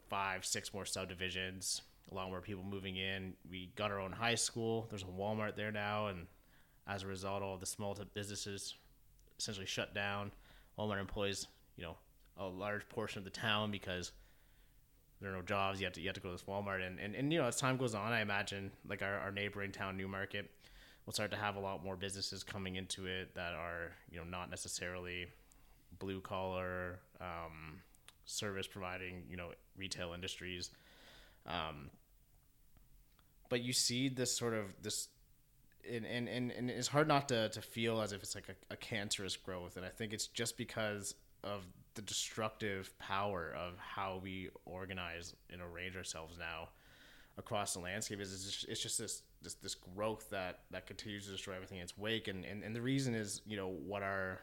five, 0.09 0.45
six 0.45 0.73
more 0.73 0.85
subdivisions, 0.85 1.83
a 2.11 2.15
lot 2.15 2.29
more 2.29 2.41
people 2.41 2.65
moving 2.65 2.97
in. 2.97 3.35
We 3.49 3.71
got 3.77 3.91
our 3.91 4.01
own 4.01 4.13
high 4.13 4.35
school. 4.35 4.87
There's 4.91 5.03
a 5.03 5.07
Walmart 5.07 5.57
there 5.57 5.73
now, 5.73 6.09
and 6.09 6.27
as 6.87 7.03
a 7.03 7.07
result, 7.07 7.43
all 7.43 7.57
the 7.57 7.67
small 7.67 7.97
businesses 8.15 8.75
essentially 9.39 9.67
shut 9.67 9.95
down. 9.95 10.33
Walmart 10.79 11.01
employs, 11.01 11.47
you 11.77 11.85
know, 11.85 11.97
a 12.37 12.47
large 12.47 12.89
portion 12.89 13.19
of 13.19 13.25
the 13.25 13.31
town 13.31 13.71
because 13.71 14.13
there 15.21 15.31
are 15.31 15.37
no 15.37 15.43
jobs. 15.43 15.81
You 15.81 15.87
have 15.87 15.93
to 15.95 16.01
you 16.01 16.09
have 16.09 16.15
to 16.15 16.21
go 16.21 16.31
to 16.31 16.35
this 16.35 16.45
Walmart, 16.45 16.85
and 16.87 16.99
and, 16.99 17.15
and 17.15 17.33
you 17.33 17.39
know, 17.39 17.47
as 17.47 17.57
time 17.57 17.77
goes 17.77 17.95
on, 17.95 18.13
I 18.13 18.21
imagine 18.21 18.71
like 18.89 19.03
our, 19.03 19.19
our 19.19 19.31
neighboring 19.31 19.73
town, 19.73 19.97
Newmarket, 19.97 20.51
will 21.07 21.13
start 21.13 21.31
to 21.31 21.37
have 21.37 21.57
a 21.57 21.61
lot 21.61 21.85
more 21.85 21.97
businesses 21.97 22.43
coming 22.43 22.77
into 22.77 23.07
it 23.07 23.35
that 23.35 23.53
are 23.55 23.93
you 24.11 24.19
know 24.19 24.25
not 24.25 24.51
necessarily 24.51 25.27
blue 25.99 26.21
collar 26.21 27.01
um, 27.21 27.81
service 28.31 28.67
providing 28.67 29.25
you 29.29 29.37
know 29.37 29.51
retail 29.77 30.13
industries. 30.13 30.71
Um, 31.47 31.91
but 33.49 33.63
you 33.63 33.73
see 33.73 34.09
this 34.09 34.37
sort 34.37 34.55
of 34.55 34.67
this 34.83 35.09
and, 35.91 36.05
and, 36.05 36.29
and, 36.29 36.51
and 36.51 36.71
it's 36.71 36.89
hard 36.89 37.09
not 37.09 37.29
to, 37.31 37.49
to 37.49 37.63
feel 37.63 38.01
as 38.01 38.13
if 38.13 38.23
it's 38.23 38.35
like 38.35 38.49
a, 38.49 38.75
a 38.75 38.77
cancerous 38.77 39.37
growth. 39.37 39.77
And 39.77 39.85
i 39.85 39.89
think 39.89 40.13
it's 40.13 40.27
just 40.27 40.57
because 40.57 41.15
of 41.43 41.67
the 41.95 42.03
destructive 42.03 42.97
power 42.99 43.55
of 43.59 43.79
how 43.79 44.21
we 44.23 44.51
organize 44.67 45.35
and 45.51 45.61
arrange 45.61 45.97
ourselves 45.97 46.39
now 46.39 46.69
across 47.39 47.73
the 47.73 47.81
landscape 47.81 48.21
is 48.21 48.33
it's 48.33 48.45
just, 48.45 48.69
it's 48.69 48.83
just 48.83 48.99
this, 48.99 49.23
this 49.43 49.55
this 49.55 49.75
growth 49.75 50.29
that 50.31 50.61
that 50.71 50.87
continues 50.87 51.25
to 51.25 51.33
destroy 51.33 51.55
everything 51.55 51.79
in 51.79 51.85
its 51.85 51.97
wake. 51.97 52.29
And, 52.29 52.45
and 52.45 52.63
and 52.63 52.77
the 52.77 52.83
reason 52.83 53.15
is 53.15 53.41
you 53.47 53.57
know 53.57 53.69
what 53.69 54.03
our 54.03 54.41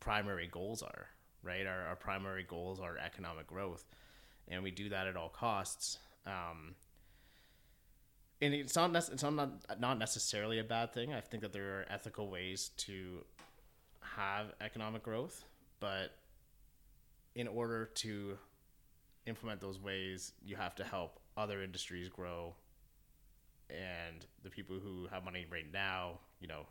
primary 0.00 0.48
goals 0.50 0.82
are 0.82 1.06
right 1.42 1.66
our, 1.66 1.86
our 1.86 1.96
primary 1.96 2.44
goals 2.44 2.80
are 2.80 2.96
economic 2.98 3.46
growth 3.46 3.84
and 4.48 4.62
we 4.62 4.70
do 4.70 4.88
that 4.88 5.06
at 5.06 5.16
all 5.16 5.28
costs 5.28 5.98
um, 6.26 6.74
and 8.42 8.52
it's 8.52 8.74
not 8.74 8.94
it's 8.94 9.22
not 9.22 9.80
not 9.80 9.98
necessarily 9.98 10.58
a 10.58 10.64
bad 10.64 10.92
thing. 10.92 11.14
I 11.14 11.20
think 11.20 11.42
that 11.44 11.52
there 11.52 11.78
are 11.78 11.86
ethical 11.88 12.28
ways 12.28 12.70
to 12.78 13.24
have 14.00 14.52
economic 14.60 15.04
growth, 15.04 15.44
but 15.78 16.10
in 17.36 17.46
order 17.46 17.86
to 17.86 18.36
implement 19.26 19.60
those 19.60 19.78
ways, 19.78 20.32
you 20.44 20.56
have 20.56 20.74
to 20.74 20.84
help 20.84 21.20
other 21.36 21.62
industries 21.62 22.08
grow, 22.08 22.54
and 23.70 24.26
the 24.42 24.50
people 24.50 24.76
who 24.76 25.06
have 25.12 25.24
money 25.24 25.46
right 25.50 25.72
now, 25.72 26.18
you 26.40 26.48
know, 26.48 26.66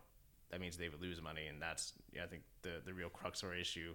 that 0.52 0.60
means 0.60 0.76
they 0.76 0.90
would 0.90 1.02
lose 1.02 1.22
money, 1.22 1.48
and 1.48 1.62
that's 1.62 1.94
yeah, 2.14 2.26
I 2.26 2.28
think 2.28 2.44
the 2.64 2.82
the 2.86 2.94
real 2.94 3.10
crux 3.10 3.46
our 3.46 3.54
issue. 3.56 3.94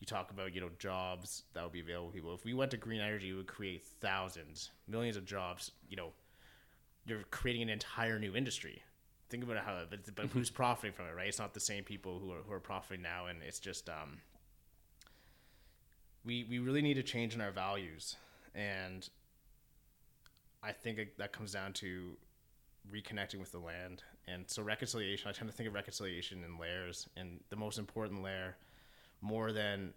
You 0.00 0.06
talk 0.06 0.30
about 0.30 0.54
you 0.54 0.60
know 0.60 0.70
jobs 0.78 1.44
that 1.54 1.62
would 1.62 1.72
be 1.72 1.80
available 1.80 2.08
to 2.08 2.14
people. 2.14 2.34
If 2.34 2.44
we 2.44 2.54
went 2.54 2.70
to 2.72 2.76
green 2.76 3.00
energy, 3.00 3.32
we 3.32 3.38
would 3.38 3.46
create 3.46 3.84
thousands, 4.00 4.70
millions 4.88 5.16
of 5.16 5.24
jobs. 5.24 5.70
You 5.88 5.96
know, 5.96 6.12
you're 7.06 7.22
creating 7.30 7.62
an 7.62 7.68
entire 7.68 8.18
new 8.18 8.34
industry. 8.34 8.82
Think 9.30 9.44
about 9.44 9.58
how, 9.58 9.80
but, 9.88 10.14
but 10.14 10.26
who's 10.26 10.50
profiting 10.62 10.92
from 10.92 11.06
it, 11.06 11.14
right? 11.14 11.28
It's 11.28 11.38
not 11.38 11.54
the 11.54 11.60
same 11.60 11.84
people 11.84 12.18
who 12.18 12.32
are, 12.32 12.42
who 12.46 12.52
are 12.52 12.60
profiting 12.60 13.02
now, 13.02 13.26
and 13.26 13.42
it's 13.42 13.58
just 13.58 13.88
um, 13.88 14.18
we 16.24 16.44
we 16.48 16.58
really 16.58 16.82
need 16.82 16.94
to 16.94 17.02
change 17.02 17.34
in 17.34 17.40
our 17.40 17.50
values, 17.50 18.16
and 18.54 19.08
I 20.62 20.72
think 20.72 20.98
it, 20.98 21.18
that 21.18 21.32
comes 21.32 21.52
down 21.52 21.72
to 21.74 22.16
reconnecting 22.92 23.38
with 23.38 23.52
the 23.52 23.58
land, 23.58 24.02
and 24.26 24.44
so 24.48 24.62
reconciliation. 24.62 25.28
I 25.28 25.32
tend 25.32 25.50
to 25.50 25.56
think 25.56 25.68
of 25.68 25.74
reconciliation 25.74 26.44
in 26.44 26.58
layers, 26.58 27.08
and 27.16 27.40
the 27.50 27.56
most 27.56 27.78
important 27.78 28.22
layer, 28.22 28.56
more 29.24 29.52
than 29.52 29.92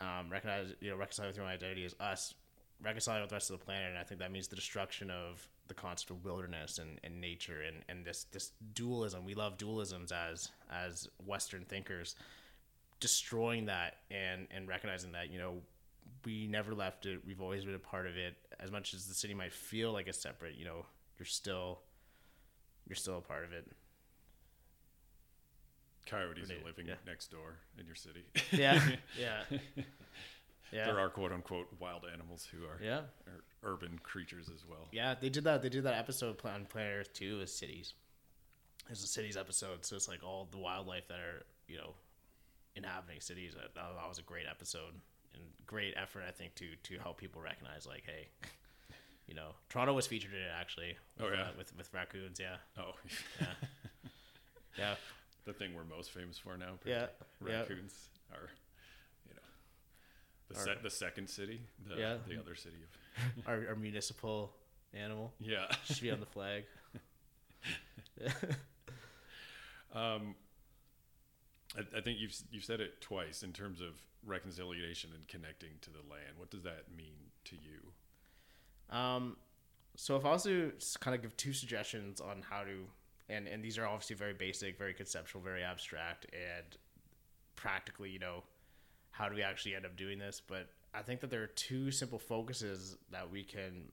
um, 0.00 0.28
recognize 0.30 0.72
you 0.80 0.90
know 0.90 0.96
reconciling 0.96 1.28
with 1.28 1.36
your 1.36 1.46
own 1.46 1.52
identity, 1.52 1.84
is 1.84 1.94
us 2.00 2.34
reconciling 2.82 3.20
with 3.20 3.30
the 3.30 3.36
rest 3.36 3.50
of 3.50 3.58
the 3.58 3.64
planet, 3.64 3.90
and 3.90 3.98
I 3.98 4.02
think 4.02 4.20
that 4.20 4.32
means 4.32 4.48
the 4.48 4.56
destruction 4.56 5.10
of 5.10 5.46
the 5.68 5.74
concept 5.74 6.10
of 6.10 6.24
wilderness 6.24 6.78
and, 6.78 7.00
and 7.02 7.20
nature 7.20 7.62
and, 7.62 7.78
and 7.88 8.04
this 8.04 8.24
this 8.32 8.52
dualism. 8.74 9.24
We 9.24 9.34
love 9.34 9.58
dualisms 9.58 10.10
as 10.10 10.50
as 10.70 11.08
Western 11.24 11.64
thinkers, 11.64 12.16
destroying 12.98 13.66
that 13.66 13.98
and 14.10 14.46
and 14.50 14.66
recognizing 14.66 15.12
that 15.12 15.30
you 15.30 15.38
know 15.38 15.58
we 16.24 16.46
never 16.46 16.74
left 16.74 17.06
it. 17.06 17.20
We've 17.26 17.40
always 17.40 17.64
been 17.64 17.74
a 17.74 17.78
part 17.78 18.06
of 18.06 18.16
it. 18.16 18.36
As 18.58 18.70
much 18.70 18.94
as 18.94 19.06
the 19.06 19.14
city 19.14 19.34
might 19.34 19.52
feel 19.52 19.92
like 19.92 20.08
it's 20.08 20.18
separate, 20.18 20.56
you 20.56 20.64
know, 20.64 20.86
you're 21.18 21.26
still 21.26 21.80
you're 22.88 22.96
still 22.96 23.18
a 23.18 23.20
part 23.20 23.44
of 23.44 23.52
it. 23.52 23.66
Coyotes 26.06 26.50
are 26.50 26.64
living 26.64 26.86
yeah. 26.86 26.94
next 27.06 27.30
door 27.30 27.56
in 27.78 27.86
your 27.86 27.94
city. 27.94 28.24
Yeah, 28.52 28.80
yeah, 29.20 29.42
yeah. 30.72 30.84
There 30.86 30.98
are 30.98 31.08
quote 31.08 31.32
unquote 31.32 31.68
wild 31.80 32.04
animals 32.12 32.46
who 32.50 32.64
are, 32.66 32.80
Yeah, 32.82 33.00
are 33.26 33.42
urban 33.72 33.98
creatures 34.02 34.48
as 34.54 34.64
well. 34.68 34.88
yeah. 34.92 35.14
They 35.20 35.28
did 35.28 35.44
that. 35.44 35.62
They 35.62 35.68
did 35.68 35.84
that 35.84 35.94
episode 35.94 36.36
on 36.44 36.66
Planet 36.66 36.94
Earth 37.00 37.12
too. 37.12 37.40
Is 37.40 37.52
cities. 37.52 37.94
It's 38.88 39.02
a 39.02 39.08
cities 39.08 39.36
episode, 39.36 39.84
so 39.84 39.96
it's 39.96 40.08
like 40.08 40.22
all 40.22 40.46
the 40.50 40.58
wildlife 40.58 41.08
that 41.08 41.18
are 41.18 41.44
you 41.68 41.76
know 41.76 41.94
inhabiting 42.76 43.20
cities. 43.20 43.54
That, 43.54 43.74
that 43.74 44.08
was 44.08 44.18
a 44.18 44.22
great 44.22 44.46
episode 44.48 44.94
and 45.34 45.42
great 45.66 45.94
effort, 46.00 46.22
I 46.26 46.30
think, 46.30 46.54
to 46.56 46.66
to 46.84 46.98
help 47.00 47.18
people 47.18 47.42
recognize 47.42 47.86
like, 47.86 48.04
hey, 48.06 48.28
you 49.26 49.34
know, 49.34 49.54
Toronto 49.68 49.92
was 49.92 50.06
featured 50.06 50.32
in 50.32 50.38
it 50.40 50.52
actually. 50.56 50.96
Oh, 51.20 51.24
with, 51.24 51.34
yeah? 51.34 51.40
uh, 51.42 51.48
with 51.58 51.76
with 51.76 51.92
raccoons. 51.92 52.38
Yeah, 52.38 52.56
Oh, 52.78 52.92
yeah, 53.40 53.46
yeah. 54.78 54.94
The 55.46 55.52
thing 55.52 55.74
we're 55.74 55.84
most 55.84 56.10
famous 56.10 56.38
for 56.38 56.56
now. 56.56 56.78
Yeah, 56.84 57.06
yeah. 57.46 57.60
raccoons 57.60 58.10
are, 58.32 58.48
you 59.28 59.34
know, 59.34 59.42
the 60.50 60.58
Are- 60.58 60.64
se- 60.64 60.80
the 60.82 60.90
second 60.90 61.28
city, 61.30 61.60
the 61.88 61.96
Yeah. 61.96 62.16
the 62.28 62.38
other 62.38 62.54
city 62.54 62.76
of 62.82 63.46
Our, 63.48 63.68
our 63.68 63.76
municipal 63.76 64.52
animal 64.92 65.32
yeah. 65.40 65.66
should 65.84 66.00
be 66.02 66.10
on 66.10 66.20
the 66.20 66.26
flag. 66.26 66.64
Um, 69.94 70.34
I, 71.74 71.98
I 71.98 72.00
think 72.02 72.18
you've 72.18 72.34
you've 72.50 72.64
said 72.64 72.80
it 72.80 73.00
twice 73.00 73.42
in 73.42 73.52
terms 73.52 73.80
of 73.80 73.98
reconciliation 74.26 75.10
and 75.14 75.26
connecting 75.26 75.70
to 75.80 75.90
the 75.90 76.00
land. 76.10 76.36
What 76.36 76.50
does 76.50 76.64
that 76.64 76.84
mean 76.94 77.30
to 77.46 77.56
you? 77.56 78.94
Um, 78.94 79.36
so 79.96 80.16
if 80.16 80.26
I 80.26 80.32
was 80.32 80.42
to 80.42 80.72
kind 81.00 81.14
of 81.14 81.22
give 81.22 81.34
two 81.38 81.54
suggestions 81.54 82.20
on 82.20 82.42
how 82.50 82.64
to, 82.64 82.86
and 83.28 83.46
and 83.48 83.62
these 83.62 83.78
are 83.78 83.86
obviously 83.86 84.16
very 84.16 84.34
basic, 84.34 84.78
very 84.78 84.94
conceptual, 84.94 85.40
very 85.42 85.62
abstract, 85.62 86.26
and 86.32 86.76
practically, 87.56 88.10
you 88.10 88.18
know, 88.18 88.44
how 89.10 89.28
do 89.28 89.34
we 89.34 89.42
actually 89.42 89.74
end 89.74 89.86
up 89.86 89.96
doing 89.96 90.18
this? 90.18 90.40
But 90.46 90.68
I 90.94 91.02
think 91.02 91.20
that 91.20 91.30
there 91.30 91.42
are 91.42 91.48
two 91.48 91.90
simple 91.90 92.18
focuses 92.18 92.96
that 93.10 93.30
we 93.30 93.42
can 93.42 93.90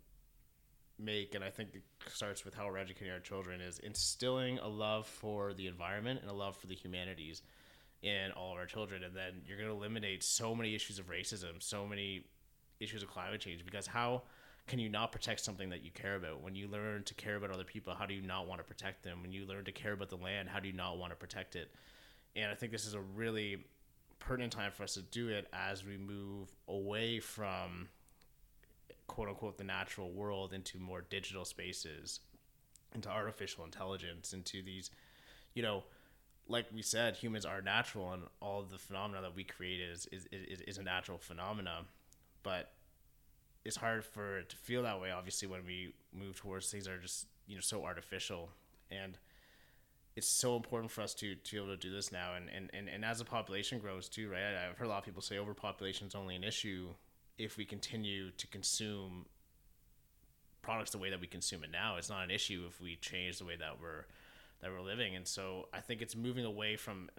make, 1.00 1.36
and 1.36 1.44
I 1.44 1.50
think 1.50 1.70
it 1.74 1.84
starts 2.08 2.46
with 2.46 2.54
how 2.54 2.68
we're 2.68 2.78
educating 2.78 3.12
our 3.14 3.20
children, 3.20 3.62
is 3.62 3.80
instilling 3.80 4.60
a 4.60 4.68
love 4.68 5.08
for 5.08 5.54
the 5.54 5.68
environment 5.68 6.20
and 6.22 6.30
a 6.30 6.34
love 6.34 6.56
for 6.56 6.68
the 6.68 6.76
humanities 6.76 7.42
in 8.02 8.32
all 8.32 8.52
of 8.54 8.58
our 8.58 8.66
children. 8.66 9.04
And 9.04 9.16
then 9.16 9.42
you're 9.46 9.58
going 9.58 9.70
to 9.70 9.76
eliminate 9.76 10.24
so 10.24 10.54
many 10.54 10.76
issues 10.76 11.00
of 11.00 11.10
racism, 11.10 11.62
so 11.62 11.88
many 11.88 12.26
issues 12.80 13.02
of 13.02 13.10
climate 13.10 13.42
change, 13.42 13.66
because 13.66 13.88
how 13.88 14.24
can 14.68 14.80
you 14.80 14.90
not 14.90 15.12
protect 15.12 15.42
something 15.42 15.70
that 15.70 15.84
you 15.84 15.92
care 15.92 16.16
about? 16.16 16.42
When 16.42 16.56
you 16.56 16.68
learn 16.68 17.04
to 17.04 17.14
care 17.14 17.36
about 17.36 17.52
other 17.52 17.64
people, 17.64 17.94
how 17.94 18.06
do 18.06 18.14
you 18.14 18.22
not 18.22 18.48
want 18.48 18.60
to 18.60 18.64
protect 18.64 19.04
them? 19.04 19.22
When 19.22 19.32
you 19.32 19.46
learn 19.46 19.66
to 19.66 19.72
care 19.72 19.94
about 19.94 20.10
the 20.10 20.18
land, 20.18 20.50
how 20.50 20.60
do 20.60 20.68
you 20.68 20.74
not 20.74 20.98
want 20.98 21.12
to 21.12 21.18
protect 21.18 21.56
it? 21.56 21.72
And 22.36 22.50
I 22.50 22.56
think 22.56 22.72
this 22.72 22.86
is 22.86 22.94
a 22.94 23.02
really 23.02 23.66
pertinent 24.20 24.54
time 24.54 24.72
for 24.72 24.84
us 24.84 24.94
to 24.94 25.02
do 25.02 25.28
it 25.28 25.48
as 25.54 25.86
we 25.86 25.98
move 25.98 26.50
away 26.68 27.20
from 27.20 27.90
quote 29.08 29.28
unquote 29.28 29.58
the 29.58 29.64
natural 29.64 30.12
world 30.12 30.54
into 30.54 30.80
more 30.80 31.02
digital 31.02 31.44
spaces, 31.44 32.22
into 32.96 33.10
artificial 33.10 33.66
intelligence, 33.66 34.34
into 34.34 34.64
these, 34.64 34.90
you 35.54 35.62
know, 35.62 35.84
like 36.48 36.66
we 36.74 36.82
said, 36.82 37.16
humans 37.16 37.46
are 37.46 37.62
natural, 37.62 38.12
and 38.12 38.24
all 38.42 38.64
the 38.64 38.78
phenomena 38.78 39.22
that 39.22 39.36
we 39.36 39.44
create 39.44 39.80
is 39.80 40.08
is, 40.12 40.28
is, 40.32 40.62
is 40.62 40.78
a 40.78 40.84
natural 40.84 41.18
phenomena, 41.18 41.82
but 42.44 42.72
it's 43.66 43.78
hard 43.78 44.04
for 44.04 44.40
it 44.40 44.50
to 44.50 44.56
feel 44.56 44.84
that 44.84 45.00
way. 45.00 45.12
Obviously, 45.12 45.48
when 45.48 45.66
we 45.66 45.94
move 46.14 46.38
towards 46.38 46.70
things 46.70 46.86
that 46.86 46.94
are 46.94 47.00
just 47.00 47.28
you 47.48 47.56
know 47.56 47.62
so 47.62 47.84
artificial, 47.84 48.50
and 48.92 49.18
it's 50.16 50.28
so 50.28 50.56
important 50.56 50.92
for 50.92 51.02
us 51.02 51.14
to 51.16 51.36
to 51.36 51.52
be 51.52 51.58
able 51.58 51.68
to 51.68 51.78
do 51.78 51.92
this 51.92 52.12
now. 52.12 52.34
And 52.36 52.50
and 52.50 52.70
and, 52.74 52.90
and 52.90 53.06
as 53.06 53.20
the 53.20 53.26
population 53.26 53.80
grows 53.80 54.10
too, 54.10 54.30
right? 54.30 54.68
I've 54.70 54.78
heard 54.78 54.86
a 54.86 54.90
lot 54.90 55.00
of 55.00 55.06
people 55.06 55.22
say 55.22 55.38
overpopulation 55.38 56.08
is 56.08 56.16
only 56.16 56.36
an 56.36 56.44
issue 56.44 56.90
if 57.38 57.58
we 57.58 57.66
continue 57.66 58.32
to 58.32 58.48
consume 58.48 59.26
products 60.62 60.92
the 60.92 60.98
way 60.98 61.10
that 61.10 61.20
we 61.20 61.28
consume 61.28 61.64
it 61.64 61.72
now. 61.72 61.98
It's 61.98 62.10
not 62.10 62.24
an 62.24 62.32
issue 62.32 62.66
if 62.68 62.80
we 62.82 62.96
change 62.96 63.38
the 63.38 63.46
way 63.46 63.56
that 63.58 63.80
we're 63.82 64.06
that 64.62 64.72
we're 64.72 64.82
living. 64.82 65.16
And 65.16 65.28
so 65.28 65.68
I 65.74 65.82
think 65.82 66.02
it's 66.02 66.16
moving 66.16 66.46
away 66.46 66.76
from 66.76 67.10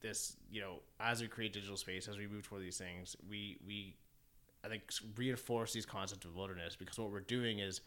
this, 0.00 0.36
you 0.50 0.62
know, 0.62 0.76
as 0.98 1.20
we 1.20 1.28
create 1.28 1.52
digital 1.52 1.76
space, 1.76 2.08
as 2.08 2.16
we 2.16 2.26
move 2.26 2.48
toward 2.48 2.62
these 2.62 2.78
things, 2.78 3.16
we 3.28 3.58
we 3.66 3.94
I 4.64 4.68
think 4.68 4.82
reinforce 5.16 5.72
these 5.72 5.86
concepts 5.86 6.24
of 6.24 6.36
wilderness 6.36 6.76
because 6.76 6.98
what 6.98 7.10
we're 7.10 7.20
doing 7.20 7.60
is 7.60 7.80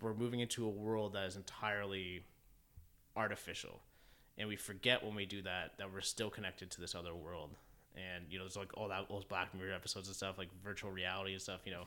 we're 0.00 0.14
moving 0.14 0.40
into 0.40 0.64
a 0.66 0.68
world 0.68 1.14
that 1.14 1.26
is 1.26 1.36
entirely 1.36 2.22
artificial. 3.16 3.80
And 4.36 4.48
we 4.48 4.56
forget 4.56 5.04
when 5.04 5.14
we 5.14 5.26
do 5.26 5.42
that 5.42 5.78
that 5.78 5.92
we're 5.92 6.00
still 6.00 6.30
connected 6.30 6.70
to 6.72 6.80
this 6.80 6.94
other 6.94 7.14
world 7.14 7.50
and 7.98 8.24
you 8.30 8.38
know 8.38 8.44
there's 8.44 8.56
like 8.56 8.76
all 8.76 8.88
that 8.88 9.08
those 9.08 9.24
Black 9.24 9.54
Mirror 9.54 9.74
episodes 9.74 10.08
and 10.08 10.16
stuff 10.16 10.38
like 10.38 10.48
virtual 10.62 10.90
reality 10.90 11.32
and 11.32 11.42
stuff. 11.42 11.60
You 11.64 11.72
know, 11.72 11.84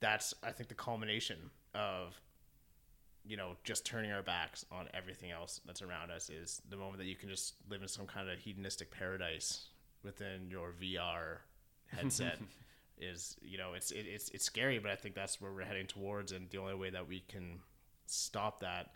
that's 0.00 0.34
I 0.42 0.52
think 0.52 0.68
the 0.68 0.74
culmination 0.74 1.38
of 1.74 2.20
you 3.26 3.36
know 3.36 3.56
just 3.64 3.84
turning 3.84 4.12
our 4.12 4.22
backs 4.22 4.64
on 4.70 4.88
everything 4.94 5.30
else 5.30 5.60
that's 5.66 5.82
around 5.82 6.10
us 6.10 6.30
is 6.30 6.62
the 6.68 6.76
moment 6.76 6.98
that 6.98 7.06
you 7.06 7.16
can 7.16 7.28
just 7.28 7.54
live 7.68 7.82
in 7.82 7.88
some 7.88 8.06
kind 8.06 8.28
of 8.28 8.38
hedonistic 8.38 8.90
paradise 8.90 9.66
within 10.02 10.48
your 10.48 10.72
VR 10.80 11.38
headset. 11.86 12.38
Is 13.00 13.36
you 13.42 13.58
know 13.58 13.72
it's 13.74 13.90
it, 13.90 14.06
it's 14.06 14.28
it's 14.30 14.44
scary, 14.44 14.78
but 14.78 14.90
I 14.90 14.96
think 14.96 15.14
that's 15.14 15.40
where 15.40 15.52
we're 15.52 15.64
heading 15.64 15.86
towards, 15.86 16.32
and 16.32 16.48
the 16.50 16.58
only 16.58 16.74
way 16.74 16.90
that 16.90 17.08
we 17.08 17.20
can 17.28 17.60
stop 18.06 18.60
that 18.60 18.92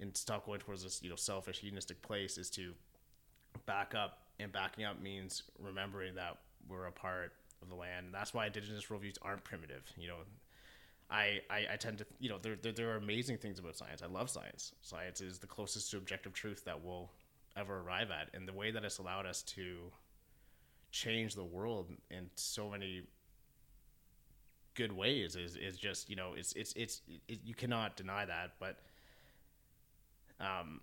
and 0.00 0.16
stop 0.16 0.46
going 0.46 0.60
towards 0.60 0.82
this 0.82 1.02
you 1.02 1.10
know 1.10 1.16
selfish 1.16 1.58
hedonistic 1.58 2.00
place 2.02 2.38
is 2.38 2.50
to 2.50 2.72
back 3.64 3.94
up 3.94 4.18
and 4.38 4.52
backing 4.52 4.84
up 4.84 5.00
means 5.00 5.42
remembering 5.58 6.14
that 6.16 6.38
we're 6.68 6.86
a 6.86 6.92
part 6.92 7.32
of 7.62 7.68
the 7.68 7.74
land. 7.74 8.06
And 8.06 8.14
that's 8.14 8.34
why 8.34 8.46
indigenous 8.46 8.86
worldviews 8.86 9.16
aren't 9.22 9.44
primitive. 9.44 9.90
You 9.96 10.08
know, 10.08 10.16
I, 11.10 11.40
I, 11.50 11.66
I 11.72 11.76
tend 11.76 11.98
to, 11.98 12.06
you 12.18 12.28
know, 12.28 12.38
there, 12.40 12.56
there, 12.60 12.72
there 12.72 12.90
are 12.92 12.96
amazing 12.96 13.38
things 13.38 13.58
about 13.58 13.76
science. 13.76 14.02
I 14.02 14.06
love 14.06 14.28
science. 14.30 14.72
Science 14.82 15.20
is 15.20 15.38
the 15.38 15.46
closest 15.46 15.90
to 15.92 15.96
objective 15.96 16.32
truth 16.32 16.64
that 16.64 16.82
we'll 16.82 17.10
ever 17.56 17.78
arrive 17.78 18.10
at. 18.10 18.28
And 18.34 18.46
the 18.46 18.52
way 18.52 18.70
that 18.70 18.84
it's 18.84 18.98
allowed 18.98 19.26
us 19.26 19.42
to 19.42 19.76
change 20.90 21.34
the 21.34 21.44
world 21.44 21.90
in 22.10 22.30
so 22.34 22.70
many 22.70 23.02
good 24.76 24.92
ways 24.92 25.34
is, 25.34 25.56
is 25.56 25.76
just, 25.76 26.08
you 26.08 26.16
know, 26.16 26.34
it's, 26.36 26.52
it's, 26.52 26.72
it's, 26.74 27.02
it, 27.28 27.40
you 27.44 27.54
cannot 27.54 27.96
deny 27.96 28.24
that. 28.24 28.52
But, 28.60 28.78
um, 30.38 30.80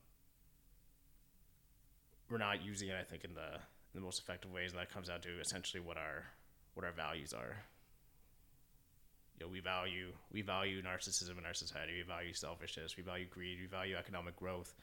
we're 2.30 2.39
not 2.39 2.64
using 2.64 2.89
it, 2.89 2.96
I 3.00 3.04
think, 3.04 3.24
in 3.24 3.36
the 3.36 3.60
in 3.94 4.00
the 4.00 4.02
most 4.02 4.20
effective 4.20 4.52
ways, 4.52 4.72
and 4.72 4.80
that 4.80 4.91
comes 4.91 5.08
down 5.08 5.22
to 5.22 5.39
essentially 5.39 5.82
what 5.82 5.98
our 5.98 6.26
what 6.74 6.86
our 6.86 6.91
values 6.91 7.32
are. 7.32 7.64
You 9.38 9.46
know, 9.46 9.52
we 9.52 9.60
value 9.60 10.12
we 10.32 10.41
value 10.41 10.82
narcissism 10.82 11.38
in 11.38 11.46
our 11.46 11.54
society. 11.54 11.94
We 11.96 12.02
value 12.02 12.34
selfishness. 12.34 12.98
We 12.98 13.04
value 13.04 13.28
greed. 13.30 13.60
We 13.62 13.68
value 13.68 13.96
economic 13.96 14.36
growth. 14.36 14.74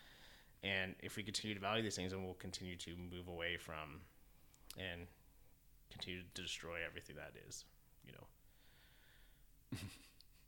And 0.62 0.94
if 1.00 1.16
we 1.16 1.22
continue 1.22 1.54
to 1.54 1.60
value 1.60 1.82
these 1.82 1.96
things, 1.96 2.12
then 2.12 2.22
we'll 2.22 2.34
continue 2.34 2.76
to 2.76 2.90
move 2.90 3.28
away 3.28 3.56
from 3.56 4.00
and 4.78 5.06
continue 5.90 6.20
to 6.34 6.42
destroy 6.42 6.76
everything 6.86 7.16
that 7.16 7.32
is, 7.48 7.64
you 8.06 8.12
know, 8.12 8.26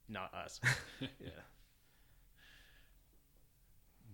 not 0.08 0.32
us. 0.34 0.60
yeah. 1.00 1.28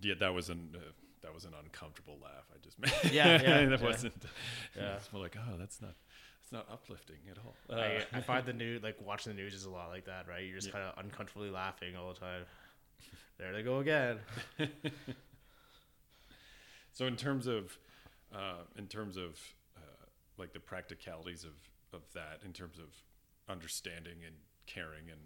Yeah, 0.01 0.13
that 0.19 0.33
was 0.33 0.49
an 0.49 0.69
uh, 0.75 0.79
that 1.21 1.33
was 1.33 1.43
an 1.45 1.51
uncomfortable 1.61 2.17
laugh 2.23 2.45
I 2.53 2.57
just 2.63 2.79
made. 2.79 3.13
Yeah, 3.13 3.41
yeah, 3.41 3.65
that 3.69 3.79
yeah. 3.81 3.85
wasn't. 3.85 4.13
Yeah. 4.75 4.95
It's 4.95 5.11
more 5.11 5.21
like, 5.21 5.35
oh, 5.37 5.57
that's 5.57 5.81
not 5.81 5.93
that's 6.41 6.51
not 6.53 6.67
uplifting 6.71 7.17
at 7.29 7.37
all. 7.37 7.55
I, 7.69 7.97
Uh, 7.97 8.01
I 8.13 8.21
find 8.21 8.45
the 8.45 8.53
news 8.63 8.81
like 8.81 8.95
watching 9.05 9.35
the 9.35 9.41
news 9.41 9.53
is 9.53 9.65
a 9.65 9.69
lot 9.69 9.89
like 9.89 10.05
that, 10.05 10.27
right? 10.27 10.43
You're 10.45 10.55
just 10.55 10.67
Yeah. 10.67 10.73
kind 10.73 10.85
of 10.85 11.03
uncomfortably 11.03 11.49
laughing 11.49 11.95
all 11.97 12.13
the 12.13 12.19
time. 12.19 12.43
There 13.37 13.51
they 13.53 13.61
go 13.63 13.79
again. 13.79 14.19
so 16.93 17.05
in 17.05 17.15
terms 17.15 17.47
of 17.47 17.77
uh, 18.33 18.63
in 18.77 18.87
terms 18.87 19.17
of 19.17 19.37
uh, 19.77 20.05
like 20.37 20.53
the 20.53 20.59
practicalities 20.59 21.43
of 21.43 21.53
of 21.93 22.01
that, 22.13 22.39
in 22.45 22.53
terms 22.53 22.77
of 22.79 22.87
understanding 23.53 24.17
and 24.25 24.35
caring 24.69 25.09
and 25.09 25.19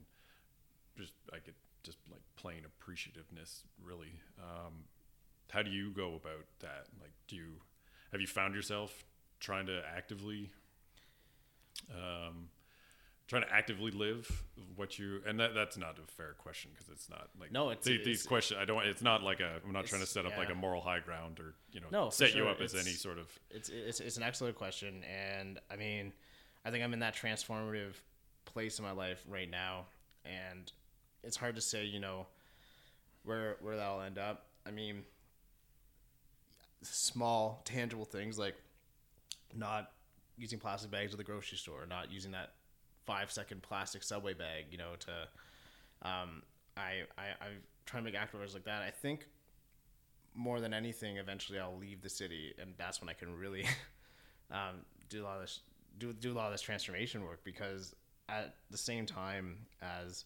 just 0.98 1.14
like 1.32 1.48
it, 1.48 1.56
just 1.84 1.98
like 2.12 2.22
plain 2.36 2.62
appreciativeness, 2.64 3.62
really. 3.84 4.14
Um, 4.39 4.86
how 5.52 5.62
do 5.62 5.70
you 5.70 5.91
go 5.91 6.16
about 6.16 6.46
that? 6.62 6.86
Like, 7.02 7.12
do 7.28 7.36
you 7.36 7.50
have 8.12 8.22
you 8.22 8.28
found 8.28 8.56
yourself 8.56 9.04
trying 9.39 9.66
to 9.68 9.82
actively, 9.96 10.50
um, 11.91 12.50
trying 13.28 13.44
to 13.44 13.54
actively 13.54 13.91
live 13.91 14.44
what 14.76 14.98
you? 14.98 15.22
And 15.28 15.39
that 15.39 15.54
that's 15.54 15.78
not 15.78 15.98
a 16.00 16.12
fair 16.12 16.34
question 16.38 16.72
because 16.74 16.89
it's 16.89 17.10
not 17.10 17.30
like 17.39 17.52
No, 17.52 17.70
it's- 17.72 17.86
the- 17.86 17.94
it's- 17.96 18.06
these 18.06 18.24
questions. 18.26 18.60
I 18.60 18.66
don't. 18.66 18.84
It's 18.86 19.02
not 19.02 19.24
like 19.24 19.39
a. 19.41 19.60
I'm 19.66 19.74
not 19.74 19.86
trying 19.86 20.02
to 20.02 20.08
set 20.08 20.26
up 20.26 20.38
like 20.38 20.50
a 20.50 20.56
moral 20.56 20.82
high 20.82 21.00
ground 21.00 21.39
or 21.39 21.54
you 21.72 21.82
know 21.82 21.88
No, 21.91 22.10
set 22.10 22.30
you 22.34 22.41
sure. 22.44 22.50
up 22.50 22.62
as 22.62 22.74
any 22.76 22.91
sort 22.91 23.18
of. 23.18 23.28
It's, 23.50 23.70
it's 23.70 24.00
it's 24.00 24.18
an 24.18 24.24
excellent 24.24 24.56
question, 24.56 25.04
and 25.04 25.60
I 25.70 25.76
mean, 25.76 26.14
I 26.66 26.72
think 26.72 26.84
I'm 26.84 26.94
in 26.94 27.00
that 27.00 27.16
transformative 27.16 27.94
place 28.54 28.80
in 28.80 28.86
my 28.86 28.91
life 28.91 29.24
right 29.28 29.49
now, 29.49 29.86
and 30.26 30.72
it's 31.24 31.38
hard 31.38 31.56
to 31.56 31.62
say, 31.62 31.86
you 31.86 31.99
know, 31.99 32.28
where 33.24 33.58
where 33.62 33.76
that'll 33.76 34.01
end 34.01 34.18
up. 34.18 34.47
I 34.66 34.72
mean, 34.72 35.04
small 36.82 37.62
tangible 37.66 38.06
things 38.06 38.38
like 38.38 38.56
not 39.56 39.91
using 40.38 40.60
plastic 40.60 40.91
bags 40.91 41.14
at 41.14 41.18
the 41.18 41.24
grocery 41.24 41.58
store, 41.58 41.86
not 41.88 42.12
using 42.12 42.32
that 42.32 42.54
five 43.06 43.32
second 43.32 43.62
plastic 43.62 44.04
subway 44.04 44.34
bag, 44.34 44.66
you 44.72 44.78
know, 44.78 44.93
to 44.99 46.08
um, 46.08 46.43
I, 46.78 47.04
I 47.18 47.24
I 47.41 47.47
try 47.86 47.99
to 47.99 48.04
make 48.04 48.16
active 48.16 48.39
like 48.54 48.66
that. 48.66 48.82
I 48.82 48.91
think 48.91 49.28
more 50.36 50.60
than 50.60 50.74
anything, 50.74 51.18
eventually 51.18 51.60
I'll 51.60 51.78
leave 51.78 52.01
the 52.01 52.10
city, 52.10 52.54
and 52.60 52.74
that's 52.78 53.01
when 53.01 53.10
I 53.10 53.14
can 53.14 53.38
really 53.38 53.66
um, 54.51 54.86
do 55.10 55.24
a 55.24 55.26
lot 55.26 55.36
of 55.36 55.41
this 55.41 55.60
do 55.99 56.14
do 56.14 56.32
a 56.32 56.36
lot 56.36 56.47
of 56.47 56.51
this 56.54 56.62
transformation 56.62 57.24
work 57.24 57.43
because 57.43 57.95
at 58.30 58.56
the 58.72 58.78
same 58.78 59.06
time 59.06 59.58
as 59.82 60.26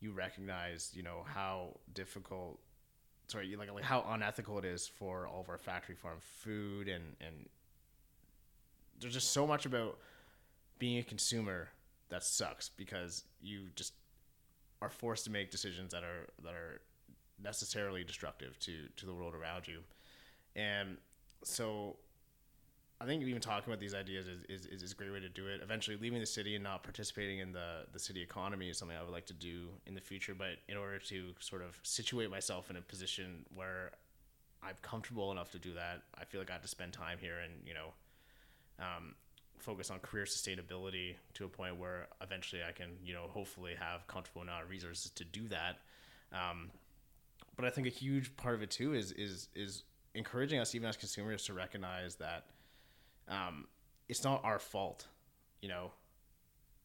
you 0.00 0.12
recognize, 0.12 0.90
you 0.94 1.02
know, 1.02 1.24
how 1.24 1.76
difficult, 1.94 2.58
sorry, 3.28 3.54
like 3.56 3.72
like 3.72 3.84
how 3.84 4.04
unethical 4.08 4.58
it 4.58 4.64
is 4.64 4.88
for 4.88 5.26
all 5.26 5.40
of 5.40 5.48
our 5.48 5.58
factory 5.58 5.94
farm 5.94 6.18
food, 6.20 6.88
and 6.88 7.16
and 7.20 7.48
there's 9.00 9.14
just 9.14 9.32
so 9.32 9.46
much 9.46 9.66
about 9.66 9.98
being 10.78 10.98
a 10.98 11.02
consumer 11.02 11.68
that 12.08 12.24
sucks 12.24 12.68
because 12.68 13.24
you 13.40 13.68
just 13.76 13.92
are 14.82 14.90
forced 14.90 15.24
to 15.24 15.30
make 15.30 15.50
decisions 15.50 15.92
that 15.92 16.02
are 16.02 16.26
that 16.42 16.54
are 16.54 16.80
necessarily 17.42 18.04
destructive 18.04 18.58
to 18.60 18.88
to 18.96 19.06
the 19.06 19.14
world 19.14 19.34
around 19.34 19.68
you. 19.68 19.80
And 20.56 20.96
so 21.44 21.96
I 23.02 23.06
think 23.06 23.22
even 23.22 23.40
talking 23.40 23.72
about 23.72 23.80
these 23.80 23.94
ideas 23.94 24.26
is, 24.28 24.66
is, 24.66 24.82
is, 24.82 24.92
a 24.92 24.94
great 24.94 25.10
way 25.10 25.20
to 25.20 25.28
do 25.30 25.46
it. 25.46 25.60
Eventually, 25.62 25.96
leaving 25.96 26.20
the 26.20 26.26
city 26.26 26.54
and 26.54 26.62
not 26.62 26.82
participating 26.82 27.38
in 27.38 27.50
the, 27.50 27.86
the 27.94 27.98
city 27.98 28.20
economy 28.20 28.68
is 28.68 28.76
something 28.76 28.96
I 28.96 29.02
would 29.02 29.12
like 29.12 29.24
to 29.26 29.32
do 29.32 29.68
in 29.86 29.94
the 29.94 30.02
future. 30.02 30.34
But 30.34 30.58
in 30.68 30.76
order 30.76 30.98
to 30.98 31.32
sort 31.38 31.62
of 31.62 31.78
situate 31.82 32.30
myself 32.30 32.68
in 32.68 32.76
a 32.76 32.82
position 32.82 33.46
where 33.54 33.92
I'm 34.62 34.74
comfortable 34.82 35.32
enough 35.32 35.50
to 35.52 35.58
do 35.58 35.72
that, 35.74 36.02
I 36.14 36.24
feel 36.24 36.42
like 36.42 36.50
I 36.50 36.52
have 36.52 36.62
to 36.62 36.68
spend 36.68 36.92
time 36.92 37.16
here 37.18 37.38
and, 37.38 37.52
you 37.66 37.72
know, 37.72 37.94
um, 38.78 39.14
focus 39.58 39.90
on 39.90 39.98
career 40.00 40.24
sustainability 40.24 41.14
to 41.34 41.46
a 41.46 41.48
point 41.48 41.76
where 41.78 42.08
eventually 42.20 42.60
I 42.68 42.72
can, 42.72 42.90
you 43.02 43.14
know, 43.14 43.28
hopefully 43.28 43.76
have 43.78 44.06
comfortable 44.08 44.42
amount 44.42 44.64
of 44.64 44.70
resources 44.70 45.10
to 45.12 45.24
do 45.24 45.48
that. 45.48 45.78
Um, 46.34 46.70
but 47.56 47.64
I 47.64 47.70
think 47.70 47.86
a 47.86 47.90
huge 47.90 48.36
part 48.36 48.54
of 48.54 48.62
it 48.62 48.70
too 48.70 48.94
is 48.94 49.12
is 49.12 49.48
is 49.54 49.84
encouraging 50.14 50.58
us 50.58 50.74
even 50.74 50.88
as 50.88 50.96
consumers 50.96 51.44
to 51.44 51.54
recognize 51.54 52.16
that 52.16 52.46
um, 53.30 53.66
it's 54.08 54.24
not 54.24 54.44
our 54.44 54.58
fault. 54.58 55.06
You 55.62 55.68
know, 55.68 55.92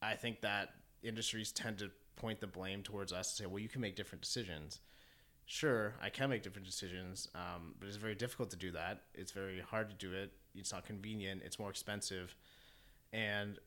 I 0.01 0.15
think 0.15 0.41
that 0.41 0.69
industries 1.03 1.51
tend 1.51 1.79
to 1.79 1.89
point 2.15 2.39
the 2.39 2.47
blame 2.47 2.83
towards 2.83 3.11
us 3.11 3.31
and 3.31 3.45
say, 3.45 3.45
well, 3.45 3.59
you 3.59 3.69
can 3.69 3.81
make 3.81 3.95
different 3.95 4.21
decisions. 4.21 4.79
Sure, 5.45 5.93
I 6.01 6.09
can 6.09 6.29
make 6.29 6.41
different 6.41 6.65
decisions, 6.65 7.27
um, 7.35 7.75
but 7.79 7.87
it's 7.87 7.97
very 7.97 8.15
difficult 8.15 8.49
to 8.51 8.55
do 8.55 8.71
that. 8.71 9.03
It's 9.13 9.31
very 9.31 9.59
hard 9.59 9.89
to 9.89 9.95
do 9.95 10.13
it. 10.13 10.31
It's 10.55 10.71
not 10.71 10.85
convenient. 10.85 11.41
It's 11.45 11.59
more 11.59 11.69
expensive, 11.69 12.35
and 13.13 13.59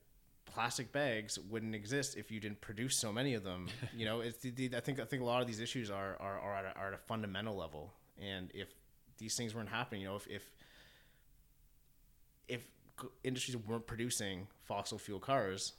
plastic 0.45 0.91
bags 0.91 1.39
wouldn't 1.39 1.75
exist 1.75 2.17
if 2.17 2.31
you 2.31 2.39
didn't 2.41 2.59
produce 2.59 2.97
so 2.97 3.13
many 3.13 3.33
of 3.33 3.43
them. 3.43 3.67
You 3.95 4.05
know, 4.05 4.19
it's 4.19 4.39
the, 4.39 4.51
the, 4.51 4.75
I 4.75 4.81
think 4.81 4.99
I 4.99 5.05
think 5.05 5.21
a 5.21 5.25
lot 5.25 5.41
of 5.41 5.47
these 5.47 5.61
issues 5.61 5.89
are 5.89 6.17
are, 6.19 6.39
are, 6.39 6.55
at 6.55 6.65
a, 6.65 6.79
are 6.79 6.87
at 6.89 6.93
a 6.93 6.97
fundamental 6.97 7.55
level, 7.55 7.93
and 8.21 8.51
if 8.53 8.67
these 9.17 9.37
things 9.37 9.55
weren't 9.55 9.69
happening, 9.69 10.01
you 10.01 10.07
know, 10.07 10.17
if 10.17 10.27
if, 10.27 10.49
if 12.49 12.61
industries 13.23 13.55
weren't 13.55 13.87
producing 13.87 14.47
fossil 14.65 14.97
fuel 14.97 15.19
cars, 15.19 15.73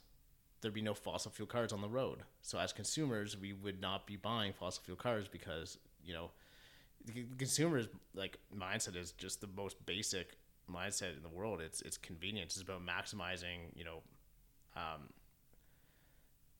there'd 0.61 0.73
be 0.73 0.81
no 0.81 0.93
fossil 0.93 1.31
fuel 1.31 1.47
cars 1.47 1.71
on 1.71 1.81
the 1.81 1.89
road. 1.89 2.19
So 2.41 2.57
as 2.57 2.73
consumers, 2.73 3.37
we 3.37 3.53
would 3.53 3.81
not 3.81 4.07
be 4.07 4.15
buying 4.15 4.53
fossil 4.53 4.83
fuel 4.83 4.97
cars 4.97 5.27
because 5.27 5.77
you 6.03 6.13
know, 6.13 6.31
the 7.05 7.25
consumers 7.37 7.87
like 8.15 8.37
mindset 8.55 8.95
is 8.95 9.11
just 9.11 9.41
the 9.41 9.49
most 9.55 9.85
basic 9.85 10.37
mindset 10.71 11.15
in 11.17 11.23
the 11.23 11.29
world. 11.29 11.61
It's 11.61 11.81
it's 11.81 11.97
convenience. 11.97 12.53
It's 12.55 12.63
about 12.63 12.81
maximizing 12.85 13.75
you 13.75 13.83
know, 13.83 14.01
um, 14.75 15.09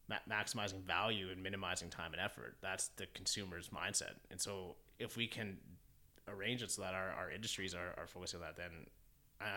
ma- 0.09 0.33
maximizing 0.33 0.81
value 0.81 1.29
and 1.31 1.41
minimizing 1.41 1.89
time 1.89 2.11
and 2.13 2.21
effort. 2.21 2.57
That's 2.61 2.89
the 2.89 3.07
consumer's 3.13 3.69
mindset. 3.69 4.15
And 4.29 4.39
so 4.39 4.75
if 4.99 5.17
we 5.17 5.27
can 5.27 5.57
arrange 6.27 6.61
it 6.61 6.71
so 6.71 6.81
that 6.83 6.93
our, 6.93 7.09
our 7.11 7.31
industries 7.31 7.73
are, 7.73 7.93
are 7.97 8.07
focusing 8.07 8.39
on 8.39 8.45
that, 8.45 8.57
then 8.57 8.87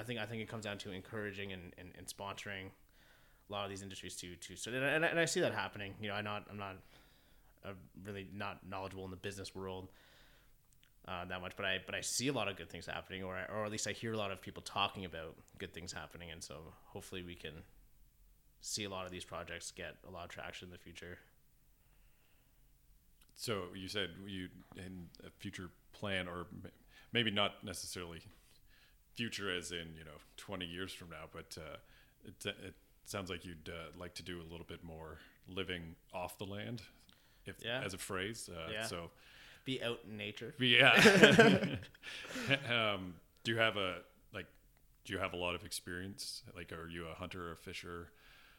I 0.01 0.03
think 0.03 0.21
I 0.21 0.27
think 0.27 0.43
it 0.43 0.49
comes 0.49 0.65
down 0.65 0.79
to 0.79 0.93
encouraging 0.93 1.53
and, 1.53 1.73
and, 1.79 1.91
and 1.97 2.07
sponsoring 2.07 2.71
a 3.49 3.53
lot 3.53 3.65
of 3.65 3.71
these 3.71 3.83
industries 3.83 4.17
to 4.17 4.37
to 4.37 4.57
so 4.57 4.71
and, 4.73 5.05
and 5.05 5.19
I 5.19 5.25
see 5.25 5.41
that 5.41 5.55
happening. 5.55 5.95
You 6.01 6.09
know, 6.09 6.15
I'm 6.15 6.25
not 6.25 6.47
I'm 6.51 6.59
not 6.59 6.77
uh, 7.65 7.73
really 8.05 8.29
not 8.35 8.61
knowledgeable 8.69 9.05
in 9.05 9.11
the 9.11 9.17
business 9.17 9.55
world 9.55 9.89
uh, 11.07 11.25
that 11.27 11.41
much, 11.41 11.53
but 11.57 11.67
I 11.67 11.79
but 11.85 11.95
I 11.95 12.01
see 12.01 12.29
a 12.29 12.33
lot 12.33 12.49
of 12.49 12.57
good 12.57 12.71
things 12.71 12.87
happening, 12.87 13.23
or 13.23 13.37
I, 13.37 13.45
or 13.53 13.65
at 13.65 13.71
least 13.71 13.87
I 13.87 13.93
hear 13.93 14.13
a 14.13 14.17
lot 14.17 14.31
of 14.31 14.41
people 14.41 14.63
talking 14.63 15.05
about 15.05 15.37
good 15.59 15.75
things 15.75 15.93
happening, 15.93 16.31
and 16.31 16.43
so 16.43 16.57
hopefully 16.87 17.23
we 17.23 17.35
can 17.35 17.53
see 18.61 18.85
a 18.85 18.89
lot 18.89 19.05
of 19.05 19.13
these 19.13 19.25
projects 19.25 19.71
get 19.71 19.97
a 20.09 20.11
lot 20.11 20.25
of 20.25 20.31
traction 20.31 20.69
in 20.69 20.73
the 20.73 20.79
future. 20.79 21.19
So 23.35 23.65
you 23.75 23.89
said 23.89 24.11
you 24.27 24.49
in 24.77 25.09
a 25.27 25.31
future 25.31 25.69
plan, 25.93 26.29
or 26.29 26.47
maybe 27.13 27.31
not 27.31 27.63
necessarily 27.63 28.21
future 29.15 29.51
as 29.51 29.71
in 29.73 29.95
you 29.99 30.05
know 30.05 30.19
20 30.37 30.65
years 30.67 30.93
from 30.93 31.11
now, 31.11 31.27
but 31.33 31.57
uh, 31.61 31.77
it, 32.25 32.47
it 32.47 32.75
sounds 33.05 33.31
like 33.31 33.45
you'd 33.45 33.69
uh, 33.69 33.91
like 33.99 34.15
to 34.15 34.23
do 34.23 34.41
a 34.41 34.47
little 34.51 34.67
bit 34.67 34.83
more 34.83 35.19
living 35.49 35.95
off 36.13 36.39
the 36.39 36.45
land, 36.47 36.83
if 37.47 37.57
Yeah. 37.65 37.83
as 37.85 37.95
a 37.95 37.99
phrase. 37.99 38.49
Uh, 38.53 38.71
Yeah. 38.73 38.87
So 38.87 39.11
Be 39.65 39.83
out 39.83 40.01
in 40.09 40.17
nature. 40.17 40.55
yeah. 40.59 40.93
um, 42.69 43.15
do 43.45 43.53
you 43.53 43.59
have 43.59 43.77
a 43.77 43.99
like? 44.33 44.47
Do 45.05 45.13
you 45.13 45.19
have 45.19 45.33
a 45.33 45.37
lot 45.37 45.55
of 45.55 45.65
experience? 45.65 46.43
Like, 46.57 46.73
are 46.73 46.89
you 46.89 47.07
a 47.09 47.15
hunter, 47.15 47.53
a 47.53 47.57
fisher, 47.57 48.09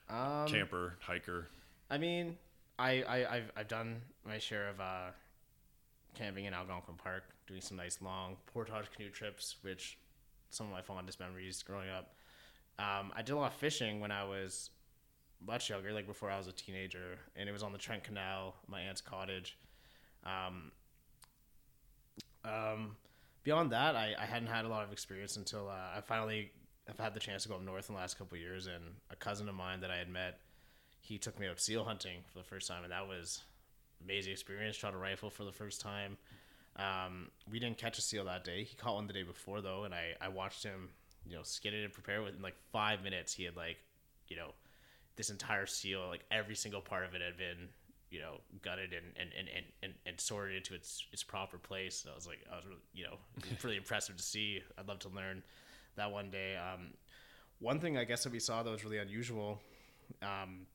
Um, 0.09 0.47
camper, 0.47 0.97
hiker? 1.01 1.47
I 1.89 1.97
mean, 1.97 2.37
I, 2.79 3.01
I 3.03 3.35
I've 3.35 3.51
I've 3.57 3.67
done 3.67 4.01
my 4.25 4.37
share 4.37 4.69
of 4.69 4.79
uh, 4.79 5.09
camping 6.15 6.45
in 6.45 6.53
Algonquin 6.53 6.95
Park, 6.95 7.23
doing 7.47 7.61
some 7.61 7.77
nice 7.77 7.99
long 8.01 8.37
portage 8.47 8.91
canoe 8.95 9.09
trips, 9.09 9.55
which 9.61 9.97
some 10.55 10.67
of 10.67 10.71
my 10.71 10.81
fondest 10.81 11.19
memories 11.19 11.63
growing 11.63 11.89
up. 11.89 12.13
Um, 12.77 13.11
I 13.15 13.21
did 13.21 13.33
a 13.33 13.37
lot 13.37 13.51
of 13.51 13.57
fishing 13.57 13.99
when 13.99 14.11
I 14.11 14.23
was 14.23 14.69
much 15.45 15.69
younger, 15.69 15.93
like 15.93 16.07
before 16.07 16.29
I 16.31 16.37
was 16.37 16.47
a 16.47 16.51
teenager, 16.51 17.19
and 17.35 17.47
it 17.47 17.51
was 17.51 17.63
on 17.63 17.71
the 17.71 17.77
Trent 17.77 18.03
Canal, 18.03 18.55
my 18.67 18.81
aunt's 18.81 19.01
cottage. 19.01 19.57
Um, 20.23 20.71
um, 22.43 22.95
beyond 23.43 23.71
that, 23.71 23.95
I, 23.95 24.15
I 24.19 24.25
hadn't 24.25 24.47
had 24.47 24.65
a 24.65 24.67
lot 24.67 24.83
of 24.83 24.91
experience 24.91 25.37
until 25.37 25.69
uh, 25.69 25.97
I 25.97 26.01
finally 26.01 26.51
have 26.87 26.99
had 26.99 27.13
the 27.13 27.19
chance 27.19 27.43
to 27.43 27.49
go 27.49 27.55
up 27.55 27.63
north 27.63 27.89
in 27.89 27.95
the 27.95 28.01
last 28.01 28.17
couple 28.17 28.35
of 28.35 28.41
years, 28.41 28.67
and 28.67 28.83
a 29.11 29.15
cousin 29.15 29.47
of 29.49 29.55
mine 29.55 29.81
that 29.81 29.91
I 29.91 29.97
had 29.97 30.09
met 30.09 30.39
he 31.05 31.19
took 31.19 31.39
me 31.39 31.47
out 31.47 31.59
seal 31.59 31.83
hunting 31.83 32.17
for 32.31 32.39
the 32.39 32.43
first 32.43 32.67
time, 32.67 32.83
and 32.83 32.91
that 32.91 33.07
was 33.07 33.43
amazing 34.03 34.33
experience. 34.33 34.75
Shot 34.75 34.95
a 34.95 34.97
rifle 34.97 35.29
for 35.29 35.43
the 35.43 35.51
first 35.51 35.79
time. 35.79 36.17
Um, 36.77 37.29
we 37.49 37.59
didn't 37.59 37.77
catch 37.77 37.97
a 37.97 38.01
seal 38.01 38.25
that 38.25 38.43
day. 38.43 38.63
He 38.63 38.75
caught 38.75 38.95
one 38.95 39.07
the 39.07 39.13
day 39.13 39.23
before 39.23 39.61
though, 39.61 39.83
and 39.83 39.93
I, 39.93 40.13
I 40.19 40.27
watched 40.27 40.63
him, 40.63 40.89
you 41.25 41.35
know, 41.35 41.43
skin 41.43 41.73
it 41.73 41.83
and 41.83 41.93
prepare 41.93 42.17
it 42.17 42.23
within 42.23 42.41
like 42.41 42.55
five 42.71 43.03
minutes. 43.03 43.33
He 43.33 43.43
had 43.43 43.55
like, 43.55 43.77
you 44.27 44.35
know, 44.35 44.51
this 45.15 45.29
entire 45.29 45.65
seal, 45.65 46.07
like 46.07 46.25
every 46.31 46.55
single 46.55 46.81
part 46.81 47.05
of 47.05 47.15
it 47.15 47.21
had 47.21 47.37
been, 47.37 47.69
you 48.11 48.19
know, 48.19 48.41
gutted 48.61 48.93
and 48.93 49.05
and, 49.17 49.29
and, 49.37 49.65
and, 49.83 49.93
and, 50.05 50.19
sorted 50.19 50.57
into 50.57 50.73
its 50.73 51.05
its 51.13 51.23
proper 51.23 51.57
place. 51.57 52.01
So 52.03 52.11
I 52.11 52.15
was 52.15 52.27
like, 52.27 52.39
I 52.51 52.57
was 52.57 52.65
really, 52.65 52.81
you 52.93 53.05
know, 53.05 53.17
really 53.63 53.77
impressive 53.77 54.17
to 54.17 54.23
see. 54.23 54.61
I'd 54.77 54.87
love 54.87 54.99
to 54.99 55.09
learn 55.09 55.43
that 55.95 56.11
one 56.11 56.29
day. 56.29 56.57
Um, 56.57 56.89
one 57.59 57.79
thing 57.79 57.97
I 57.97 58.03
guess 58.03 58.23
that 58.23 58.33
we 58.33 58.39
saw 58.39 58.63
that 58.63 58.69
was 58.69 58.83
really 58.83 58.97
unusual. 58.97 59.61
Um, 60.21 60.67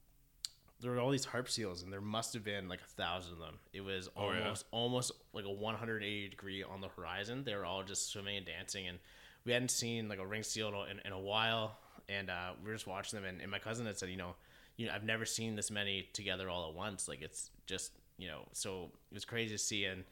there 0.81 0.91
were 0.93 0.99
all 1.01 1.11
these 1.11 1.25
harp 1.27 1.49
seals, 1.49 1.83
and 1.83 1.93
there 1.93 2.01
must 2.01 2.33
have 2.35 2.45
been 2.45 2.69
like 2.69 2.81
a 2.81 2.85
thousand 3.01 3.35
of 3.35 3.39
them. 3.39 3.55
It 3.73 3.83
was 3.83 4.09
Oh, 4.17 4.31
yeah. 4.33 4.41
almost 4.41 4.65
almost 4.71 5.13
like 5.33 5.45
a 5.45 5.51
180 5.51 6.29
degree 6.29 6.63
on 6.63 6.81
the 6.81 6.89
horizon. 6.89 7.45
They 7.45 7.55
were 7.55 7.65
all 7.65 7.83
just 7.83 8.11
swimming 8.11 8.37
and 8.39 8.47
dancing, 8.47 8.89
and 8.89 8.99
we 9.45 9.53
hadn't 9.53 9.71
seen 9.71 10.09
like 10.09 10.19
a 10.19 10.27
ring 10.27 10.43
seal 10.43 10.87
in, 10.91 11.01
in 11.05 11.13
a 11.13 11.19
while. 11.21 11.77
And 12.09 12.29
uh, 12.29 12.53
we 12.63 12.69
were 12.69 12.75
just 12.75 12.87
watching 12.89 13.19
them, 13.21 13.29
and, 13.29 13.41
and 13.41 13.51
my 13.51 13.59
cousin 13.61 13.87
had 13.87 13.97
said, 13.97 14.09
you 14.11 14.17
know, 14.17 14.35
you 14.77 14.87
know, 14.87 14.93
I've 14.93 15.05
never 15.05 15.25
seen 15.25 15.55
this 15.55 15.71
many 15.71 16.09
together 16.13 16.49
all 16.51 16.69
at 16.69 16.75
once. 16.75 17.07
Like 17.09 17.23
it's 17.23 17.51
just 17.67 17.93
you 18.19 18.27
know, 18.29 18.41
so 18.53 18.91
it 19.11 19.15
was 19.15 19.25
crazy 19.25 19.55
to 19.55 19.59
see. 19.59 19.85
And 19.85 20.05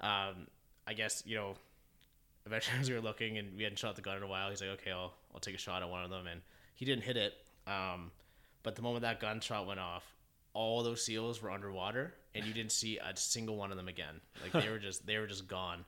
um, 0.00 0.46
I 0.86 0.92
guess 0.94 1.22
you 1.26 1.36
know, 1.36 1.54
eventually 2.46 2.76
as 2.80 2.88
we 2.88 2.94
were 2.94 3.00
looking 3.00 3.38
and 3.38 3.56
we 3.56 3.62
hadn't 3.62 3.78
shot 3.78 3.96
the 3.96 4.02
gun 4.02 4.16
in 4.16 4.22
a 4.22 4.26
while, 4.26 4.50
he's 4.50 4.60
like, 4.60 4.70
okay, 4.70 4.90
I'll 4.90 5.14
I'll 5.32 5.40
take 5.40 5.54
a 5.54 5.58
shot 5.58 5.82
at 5.82 5.88
one 5.88 6.02
of 6.04 6.10
them, 6.10 6.26
and 6.26 6.40
he 6.74 6.84
didn't 6.84 7.04
hit 7.04 7.16
it. 7.16 7.34
Um, 7.66 8.10
but 8.62 8.76
the 8.76 8.82
moment 8.82 9.02
that 9.02 9.20
gunshot 9.20 9.66
went 9.66 9.80
off, 9.80 10.04
all 10.52 10.82
those 10.82 11.04
seals 11.04 11.40
were 11.40 11.50
underwater, 11.50 12.14
and 12.34 12.44
you 12.44 12.52
didn't 12.52 12.72
see 12.72 12.98
a 12.98 13.16
single 13.16 13.56
one 13.56 13.70
of 13.70 13.76
them 13.76 13.88
again. 13.88 14.20
Like 14.42 14.64
they 14.64 14.70
were 14.72 14.78
just 14.78 15.06
they 15.06 15.18
were 15.18 15.26
just 15.26 15.46
gone. 15.48 15.84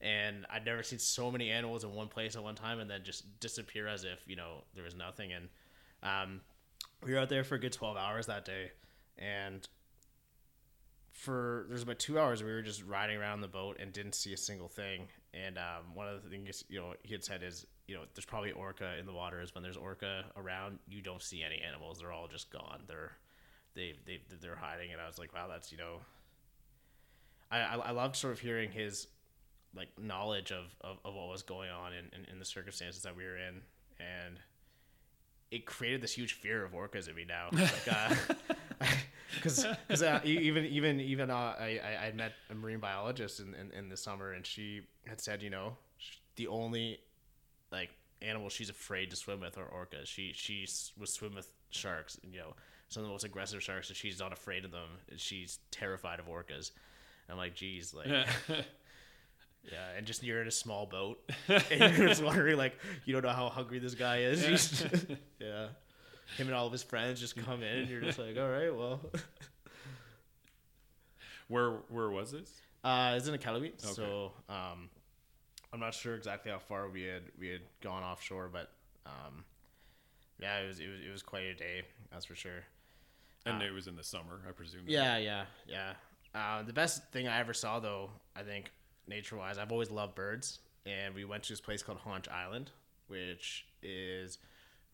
And 0.00 0.44
I'd 0.50 0.66
never 0.66 0.82
seen 0.82 0.98
so 0.98 1.30
many 1.30 1.50
animals 1.50 1.82
in 1.82 1.94
one 1.94 2.08
place 2.08 2.36
at 2.36 2.42
one 2.42 2.54
time, 2.54 2.80
and 2.80 2.90
then 2.90 3.02
just 3.02 3.40
disappear 3.40 3.88
as 3.88 4.04
if 4.04 4.20
you 4.26 4.36
know 4.36 4.64
there 4.74 4.84
was 4.84 4.94
nothing. 4.94 5.32
And 5.32 5.48
um, 6.02 6.40
we 7.02 7.12
were 7.12 7.18
out 7.18 7.28
there 7.28 7.44
for 7.44 7.54
a 7.54 7.60
good 7.60 7.72
twelve 7.72 7.96
hours 7.96 8.26
that 8.26 8.44
day, 8.44 8.72
and 9.18 9.66
for 11.12 11.64
there's 11.68 11.82
about 11.82 11.98
two 11.98 12.18
hours 12.18 12.42
we 12.42 12.52
were 12.52 12.60
just 12.60 12.84
riding 12.84 13.16
around 13.16 13.40
the 13.40 13.48
boat 13.48 13.78
and 13.80 13.90
didn't 13.92 14.14
see 14.14 14.32
a 14.34 14.36
single 14.36 14.68
thing. 14.68 15.08
And 15.32 15.56
um, 15.56 15.94
one 15.94 16.08
of 16.08 16.22
the 16.22 16.28
things 16.28 16.64
you 16.68 16.78
know 16.78 16.94
he 17.02 17.12
had 17.12 17.24
said 17.24 17.42
is 17.42 17.66
you 17.86 17.94
know 17.94 18.02
there's 18.14 18.24
probably 18.24 18.52
orca 18.52 18.98
in 18.98 19.06
the 19.06 19.12
waters. 19.12 19.54
When 19.54 19.62
there's 19.62 19.76
orca 19.76 20.24
around, 20.36 20.78
you 20.88 21.02
don't 21.02 21.22
see 21.22 21.42
any 21.42 21.60
animals. 21.66 21.98
They're 22.00 22.12
all 22.12 22.28
just 22.28 22.50
gone. 22.50 22.82
They're 22.86 23.12
they 23.74 23.94
they 24.06 24.20
they're 24.40 24.56
hiding. 24.56 24.92
And 24.92 25.00
I 25.00 25.06
was 25.06 25.18
like, 25.18 25.34
wow, 25.34 25.46
that's 25.48 25.70
you 25.72 25.78
know. 25.78 25.98
I 27.50 27.58
I, 27.58 27.74
I 27.76 27.90
loved 27.92 28.16
sort 28.16 28.32
of 28.32 28.40
hearing 28.40 28.70
his 28.70 29.08
like 29.74 29.88
knowledge 30.00 30.52
of, 30.52 30.74
of, 30.80 30.96
of 31.04 31.14
what 31.14 31.28
was 31.28 31.42
going 31.42 31.70
on 31.70 31.92
in, 31.92 32.06
in, 32.18 32.26
in 32.32 32.38
the 32.38 32.44
circumstances 32.44 33.02
that 33.02 33.14
we 33.14 33.24
were 33.24 33.36
in 33.36 33.60
and 34.00 34.38
it 35.50 35.66
created 35.66 36.00
this 36.00 36.12
huge 36.12 36.32
fear 36.32 36.64
of 36.64 36.72
orcas 36.72 37.08
in 37.08 37.14
me 37.14 37.24
now 37.26 37.48
because 37.50 38.16
like, 38.80 39.66
because 39.86 40.02
uh, 40.02 40.20
even 40.24 40.64
even 40.64 41.00
even 41.00 41.30
uh, 41.30 41.54
I 41.58 41.80
I 42.06 42.12
met 42.12 42.32
a 42.50 42.54
marine 42.54 42.80
biologist 42.80 43.40
in, 43.40 43.54
in 43.54 43.70
in 43.72 43.88
the 43.88 43.96
summer 43.96 44.32
and 44.32 44.44
she 44.44 44.82
had 45.06 45.20
said 45.20 45.42
you 45.42 45.50
know 45.50 45.76
the 46.36 46.48
only 46.48 46.98
like 47.72 47.90
animal 48.22 48.48
she's 48.48 48.70
afraid 48.70 49.10
to 49.10 49.16
swim 49.16 49.40
with 49.40 49.58
are 49.58 49.66
orcas 49.66 50.06
she 50.06 50.32
she 50.34 50.66
would 50.98 51.08
swim 51.08 51.34
with 51.34 51.50
sharks 51.70 52.18
and 52.24 52.32
you 52.32 52.40
know 52.40 52.54
some 52.88 53.02
of 53.02 53.08
the 53.08 53.12
most 53.12 53.24
aggressive 53.24 53.62
sharks 53.62 53.88
and 53.88 53.96
she's 53.96 54.18
not 54.20 54.32
afraid 54.32 54.64
of 54.64 54.70
them. 54.70 54.88
She's 55.16 55.58
terrified 55.70 56.20
of 56.20 56.26
orcas. 56.28 56.70
I'm 57.28 57.36
like 57.36 57.54
geez 57.54 57.92
like 57.92 58.06
yeah, 59.72 59.88
and 59.96 60.06
just 60.06 60.22
you're 60.22 60.40
in 60.40 60.46
a 60.46 60.52
small 60.52 60.86
boat, 60.86 61.18
and 61.48 61.98
you're 61.98 62.06
just 62.06 62.22
wondering, 62.22 62.56
like, 62.56 62.78
you 63.04 63.12
don't 63.12 63.24
know 63.24 63.30
how 63.34 63.48
hungry 63.48 63.80
this 63.80 63.96
guy 63.96 64.18
is. 64.18 64.44
Just- 64.46 64.86
yeah, 65.40 65.66
him 66.36 66.46
and 66.46 66.54
all 66.54 66.66
of 66.66 66.72
his 66.72 66.84
friends 66.84 67.18
just 67.18 67.34
come 67.36 67.64
in, 67.64 67.78
and 67.78 67.88
you're 67.88 68.00
just 68.00 68.18
like, 68.20 68.36
all 68.38 68.48
right, 68.48 68.72
well, 68.72 69.00
Where 71.48 71.70
where 71.88 72.10
was 72.10 72.32
this? 72.32 72.50
uh, 72.84 73.14
it's 73.16 73.26
in 73.26 73.34
a 73.34 73.38
Iqaluit, 73.38 73.80
so 73.80 74.32
um, 74.48 74.88
I'm 75.72 75.80
not 75.80 75.94
sure 75.94 76.14
exactly 76.14 76.50
how 76.50 76.58
far 76.58 76.88
we 76.88 77.02
had 77.02 77.22
we 77.38 77.48
had 77.48 77.62
gone 77.82 78.02
offshore, 78.02 78.48
but 78.52 78.70
um, 79.04 79.44
yeah, 80.40 80.60
it 80.60 80.68
was 80.68 80.80
it 80.80 80.88
was 80.88 81.00
it 81.06 81.10
was 81.10 81.22
quite 81.22 81.44
a 81.44 81.54
day. 81.54 81.82
That's 82.10 82.24
for 82.24 82.34
sure. 82.34 82.64
And 83.44 83.62
it 83.62 83.72
was 83.72 83.86
in 83.86 83.94
the 83.94 84.02
summer, 84.02 84.40
I 84.48 84.50
presume. 84.50 84.82
Yeah, 84.88 85.18
yeah, 85.18 85.44
yeah. 85.68 85.92
Uh, 86.34 86.64
the 86.64 86.72
best 86.72 87.12
thing 87.12 87.28
I 87.28 87.38
ever 87.38 87.54
saw, 87.54 87.78
though, 87.78 88.10
I 88.34 88.42
think 88.42 88.72
nature 89.06 89.36
wise, 89.36 89.56
I've 89.56 89.70
always 89.70 89.88
loved 89.88 90.16
birds, 90.16 90.58
and 90.84 91.14
we 91.14 91.24
went 91.24 91.44
to 91.44 91.52
this 91.52 91.60
place 91.60 91.80
called 91.80 91.98
Haunch 91.98 92.28
Island, 92.28 92.72
which 93.06 93.64
is 93.84 94.38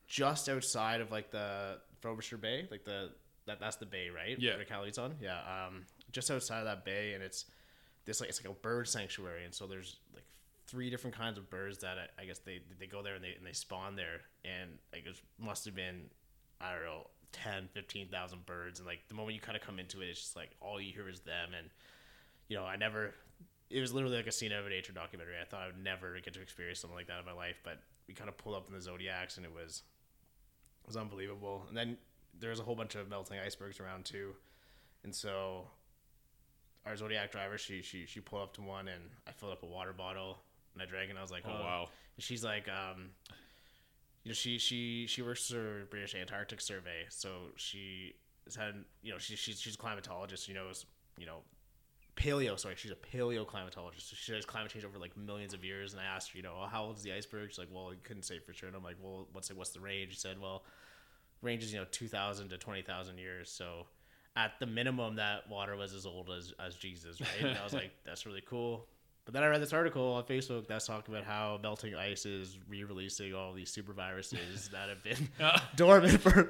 just 0.06 0.50
outside 0.50 1.00
of 1.00 1.10
like 1.10 1.30
the 1.30 1.78
Frobisher 2.00 2.36
Bay, 2.36 2.68
like 2.70 2.84
the 2.84 3.10
that 3.46 3.58
that's 3.58 3.76
the 3.76 3.86
bay, 3.86 4.08
right? 4.10 4.38
Yeah. 4.38 4.56
Where 4.56 4.64
Cali's 4.64 4.98
on. 4.98 5.14
Yeah. 5.20 5.38
Um, 5.38 5.86
just 6.12 6.30
outside 6.30 6.58
of 6.58 6.66
that 6.66 6.84
bay, 6.84 7.14
and 7.14 7.22
it's 7.22 7.46
this 8.04 8.20
like 8.20 8.28
it's 8.28 8.44
like 8.44 8.54
a 8.54 8.58
bird 8.60 8.86
sanctuary, 8.86 9.44
and 9.44 9.54
so 9.54 9.66
there's 9.66 9.96
like 10.14 10.24
three 10.72 10.88
different 10.88 11.14
kinds 11.14 11.36
of 11.36 11.50
birds 11.50 11.78
that 11.78 11.98
I, 11.98 12.22
I 12.22 12.24
guess 12.24 12.38
they 12.38 12.60
they 12.80 12.86
go 12.86 13.02
there 13.02 13.14
and 13.14 13.22
they 13.22 13.34
and 13.36 13.46
they 13.46 13.52
spawn 13.52 13.94
there, 13.94 14.22
and 14.42 14.70
like 14.92 15.06
it 15.06 15.20
must 15.38 15.66
have 15.66 15.74
been 15.74 16.08
I 16.60 16.72
don't 16.72 16.84
know 16.84 17.06
10, 17.32 17.68
15,000 17.72 18.46
birds, 18.46 18.78
and 18.78 18.86
like 18.86 19.00
the 19.08 19.14
moment 19.14 19.34
you 19.34 19.40
kind 19.40 19.56
of 19.56 19.62
come 19.62 19.78
into 19.78 20.00
it, 20.00 20.06
it's 20.06 20.20
just 20.20 20.36
like 20.36 20.50
all 20.60 20.80
you 20.80 20.92
hear 20.92 21.08
is 21.08 21.20
them, 21.20 21.50
and 21.56 21.68
you 22.48 22.56
know 22.56 22.64
I 22.64 22.76
never. 22.76 23.14
It 23.68 23.80
was 23.80 23.92
literally 23.92 24.16
like 24.16 24.26
a 24.26 24.32
scene 24.32 24.52
out 24.52 24.60
of 24.60 24.66
a 24.66 24.70
nature 24.70 24.92
documentary. 24.92 25.34
I 25.40 25.44
thought 25.44 25.62
I 25.62 25.66
would 25.66 25.82
never 25.82 26.18
get 26.22 26.34
to 26.34 26.42
experience 26.42 26.80
something 26.80 26.96
like 26.96 27.06
that 27.06 27.18
in 27.18 27.24
my 27.24 27.32
life, 27.32 27.60
but 27.64 27.78
we 28.08 28.14
kind 28.14 28.28
of 28.28 28.36
pulled 28.36 28.54
up 28.54 28.68
in 28.68 28.74
the 28.74 28.80
Zodiacs, 28.80 29.36
and 29.36 29.46
it 29.46 29.52
was 29.52 29.82
it 30.84 30.86
was 30.86 30.96
unbelievable. 30.96 31.64
And 31.68 31.76
then 31.76 31.98
there's 32.38 32.60
a 32.60 32.62
whole 32.62 32.76
bunch 32.76 32.94
of 32.94 33.08
melting 33.10 33.38
icebergs 33.38 33.78
around 33.78 34.06
too, 34.06 34.32
and 35.04 35.14
so 35.14 35.68
our 36.86 36.96
Zodiac 36.96 37.30
driver, 37.30 37.58
she 37.58 37.82
she 37.82 38.06
she 38.06 38.20
pulled 38.20 38.42
up 38.42 38.54
to 38.54 38.62
one, 38.62 38.88
and 38.88 39.02
I 39.26 39.32
filled 39.32 39.52
up 39.52 39.62
a 39.62 39.66
water 39.66 39.92
bottle, 39.92 40.38
and 40.74 40.82
I 40.82 40.86
drank, 40.86 41.10
and 41.10 41.18
I 41.18 41.22
was 41.22 41.30
like, 41.30 41.44
Oh, 41.46 41.50
wow. 41.50 41.88
And 42.16 42.22
she's 42.24 42.44
like, 42.44 42.68
um, 42.68 43.10
you 44.24 44.30
know, 44.30 44.34
she 44.34 44.58
she 44.58 45.06
she 45.06 45.22
works 45.22 45.50
for 45.50 45.84
British 45.90 46.14
Antarctic 46.14 46.60
Survey, 46.60 47.06
so 47.08 47.30
she 47.56 48.14
has 48.44 48.54
had, 48.54 48.74
you 49.02 49.12
know, 49.12 49.18
she, 49.18 49.36
she's 49.36 49.60
she's 49.60 49.74
a 49.74 49.78
climatologist. 49.78 50.46
She 50.46 50.52
knows, 50.52 50.86
you 51.18 51.26
know, 51.26 51.38
paleo. 52.16 52.58
Sorry, 52.58 52.74
she's 52.76 52.92
a 52.92 52.94
paleoclimatologist. 53.16 54.10
So 54.10 54.16
she 54.16 54.24
studies 54.24 54.46
climate 54.46 54.70
change 54.70 54.84
over 54.84 54.98
like 54.98 55.16
millions 55.16 55.54
of 55.54 55.64
years. 55.64 55.92
And 55.92 56.00
I 56.00 56.04
asked 56.04 56.32
her, 56.32 56.36
you 56.36 56.42
know, 56.42 56.54
well, 56.58 56.68
how 56.68 56.84
old 56.84 56.98
is 56.98 57.02
the 57.02 57.12
iceberg? 57.12 57.50
She's 57.50 57.58
like, 57.58 57.68
well, 57.72 57.90
I 57.90 57.96
couldn't 58.06 58.24
say 58.24 58.38
for 58.38 58.52
sure. 58.52 58.68
And 58.68 58.76
I'm 58.76 58.84
like, 58.84 58.96
well, 59.00 59.26
what's 59.32 59.48
the, 59.48 59.54
what's 59.54 59.70
the 59.70 59.80
range? 59.80 60.12
She 60.12 60.18
said, 60.18 60.40
well, 60.40 60.64
range 61.40 61.64
is 61.64 61.72
you 61.72 61.80
know 61.80 61.86
two 61.90 62.08
thousand 62.08 62.48
to 62.50 62.58
twenty 62.58 62.82
thousand 62.82 63.18
years. 63.18 63.50
So 63.50 63.86
at 64.36 64.52
the 64.60 64.66
minimum, 64.66 65.16
that 65.16 65.48
water 65.48 65.76
was 65.76 65.94
as 65.94 66.06
old 66.06 66.30
as 66.30 66.54
as 66.64 66.76
Jesus, 66.76 67.20
right? 67.20 67.50
And 67.50 67.58
I 67.58 67.64
was 67.64 67.74
like, 67.74 67.90
that's 68.04 68.24
really 68.26 68.42
cool. 68.46 68.86
But 69.24 69.34
then 69.34 69.44
I 69.44 69.46
read 69.46 69.62
this 69.62 69.72
article 69.72 70.14
on 70.14 70.24
Facebook 70.24 70.66
that's 70.66 70.86
talking 70.86 71.14
about 71.14 71.24
how 71.24 71.58
melting 71.62 71.94
ice 71.94 72.26
is 72.26 72.58
re-releasing 72.68 73.32
all 73.34 73.52
these 73.52 73.70
super 73.70 73.92
viruses 73.92 74.68
that 74.72 74.88
have 74.88 75.02
been 75.04 75.28
dormant 75.76 76.20
for, 76.20 76.44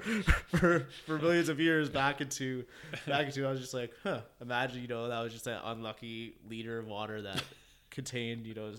for 0.49 0.87
for 1.07 1.19
millions 1.19 1.51
of 1.51 1.61
years 1.61 1.91
back 1.91 2.23
into 2.23 2.65
back 3.07 3.27
into. 3.27 3.47
I 3.47 3.51
was 3.51 3.61
just 3.61 3.75
like, 3.75 3.93
huh. 4.03 4.23
Imagine 4.41 4.81
you 4.81 4.89
know 4.89 5.09
that 5.09 5.21
was 5.21 5.33
just 5.35 5.47
an 5.47 5.59
unlucky 5.65 6.35
liter 6.49 6.79
of 6.79 6.87
water 6.87 7.21
that 7.23 7.45
contained 7.91 8.47
you 8.47 8.55
know. 8.55 8.73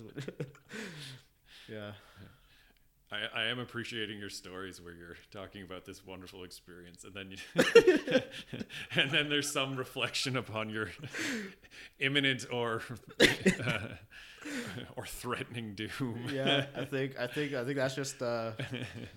yeah. 1.70 1.92
I, 3.14 3.42
I 3.42 3.44
am 3.46 3.60
appreciating 3.60 4.18
your 4.20 4.30
stories 4.30 4.82
where 4.82 4.94
you're 4.94 5.18
talking 5.32 5.62
about 5.62 5.86
this 5.86 6.06
wonderful 6.06 6.44
experience, 6.44 7.04
and 7.04 7.14
then 7.14 7.30
you, 7.32 7.38
and 8.96 9.12
then 9.12 9.30
there's 9.30 9.52
some 9.52 9.76
reflection 9.76 10.36
upon 10.36 10.70
your 10.70 10.90
imminent 12.00 12.48
or 12.52 12.82
uh, 13.22 13.80
or 14.96 15.06
threatening 15.06 15.76
doom. 15.76 16.26
yeah, 16.34 16.66
I 16.76 16.86
think 16.86 17.20
I 17.20 17.28
think 17.28 17.54
I 17.54 17.64
think 17.64 17.76
that's 17.76 17.96
just 17.96 18.22
uh, 18.22 18.54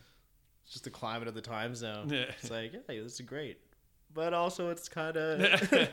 just 0.71 0.85
the 0.85 0.91
climate 0.91 1.29
of 1.29 1.35
the 1.35 1.41
times 1.41 1.81
now. 1.83 2.05
It's 2.07 2.51
like, 2.51 2.75
yeah, 2.75 2.81
this 3.03 3.15
is 3.15 3.21
great, 3.23 3.59
but 4.13 4.35
also 4.35 4.71
it's 4.71 4.89
kind 4.89 5.17
of 5.17 5.61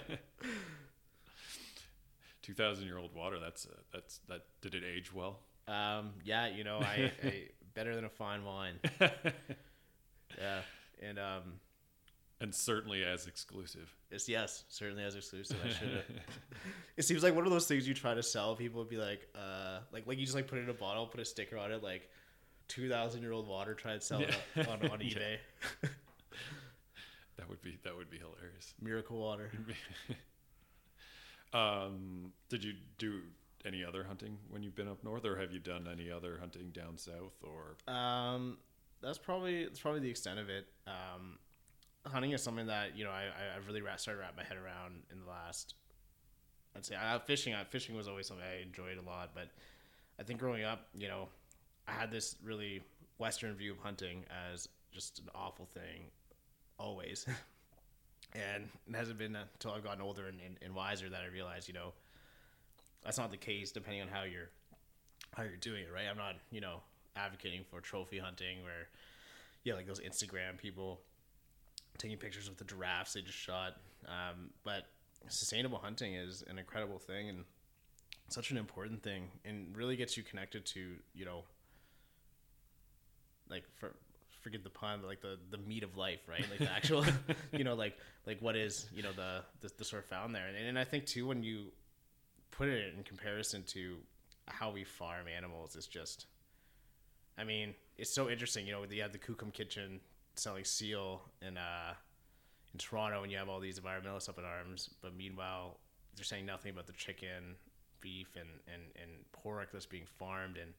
Two 2.42 2.54
thousand 2.54 2.88
year 2.88 2.98
old 2.98 3.16
water. 3.16 3.40
That's 3.40 3.66
uh, 3.66 3.70
that's 3.94 4.20
that. 4.28 4.42
Did 4.62 4.76
it 4.76 4.84
age 4.84 5.14
well? 5.14 5.40
um, 5.68 6.12
yeah, 6.26 6.48
you 6.48 6.64
know, 6.66 6.80
I, 6.80 7.12
I 7.24 7.44
better 7.74 7.96
than 7.96 8.06
a 8.06 8.10
fine 8.10 8.44
wine. 8.46 8.80
Yeah, 10.40 10.62
and 11.08 11.20
um, 11.20 11.44
and 12.42 12.56
certainly 12.56 13.04
as 13.04 13.28
exclusive. 13.28 13.94
it's 14.10 14.28
yes, 14.28 14.64
certainly 14.68 15.04
as 15.04 15.16
exclusive. 15.16 15.58
I 15.64 15.70
should. 15.70 16.04
it 16.98 17.04
seems 17.04 17.22
like 17.22 17.36
one 17.36 17.46
of 17.46 17.52
those 17.52 17.68
things 17.68 17.88
you 17.88 17.94
try 17.94 18.16
to 18.16 18.24
sell. 18.24 18.56
People 18.56 18.80
would 18.80 18.90
be 18.90 18.98
like, 18.98 19.28
uh, 19.36 19.82
like 19.92 20.08
like 20.08 20.18
you 20.18 20.26
just 20.26 20.36
like 20.36 20.48
put 20.48 20.58
it 20.58 20.64
in 20.64 20.70
a 20.72 20.74
bottle, 20.74 21.06
put 21.06 21.20
a 21.20 21.26
sticker 21.26 21.56
on 21.60 21.72
it, 21.72 21.84
like 21.84 22.10
two 22.68 22.90
thousand 22.90 23.22
year 23.22 23.32
old 23.32 23.48
water. 23.48 23.76
Try 23.76 23.92
and 23.94 24.02
sell 24.02 24.22
it 24.22 24.36
on 24.68 24.90
on 24.90 25.00
Yeah. 25.02 25.08
eBay. 25.08 25.38
That 27.38 27.48
would 27.48 27.62
be 27.62 27.78
that 27.84 27.96
would 27.96 28.10
be 28.10 28.18
hilarious. 28.18 28.74
Miracle 28.82 29.20
water. 29.20 29.52
um, 31.54 32.32
did 32.50 32.64
you 32.64 32.74
do 32.98 33.22
any 33.66 33.84
other 33.84 34.04
hunting 34.04 34.38
when 34.50 34.64
you've 34.64 34.76
been 34.76 34.88
up 34.88 35.04
north, 35.04 35.26
or 35.26 35.38
have 35.40 35.52
you 35.52 35.60
done 35.60 35.88
any 35.92 36.12
other 36.12 36.38
hunting 36.40 36.72
down 36.72 36.98
south? 36.98 37.34
Or 37.42 37.94
Um, 37.94 38.58
that's 39.02 39.18
probably 39.18 39.66
that's 39.66 39.80
probably 39.80 40.02
the 40.02 40.10
extent 40.10 40.40
of 40.40 40.50
it. 40.50 40.68
Um, 40.88 41.40
hunting 42.06 42.32
is 42.32 42.42
something 42.42 42.68
that 42.68 42.98
you 42.98 43.04
know 43.04 43.12
I 43.12 43.26
I've 43.56 43.68
really 43.68 43.82
started 43.98 44.20
to 44.20 44.26
wrap 44.26 44.36
my 44.36 44.44
head 44.44 44.58
around 44.58 45.04
in 45.12 45.20
the 45.20 45.30
last. 45.30 45.76
I'd 46.76 46.86
say 46.86 46.96
I, 47.00 47.20
fishing. 47.20 47.54
I, 47.54 47.64
fishing 47.64 47.96
was 47.96 48.08
always 48.08 48.28
something 48.28 48.46
I 48.46 48.62
enjoyed 48.62 48.98
a 48.98 49.08
lot, 49.08 49.32
but 49.36 49.50
I 50.20 50.24
think 50.24 50.40
growing 50.40 50.64
up, 50.64 50.88
you 50.98 51.08
know, 51.08 51.30
I 51.88 51.92
had 51.92 52.12
this 52.12 52.36
really 52.44 52.82
Western 53.18 53.54
view 53.56 53.72
of 53.72 53.78
hunting 53.80 54.26
as 54.52 54.68
just 54.92 55.20
an 55.20 55.30
awful 55.36 55.68
thing, 55.74 56.06
always. 56.80 57.26
and 58.34 58.70
it 58.88 58.96
hasn't 58.96 59.18
been 59.18 59.36
until 59.36 59.72
I've 59.72 59.84
gotten 59.84 60.02
older 60.02 60.28
and, 60.28 60.40
and, 60.46 60.58
and 60.62 60.74
wiser 60.74 61.10
that 61.10 61.22
I 61.22 61.32
realized, 61.32 61.68
you 61.68 61.74
know, 61.74 61.94
that's 63.04 63.18
not 63.18 63.32
the 63.32 63.38
case 63.38 63.72
depending 63.72 64.02
on 64.02 64.08
how 64.08 64.24
you're 64.24 64.50
how 65.36 65.44
you're 65.44 65.58
doing 65.58 65.84
it, 65.84 65.90
right? 65.94 66.06
I'm 66.10 66.18
not, 66.18 66.36
you 66.52 66.62
know, 66.62 66.82
advocating 67.16 67.64
for 67.70 67.82
trophy 67.82 68.20
hunting 68.20 68.64
where 68.64 68.90
yeah, 69.64 69.74
like 69.76 69.88
those 69.88 70.02
Instagram 70.02 70.58
people 70.58 71.00
taking 71.98 72.18
pictures 72.18 72.50
with 72.50 72.58
the 72.58 72.66
giraffes 72.66 73.14
they 73.14 73.22
just 73.22 73.38
shot. 73.38 73.78
Um, 74.06 74.50
but 74.64 74.88
sustainable 75.30 75.78
hunting 75.78 76.16
is 76.16 76.44
an 76.50 76.60
incredible 76.60 77.00
thing 77.00 77.30
and 77.30 77.46
such 78.30 78.52
an 78.52 78.58
important 78.58 79.02
thing 79.04 79.30
and 79.46 79.76
really 79.76 79.96
gets 79.96 80.18
you 80.18 80.24
connected 80.24 80.66
to, 80.66 80.96
you 81.14 81.26
know, 81.26 81.44
like 83.50 83.64
for 83.80 83.94
forgive 84.42 84.64
the 84.64 84.70
pun, 84.70 85.00
but 85.02 85.08
like 85.08 85.22
the 85.22 85.38
the 85.52 85.58
meat 85.58 85.84
of 85.84 85.96
life, 85.98 86.20
right? 86.28 86.46
Like 86.50 86.60
the 86.60 86.72
actual, 86.72 87.06
you 87.52 87.64
know, 87.64 87.76
like 87.76 87.98
like 88.26 88.42
what 88.42 88.56
is 88.56 88.88
you 88.94 89.04
know 89.04 89.12
the 89.14 89.42
the, 89.62 89.72
the 89.78 89.86
sort 89.86 90.04
of 90.04 90.10
found 90.10 90.36
there, 90.36 90.48
and, 90.48 90.58
and 90.58 90.78
I 90.78 90.84
think 90.84 91.06
too 91.06 91.26
when 91.28 91.44
you 91.44 91.72
put 92.58 92.70
it 92.70 92.94
in 92.96 93.04
comparison 93.04 93.64
to 93.64 93.98
how 94.48 94.72
we 94.72 94.84
farm 94.84 95.26
animals, 95.28 95.76
it's 95.76 95.88
just, 95.88 96.28
I 97.38 97.44
mean, 97.44 97.74
it's 97.98 98.14
so 98.14 98.30
interesting. 98.30 98.66
You 98.66 98.74
know, 98.74 98.86
you 98.90 99.02
have 99.02 99.12
the 99.12 99.18
Kukum 99.18 99.52
Kitchen 99.52 100.00
selling 100.36 100.64
seal 100.64 101.22
in 101.42 101.58
uh 101.58 101.94
in 102.74 102.80
Toronto, 102.80 103.22
and 103.22 103.32
you 103.32 103.38
have 103.38 103.50
all 103.50 103.60
these 103.60 103.80
environmentalists 103.80 104.30
up 104.30 104.40
in 104.40 104.46
arms, 104.46 104.90
but 105.02 105.16
meanwhile 105.16 105.78
they're 106.16 106.24
saying 106.24 106.46
nothing 106.46 106.72
about 106.72 106.88
the 106.88 106.94
chicken, 106.94 107.56
beef, 108.02 108.36
and 108.36 108.50
and 108.72 108.84
and 109.02 109.12
pork 109.32 109.70
that's 109.72 109.86
being 109.86 110.06
farmed 110.18 110.58
and 110.58 110.72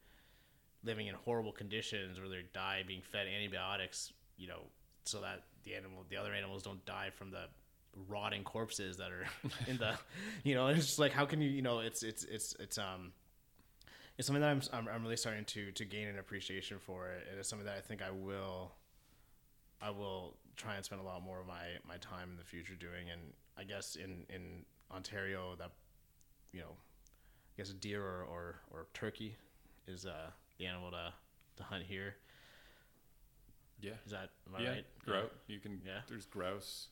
living 0.84 1.06
in 1.06 1.14
horrible 1.14 1.52
conditions 1.52 2.20
where 2.20 2.28
they 2.28 2.42
die 2.52 2.82
being 2.86 3.00
fed 3.00 3.26
antibiotics, 3.26 4.12
you 4.36 4.46
know, 4.46 4.60
so 5.04 5.20
that 5.20 5.44
the 5.64 5.74
animal, 5.74 6.04
the 6.10 6.16
other 6.16 6.34
animals 6.34 6.62
don't 6.62 6.84
die 6.84 7.10
from 7.10 7.30
the 7.30 7.46
rotting 8.08 8.44
corpses 8.44 8.96
that 8.98 9.10
are 9.10 9.26
in 9.66 9.76
the, 9.78 9.94
you 10.42 10.54
know, 10.54 10.68
it's 10.68 10.86
just 10.86 10.98
like, 10.98 11.12
how 11.12 11.24
can 11.26 11.40
you, 11.40 11.48
you 11.50 11.62
know, 11.62 11.80
it's, 11.80 12.02
it's, 12.02 12.24
it's, 12.24 12.54
it's, 12.58 12.78
um, 12.78 13.12
it's 14.18 14.26
something 14.26 14.42
that 14.42 14.50
I'm, 14.50 14.62
I'm, 14.72 14.88
I'm 14.88 15.02
really 15.02 15.16
starting 15.16 15.44
to, 15.46 15.72
to 15.72 15.84
gain 15.84 16.08
an 16.08 16.18
appreciation 16.18 16.78
for 16.78 17.08
it. 17.08 17.26
And 17.30 17.38
it's 17.38 17.48
something 17.48 17.66
that 17.66 17.76
I 17.76 17.80
think 17.80 18.02
I 18.02 18.10
will, 18.10 18.72
I 19.82 19.90
will 19.90 20.36
try 20.56 20.76
and 20.76 20.84
spend 20.84 21.00
a 21.00 21.04
lot 21.04 21.22
more 21.22 21.40
of 21.40 21.46
my, 21.46 21.64
my 21.86 21.96
time 21.98 22.30
in 22.30 22.36
the 22.36 22.44
future 22.44 22.74
doing. 22.74 23.10
And 23.10 23.20
I 23.58 23.64
guess 23.64 23.96
in, 23.96 24.24
in 24.28 24.64
Ontario 24.94 25.54
that, 25.58 25.72
you 26.52 26.60
know, 26.60 26.70
I 26.70 27.52
guess 27.56 27.70
a 27.70 27.74
deer 27.74 28.02
or, 28.02 28.24
or, 28.24 28.54
or 28.70 28.86
turkey 28.94 29.36
is, 29.86 30.06
uh, 30.06 30.30
the 30.58 30.66
animal 30.66 30.90
to, 30.92 31.12
to 31.56 31.62
hunt 31.64 31.82
here. 31.84 32.14
yeah, 33.80 33.92
Is 34.06 34.12
that 34.12 34.30
am 34.48 34.54
I 34.56 34.62
yeah, 34.62 34.70
right? 34.70 34.84
grouse. 35.04 35.30
You 35.48 35.58
can. 35.58 35.80
Yeah. 35.84 35.98
There's 36.08 36.26
grouse. 36.26 36.86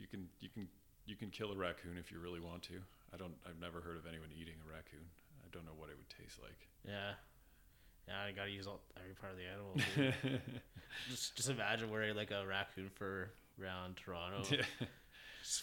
You 0.00 0.08
can 0.08 0.28
you 0.40 0.48
can 0.48 0.68
you 1.04 1.16
can 1.16 1.28
kill 1.28 1.52
a 1.52 1.56
raccoon 1.56 1.98
if 1.98 2.10
you 2.10 2.18
really 2.18 2.40
want 2.40 2.62
to. 2.72 2.80
I 3.12 3.16
don't. 3.16 3.34
I've 3.44 3.60
never 3.60 3.80
heard 3.80 3.96
of 3.96 4.06
anyone 4.08 4.32
eating 4.32 4.56
a 4.64 4.68
raccoon. 4.72 5.04
I 5.44 5.48
don't 5.52 5.66
know 5.66 5.76
what 5.76 5.90
it 5.90 5.96
would 6.00 6.08
taste 6.08 6.40
like. 6.40 6.56
Yeah. 6.88 7.20
Yeah, 8.08 8.24
I 8.26 8.32
gotta 8.32 8.50
use 8.50 8.66
all, 8.66 8.80
every 8.96 9.14
part 9.14 9.32
of 9.32 9.38
the 9.38 9.46
animal. 9.46 9.76
just, 11.10 11.36
just 11.36 11.50
imagine 11.50 11.90
wearing 11.90 12.16
like 12.16 12.30
a 12.30 12.46
raccoon 12.46 12.88
fur 12.88 13.28
around 13.60 13.96
Toronto. 13.96 14.42
yeah. 14.50 14.64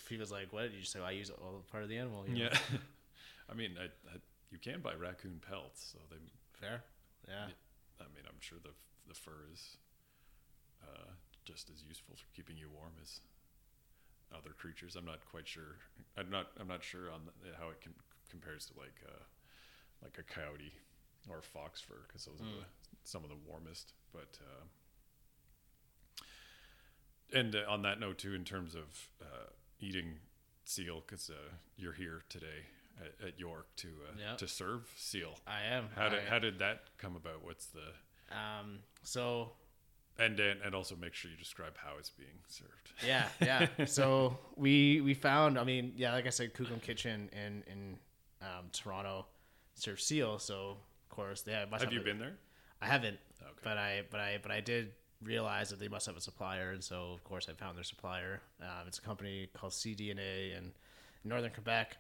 People's 0.08 0.32
like, 0.32 0.54
"What 0.54 0.70
did 0.70 0.74
you 0.74 0.86
say? 0.86 1.00
I 1.00 1.12
use 1.12 1.30
all 1.30 1.66
part 1.72 1.84
of 1.84 1.90
the 1.90 1.98
animal." 1.98 2.26
you 2.28 2.46
know? 2.46 2.50
yeah. 2.52 2.78
I 3.50 3.54
mean, 3.54 3.72
I, 3.80 3.86
I, 4.14 4.20
you 4.52 4.60
can 4.60 4.82
buy 4.82 4.94
raccoon 4.94 5.42
pelts, 5.50 5.92
so 5.92 6.00
they. 6.12 6.18
fair. 6.60 6.84
Yeah, 7.28 7.52
I 8.00 8.08
mean, 8.16 8.24
I'm 8.28 8.40
sure 8.40 8.60
the 8.62 8.72
the 9.08 9.16
fur 9.16 9.48
is 9.52 9.78
uh, 10.84 11.12
just 11.44 11.70
as 11.70 11.84
useful 11.84 12.16
for 12.16 12.28
keeping 12.36 12.56
you 12.58 12.70
warm 12.70 12.94
as 13.02 13.20
other 14.36 14.52
creatures. 14.58 14.96
I'm 14.96 15.06
not 15.06 15.20
quite 15.32 15.48
sure. 15.48 15.78
I'm 16.18 16.30
not. 16.30 16.48
I'm 16.60 16.68
not 16.68 16.84
sure 16.84 17.12
on 17.12 17.22
the, 17.26 17.56
how 17.60 17.70
it 17.70 17.82
com- 17.84 17.94
compares 18.30 18.66
to 18.68 18.74
like 18.80 18.96
uh, 19.08 19.24
like 20.04 20.18
a 20.20 20.24
coyote 20.24 20.74
or 21.30 21.40
a 21.40 21.42
fox 21.44 21.82
fur 21.82 22.06
because 22.08 22.26
those 22.26 22.40
are 22.42 22.44
the, 22.46 22.66
some 23.04 23.24
of 23.24 23.30
the 23.30 23.38
warmest. 23.48 23.94
But 24.14 24.38
uh, 24.42 24.66
and 27.34 27.56
uh, 27.56 27.60
on 27.70 27.82
that 27.84 28.00
note 28.00 28.18
too, 28.18 28.34
in 28.34 28.44
terms 28.44 28.76
of 28.76 29.10
uh, 29.22 29.50
eating 29.80 30.20
seal, 30.66 31.02
because 31.06 31.30
uh, 31.30 31.34
you're 31.76 31.94
here 31.94 32.24
today 32.30 32.66
at, 33.00 33.28
at 33.28 33.40
York 33.40 33.68
to 33.78 33.88
uh, 33.88 34.14
Yeah. 34.20 34.36
to 34.38 34.48
serve 34.48 34.88
seal. 34.98 35.36
I 35.48 35.62
am. 35.74 35.90
How 35.96 36.10
did 36.10 36.24
how 36.30 36.40
did 36.40 36.60
that 36.60 36.84
come 36.98 37.16
about? 37.16 37.44
What's 37.44 37.68
the 37.68 38.36
um, 38.36 38.80
so 39.04 39.52
and 40.20 40.40
and, 40.40 40.62
and 40.62 40.76
also 40.76 40.96
make 40.96 41.14
sure 41.14 41.32
you 41.32 41.38
describe 41.38 41.74
how 41.78 41.98
it's 41.98 42.10
being 42.10 42.40
served. 42.48 42.92
yeah, 43.06 43.28
yeah. 43.42 43.68
so 43.86 44.38
we 44.56 45.02
we 45.02 45.14
found. 45.14 45.58
I 45.58 45.64
mean, 45.64 45.94
yeah, 45.96 46.14
like 46.14 46.26
I 46.26 46.32
said, 46.32 46.54
Kukum 46.54 46.82
Kitchen 46.82 47.30
in 47.34 47.64
in 47.72 47.98
um, 48.42 48.66
Toronto 48.72 49.26
serves 49.76 50.04
seal. 50.04 50.40
So 50.40 50.78
of 51.10 51.16
course 51.16 51.42
they 51.42 51.54
have. 51.54 51.70
Have 51.72 51.94
you 51.94 52.02
a- 52.02 52.04
been 52.04 52.20
there? 52.20 52.38
I 52.82 52.88
haven't. 52.88 53.18
Okay. 53.42 53.52
But 53.64 53.78
I 53.78 54.04
but 54.10 54.20
I 54.20 54.40
but 54.42 54.52
I 54.52 54.62
did 54.62 54.92
realize 55.24 55.70
that 55.70 55.80
they 55.80 55.88
must 55.88 56.06
have 56.06 56.18
a 56.18 56.22
supplier, 56.22 56.72
and 56.72 56.84
so 56.84 57.12
of 57.14 57.24
course 57.24 57.48
I 57.50 57.54
found 57.54 57.76
their 57.78 57.84
supplier. 57.84 58.42
Um, 58.62 58.88
it's 58.88 59.00
a 59.00 59.02
company 59.02 59.50
called 59.54 59.74
CDNA 59.74 60.58
in 60.58 60.72
Northern 61.24 61.52
Quebec, 61.52 61.98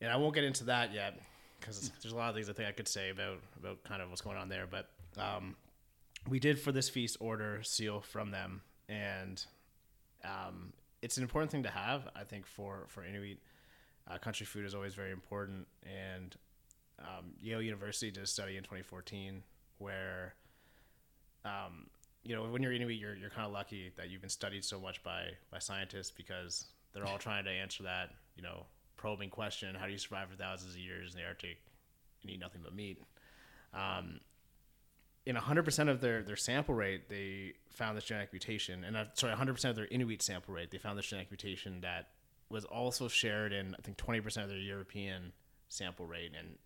and 0.00 0.10
I 0.10 0.16
won't 0.16 0.34
get 0.34 0.44
into 0.44 0.64
that 0.64 0.92
yet 0.92 1.18
because 1.60 1.90
there's 2.02 2.12
a 2.12 2.16
lot 2.16 2.28
of 2.28 2.34
things 2.34 2.48
I 2.48 2.52
think 2.52 2.68
I 2.68 2.72
could 2.72 2.88
say 2.88 3.10
about 3.10 3.38
about 3.58 3.82
kind 3.84 4.02
of 4.02 4.10
what's 4.10 4.20
going 4.20 4.36
on 4.36 4.48
there. 4.48 4.66
But 4.70 4.88
um, 5.16 5.56
we 6.28 6.38
did 6.38 6.58
for 6.58 6.72
this 6.72 6.88
feast 6.88 7.16
order 7.20 7.62
seal 7.62 8.00
from 8.00 8.30
them, 8.30 8.62
and 8.88 9.44
um, 10.24 10.72
it's 11.02 11.16
an 11.16 11.22
important 11.22 11.50
thing 11.50 11.62
to 11.62 11.70
have. 11.70 12.08
I 12.14 12.24
think 12.24 12.46
for 12.46 12.86
for 12.88 13.04
Inuit, 13.04 13.38
uh, 14.10 14.18
country 14.18 14.46
food 14.46 14.64
is 14.64 14.74
always 14.74 14.94
very 14.94 15.12
important, 15.12 15.66
and 15.84 16.36
um, 17.00 17.32
Yale 17.40 17.62
University 17.62 18.10
did 18.10 18.22
a 18.22 18.26
study 18.26 18.56
in 18.56 18.62
2014 18.62 19.42
where, 19.78 20.34
um, 21.44 21.86
you 22.24 22.34
know, 22.34 22.42
when 22.44 22.62
you're 22.62 22.72
Inuit, 22.72 22.96
you're, 22.96 23.14
you're 23.14 23.30
kind 23.30 23.46
of 23.46 23.52
lucky 23.52 23.92
that 23.96 24.10
you've 24.10 24.20
been 24.20 24.30
studied 24.30 24.64
so 24.64 24.80
much 24.80 25.02
by, 25.02 25.28
by 25.50 25.58
scientists 25.58 26.10
because 26.10 26.66
they're 26.92 27.06
all 27.06 27.18
trying 27.18 27.44
to 27.44 27.50
answer 27.50 27.84
that, 27.84 28.10
you 28.36 28.42
know, 28.42 28.66
probing 28.96 29.30
question 29.30 29.76
how 29.76 29.86
do 29.86 29.92
you 29.92 29.98
survive 29.98 30.28
for 30.28 30.36
thousands 30.36 30.74
of 30.74 30.80
years 30.80 31.14
in 31.14 31.20
the 31.20 31.26
Arctic 31.26 31.58
and 32.22 32.30
eat 32.30 32.40
nothing 32.40 32.60
but 32.64 32.74
meat? 32.74 33.00
Um, 33.72 34.20
in 35.28 35.36
100% 35.36 35.90
of 35.90 36.00
their, 36.00 36.22
their 36.22 36.36
sample 36.36 36.74
rate, 36.74 37.10
they 37.10 37.52
found 37.68 37.98
this 37.98 38.04
genetic 38.04 38.32
mutation. 38.32 38.82
And 38.82 38.96
uh, 38.96 39.04
sorry, 39.12 39.34
100% 39.34 39.62
of 39.68 39.76
their 39.76 39.84
Inuit 39.84 40.22
sample 40.22 40.54
rate, 40.54 40.70
they 40.70 40.78
found 40.78 40.98
this 40.98 41.04
genetic 41.04 41.30
mutation 41.30 41.82
that 41.82 42.08
was 42.48 42.64
also 42.64 43.08
shared 43.08 43.52
in, 43.52 43.76
I 43.78 43.82
think, 43.82 43.98
20% 43.98 44.42
of 44.42 44.48
their 44.48 44.56
European 44.56 45.34
sample 45.68 46.06
rate. 46.06 46.32
And 46.36 46.56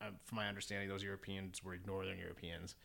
uh, 0.00 0.14
from 0.24 0.36
my 0.36 0.46
understanding, 0.46 0.88
those 0.88 1.02
Europeans 1.02 1.64
were 1.64 1.76
Northern 1.84 2.16
Europeans. 2.16 2.76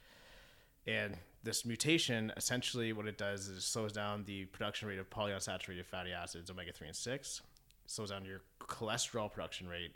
And 0.87 1.15
this 1.43 1.65
mutation, 1.65 2.33
essentially, 2.35 2.91
what 2.91 3.05
it 3.05 3.19
does 3.19 3.47
is 3.47 3.59
it 3.59 3.61
slows 3.61 3.93
down 3.93 4.23
the 4.25 4.45
production 4.45 4.87
rate 4.87 4.97
of 4.97 5.07
polyunsaturated 5.11 5.85
fatty 5.85 6.13
acids, 6.13 6.49
omega 6.49 6.73
3 6.73 6.87
and 6.87 6.95
6, 6.95 7.41
slows 7.85 8.09
down 8.09 8.25
your 8.25 8.41
cholesterol 8.59 9.31
production 9.31 9.67
rate, 9.67 9.91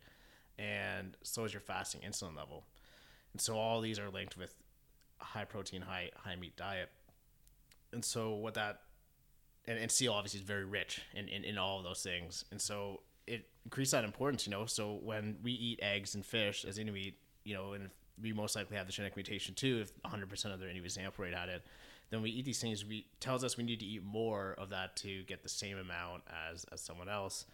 and 0.60 1.18
slows 1.24 1.52
your 1.52 1.62
fasting 1.62 2.02
insulin 2.08 2.38
level. 2.38 2.64
And 3.34 3.42
so 3.42 3.58
all 3.58 3.82
these 3.82 3.98
are 3.98 4.12
linked 4.12 4.38
with 4.38 4.54
high 5.22 5.46
protein, 5.46 5.82
high 5.82 6.10
high 6.16 6.36
meat 6.36 6.56
diet. 6.58 6.90
And 7.94 8.04
so 8.04 8.36
what 8.36 8.54
that 8.56 8.82
and, 9.68 9.78
and 9.78 9.92
seal 9.92 10.14
obviously 10.14 10.40
is 10.40 10.46
very 10.46 10.66
rich 10.66 11.02
in, 11.14 11.28
in, 11.28 11.44
in 11.44 11.58
all 11.58 11.78
of 11.78 11.84
those 11.84 12.02
things. 12.02 12.46
And 12.52 12.60
so 12.60 13.02
it 13.28 13.48
increased 13.66 13.92
that 13.92 14.04
importance, 14.04 14.46
you 14.46 14.52
know. 14.52 14.66
So 14.66 15.00
when 15.04 15.38
we 15.44 15.52
eat 15.52 15.80
eggs 15.82 16.16
and 16.16 16.26
fish 16.26 16.66
as 16.66 16.78
Inuit, 16.78 17.14
you 17.44 17.54
know, 17.54 17.74
and 17.74 17.90
we 18.22 18.34
most 18.34 18.56
likely 18.56 18.78
have 18.78 18.88
the 18.88 18.94
genetic 18.94 19.16
mutation 19.16 19.54
too, 19.56 19.80
if 19.82 20.02
100% 20.04 20.54
of 20.54 20.60
their 20.60 20.70
Inuit 20.70 20.92
sample 20.92 21.24
rate 21.24 21.34
had 21.34 21.50
it, 21.50 21.64
then 22.10 22.22
we 22.22 22.30
eat 22.30 22.46
these 22.46 22.60
things, 22.60 22.84
we 22.84 23.06
tells 23.20 23.44
us 23.44 23.58
we 23.58 23.64
need 23.64 23.80
to 23.80 23.86
eat 23.86 24.04
more 24.04 24.56
of 24.58 24.70
that 24.70 24.98
to 24.98 25.24
get 25.24 25.44
the 25.44 25.50
same 25.50 25.78
amount 25.78 26.24
as, 26.52 26.66
as 26.72 26.82
someone 26.82 27.08
else. 27.08 27.46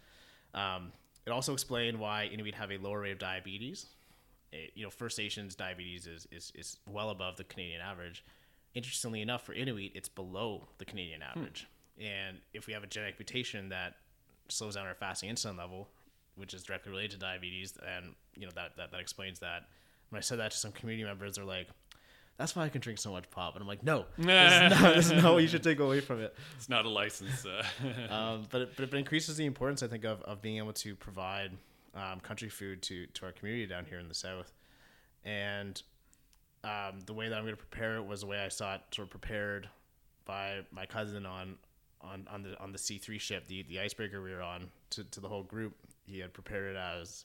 Um, 0.54 0.92
it 1.26 1.30
also 1.30 1.52
explained 1.52 1.98
why 1.98 2.24
Inuit 2.24 2.54
have 2.54 2.72
a 2.72 2.78
lower 2.78 3.00
rate 3.00 3.12
of 3.12 3.18
diabetes. 3.18 3.86
You 4.74 4.84
know, 4.84 4.90
First 4.90 5.18
Nations 5.18 5.54
diabetes 5.54 6.06
is, 6.06 6.26
is, 6.30 6.52
is 6.54 6.78
well 6.88 7.10
above 7.10 7.36
the 7.36 7.44
Canadian 7.44 7.80
average. 7.80 8.24
Interestingly 8.74 9.20
enough, 9.20 9.44
for 9.44 9.52
Inuit, 9.52 9.92
it's 9.94 10.08
below 10.08 10.68
the 10.78 10.84
Canadian 10.84 11.22
average. 11.22 11.66
And 12.00 12.38
if 12.54 12.66
we 12.66 12.72
have 12.72 12.82
a 12.82 12.86
genetic 12.86 13.18
mutation 13.18 13.70
that 13.70 13.94
slows 14.48 14.76
down 14.76 14.86
our 14.86 14.94
fasting 14.94 15.30
insulin 15.30 15.58
level, 15.58 15.88
which 16.36 16.54
is 16.54 16.62
directly 16.62 16.90
related 16.90 17.12
to 17.12 17.18
diabetes, 17.18 17.76
and 17.96 18.14
you 18.36 18.46
know 18.46 18.52
that, 18.54 18.76
that 18.76 18.90
that 18.92 19.00
explains 19.00 19.40
that. 19.40 19.64
When 20.10 20.18
I 20.18 20.20
said 20.20 20.38
that 20.38 20.52
to 20.52 20.56
some 20.56 20.72
community 20.72 21.04
members, 21.04 21.36
they're 21.36 21.44
like, 21.44 21.68
"That's 22.38 22.54
why 22.54 22.64
I 22.64 22.68
can 22.68 22.80
drink 22.80 22.98
so 22.98 23.10
much 23.10 23.28
pop," 23.30 23.54
and 23.54 23.62
I'm 23.62 23.68
like, 23.68 23.82
"No, 23.82 24.06
this 24.18 24.72
is 24.72 24.80
not, 24.80 24.94
this 24.94 25.10
is 25.10 25.22
not 25.22 25.32
what 25.32 25.42
you 25.42 25.48
should 25.48 25.62
take 25.62 25.80
away 25.80 26.00
from 26.00 26.20
it." 26.20 26.34
It's 26.56 26.68
not 26.68 26.86
a 26.86 26.88
license. 26.88 27.44
Uh, 27.44 27.64
um, 28.10 28.46
but, 28.50 28.62
it, 28.62 28.76
but 28.76 28.84
it 28.84 28.94
increases 28.94 29.36
the 29.36 29.44
importance, 29.44 29.82
I 29.82 29.88
think, 29.88 30.04
of, 30.04 30.22
of 30.22 30.40
being 30.40 30.58
able 30.58 30.72
to 30.74 30.94
provide 30.94 31.50
um, 31.98 32.20
country 32.20 32.48
food 32.48 32.82
to, 32.82 33.06
to 33.06 33.26
our 33.26 33.32
community 33.32 33.66
down 33.66 33.84
here 33.84 33.98
in 33.98 34.08
the 34.08 34.14
South. 34.14 34.52
And 35.24 35.80
um, 36.64 37.00
the 37.06 37.12
way 37.12 37.28
that 37.28 37.36
I'm 37.36 37.44
going 37.44 37.56
to 37.56 37.62
prepare 37.62 37.96
it 37.96 38.06
was 38.06 38.20
the 38.20 38.26
way 38.26 38.38
I 38.38 38.48
saw 38.48 38.76
it 38.76 38.82
sort 38.92 39.06
of 39.06 39.10
prepared 39.10 39.68
by 40.24 40.60
my 40.70 40.86
cousin 40.86 41.26
on 41.26 41.56
on, 42.00 42.28
on 42.30 42.42
the 42.44 42.60
on 42.60 42.70
the 42.70 42.78
C3 42.78 43.18
ship, 43.18 43.48
the, 43.48 43.64
the 43.64 43.80
icebreaker 43.80 44.22
we 44.22 44.32
were 44.32 44.40
on, 44.40 44.70
to, 44.90 45.02
to 45.02 45.20
the 45.20 45.28
whole 45.28 45.42
group. 45.42 45.74
He 46.06 46.20
had 46.20 46.32
prepared 46.32 46.76
it 46.76 46.78
as 46.78 47.24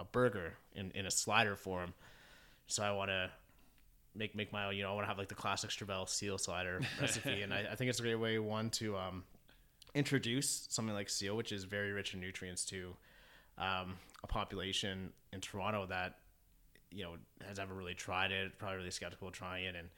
a 0.00 0.04
burger 0.04 0.54
in, 0.74 0.90
in 0.96 1.06
a 1.06 1.10
slider 1.10 1.54
form. 1.54 1.94
So 2.66 2.82
I 2.82 2.90
want 2.90 3.10
to 3.10 3.30
make 4.14 4.34
make 4.34 4.52
my 4.52 4.66
own, 4.66 4.76
you 4.76 4.82
know, 4.82 4.90
I 4.90 4.94
want 4.94 5.04
to 5.04 5.08
have 5.08 5.18
like 5.18 5.28
the 5.28 5.34
classic 5.34 5.70
Stribbell 5.70 6.08
seal 6.08 6.36
slider 6.38 6.80
recipe. 7.00 7.42
And 7.42 7.54
I, 7.54 7.66
I 7.70 7.74
think 7.76 7.90
it's 7.90 8.00
a 8.00 8.02
great 8.02 8.16
way, 8.16 8.38
one, 8.38 8.70
to 8.70 8.96
um, 8.96 9.24
introduce 9.94 10.66
something 10.68 10.94
like 10.94 11.08
seal, 11.08 11.36
which 11.36 11.52
is 11.52 11.64
very 11.64 11.92
rich 11.92 12.14
in 12.14 12.20
nutrients, 12.20 12.64
to 12.66 12.96
um, 13.58 13.96
a 14.22 14.26
population 14.26 15.12
in 15.32 15.40
Toronto 15.40 15.86
that 15.86 16.16
you 16.90 17.04
know 17.04 17.14
has 17.46 17.58
ever 17.58 17.74
really 17.74 17.94
tried 17.94 18.32
it, 18.32 18.58
probably 18.58 18.78
really 18.78 18.90
skeptical 18.90 19.28
of 19.28 19.34
trying 19.34 19.64
it, 19.64 19.76
and 19.76 19.88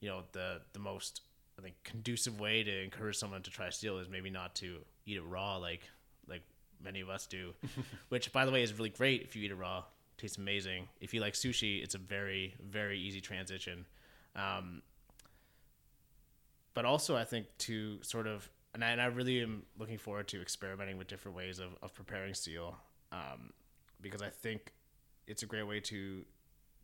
you 0.00 0.08
know 0.08 0.22
the 0.32 0.60
the 0.72 0.78
most 0.78 1.22
I 1.58 1.62
think 1.62 1.74
conducive 1.84 2.40
way 2.40 2.62
to 2.62 2.82
encourage 2.82 3.16
someone 3.16 3.42
to 3.42 3.50
try 3.50 3.70
seal 3.70 3.98
is 3.98 4.08
maybe 4.08 4.30
not 4.30 4.54
to 4.56 4.78
eat 5.06 5.16
it 5.16 5.22
raw 5.22 5.56
like 5.56 5.82
like 6.28 6.42
many 6.82 7.00
of 7.00 7.08
us 7.08 7.26
do, 7.26 7.52
which 8.08 8.32
by 8.32 8.44
the 8.44 8.52
way 8.52 8.62
is 8.62 8.72
really 8.74 8.90
great 8.90 9.22
if 9.22 9.36
you 9.36 9.42
eat 9.42 9.50
it 9.50 9.56
raw. 9.56 9.84
Tastes 10.16 10.36
amazing. 10.36 10.86
If 11.00 11.14
you 11.14 11.20
like 11.20 11.34
sushi, 11.34 11.82
it's 11.82 11.94
a 11.94 11.98
very 11.98 12.54
very 12.62 12.98
easy 12.98 13.20
transition. 13.20 13.86
Um, 14.36 14.82
but 16.74 16.84
also 16.84 17.16
I 17.16 17.24
think 17.24 17.46
to 17.58 18.02
sort 18.02 18.26
of 18.26 18.48
and 18.72 18.84
I, 18.84 18.90
and 18.90 19.00
I 19.00 19.06
really 19.06 19.42
am 19.42 19.64
looking 19.78 19.98
forward 19.98 20.28
to 20.28 20.40
experimenting 20.40 20.96
with 20.96 21.08
different 21.08 21.36
ways 21.36 21.58
of, 21.58 21.70
of 21.82 21.92
preparing 21.92 22.34
seal 22.34 22.76
um, 23.12 23.52
because 24.00 24.22
I 24.22 24.28
think 24.28 24.72
it's 25.26 25.42
a 25.42 25.46
great 25.46 25.66
way 25.66 25.80
to 25.80 26.24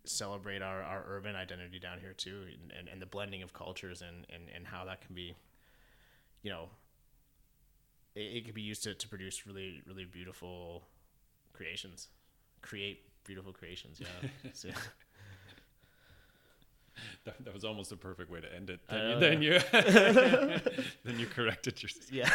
celebrate 0.05 0.63
our, 0.63 0.83
our 0.83 1.05
urban 1.09 1.35
identity 1.35 1.79
down 1.79 1.99
here 1.99 2.13
too 2.13 2.45
and, 2.53 2.73
and, 2.79 2.89
and 2.89 3.03
the 3.03 3.07
blending 3.07 3.43
of 3.43 3.53
cultures 3.53 4.03
and, 4.03 4.27
and, 4.33 4.45
and 4.55 4.67
how 4.67 4.85
that 4.85 5.05
can 5.05 5.15
be 5.15 5.35
you 6.43 6.51
know 6.51 6.69
it, 8.15 8.21
it 8.21 8.45
can 8.45 8.55
be 8.55 8.63
used 8.63 8.83
to, 8.85 8.95
to 8.95 9.09
produce 9.09 9.47
really 9.47 9.83
really 9.87 10.05
beautiful 10.05 10.85
creations 11.53 12.09
create 12.63 13.01
beautiful 13.25 13.53
creations 13.53 14.01
yeah 14.01 14.29
so, 14.53 14.69
that, 17.25 17.45
that 17.45 17.53
was 17.53 17.65
almost 17.65 17.93
a 17.93 17.97
perfect 17.97 18.31
way 18.31 18.41
to 18.41 18.55
end 18.55 18.71
it. 18.71 18.81
Then, 18.89 18.99
know, 18.99 19.15
you, 19.15 19.21
then 19.21 19.43
you 19.43 19.59
then 21.05 21.19
you 21.19 21.27
corrected 21.27 21.83
yourself. 21.83 22.13
yeah 22.13 22.31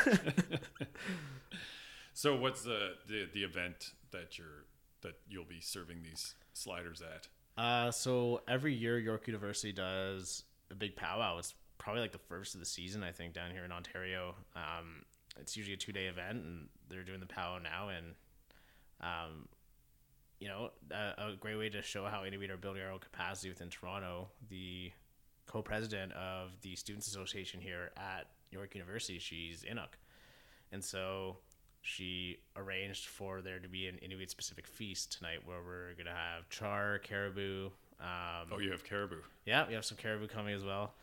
So 2.13 2.35
what's 2.35 2.63
the, 2.63 2.93
the 3.07 3.27
the 3.33 3.43
event 3.43 3.91
that 4.11 4.37
you're 4.37 4.65
that 5.01 5.13
you'll 5.27 5.45
be 5.45 5.61
serving 5.61 6.03
these 6.03 6.35
sliders 6.53 7.01
at? 7.01 7.27
Uh, 7.61 7.91
so 7.91 8.41
every 8.47 8.73
year 8.73 8.99
York 8.99 9.27
University 9.27 9.71
does 9.71 10.43
a 10.69 10.75
big 10.75 10.95
powwow. 10.95 11.37
It's 11.37 11.53
probably 11.77 12.01
like 12.01 12.11
the 12.11 12.17
first 12.17 12.53
of 12.53 12.59
the 12.59 12.65
season, 12.65 13.03
I 13.03 13.11
think, 13.11 13.33
down 13.33 13.51
here 13.51 13.65
in 13.65 13.71
Ontario. 13.71 14.35
Um, 14.55 15.03
it's 15.39 15.57
usually 15.57 15.73
a 15.73 15.77
two 15.77 15.91
day 15.91 16.05
event, 16.05 16.43
and 16.43 16.67
they're 16.89 17.03
doing 17.03 17.19
the 17.19 17.25
powwow 17.25 17.59
now. 17.59 17.89
And, 17.89 18.05
um, 19.01 19.47
you 20.39 20.47
know, 20.47 20.71
a, 20.91 21.31
a 21.31 21.35
great 21.39 21.57
way 21.57 21.69
to 21.69 21.81
show 21.81 22.05
how 22.05 22.23
Inuit 22.23 22.51
are 22.51 22.57
building 22.57 22.83
our 22.83 22.91
own 22.91 22.99
capacity 22.99 23.49
within 23.49 23.69
Toronto. 23.69 24.29
The 24.49 24.91
co 25.47 25.61
president 25.61 26.13
of 26.13 26.51
the 26.61 26.75
Students 26.75 27.07
Association 27.07 27.59
here 27.59 27.91
at 27.97 28.27
York 28.51 28.75
University, 28.75 29.19
she's 29.19 29.63
Inuk. 29.63 29.97
And 30.71 30.83
so 30.83 31.37
she 31.81 32.37
arranged 32.55 33.05
for 33.07 33.41
there 33.41 33.59
to 33.59 33.67
be 33.67 33.87
an 33.87 33.97
Inuit 33.99 34.29
specific 34.29 34.67
feast 34.67 35.17
tonight 35.17 35.39
where 35.45 35.57
we're 35.65 35.93
going 35.95 36.05
to 36.05 36.11
have 36.11 36.47
char, 36.49 36.99
caribou. 36.99 37.67
Um, 37.99 38.47
Oh, 38.51 38.59
you 38.59 38.71
have 38.71 38.83
caribou. 38.83 39.17
yeah, 39.45 39.67
we 39.67 39.73
have 39.73 39.85
some 39.85 39.97
caribou 39.97 40.27
coming 40.27 40.53
as 40.55 40.63
well. 40.63 40.93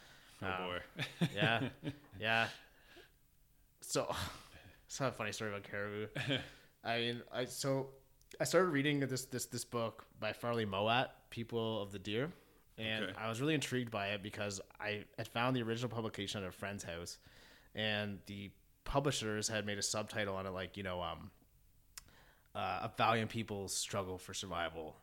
Oh 0.42 0.46
Um, 0.46 0.54
boy. 0.68 1.26
yeah, 1.34 1.68
yeah. 2.20 2.48
So, 3.80 4.14
it's 4.86 5.00
not 5.00 5.08
a 5.10 5.12
funny 5.12 5.32
story 5.32 5.50
about 5.50 5.64
caribou. 5.64 6.06
I 6.84 6.98
mean, 7.00 7.22
I 7.32 7.44
so 7.46 7.88
I 8.40 8.44
started 8.44 8.68
reading 8.68 9.00
this 9.00 9.24
this 9.26 9.46
this 9.46 9.64
book 9.64 10.06
by 10.20 10.32
Farley 10.32 10.64
Mowat, 10.64 11.08
People 11.30 11.82
of 11.82 11.90
the 11.92 11.98
Deer, 11.98 12.30
and 12.76 13.04
Okay. 13.04 13.12
I 13.18 13.28
was 13.28 13.40
really 13.40 13.54
intrigued 13.54 13.90
by 13.90 14.08
it 14.08 14.22
because 14.22 14.60
I 14.80 15.04
had 15.16 15.26
found 15.28 15.56
the 15.56 15.62
original 15.62 15.88
publication 15.90 16.42
at 16.42 16.48
a 16.48 16.52
friend's 16.52 16.84
house, 16.84 17.18
and 17.74 18.18
the 18.26 18.50
publishers 18.88 19.46
had 19.46 19.64
made 19.66 19.78
a 19.78 19.82
subtitle 19.82 20.34
on 20.34 20.46
it 20.46 20.50
like 20.50 20.76
you 20.76 20.82
know 20.82 21.00
um, 21.00 21.30
uh, 22.56 22.80
a 22.82 22.90
valiant 22.96 23.30
people's 23.30 23.72
struggle 23.72 24.18
for 24.18 24.34
survival, 24.34 24.96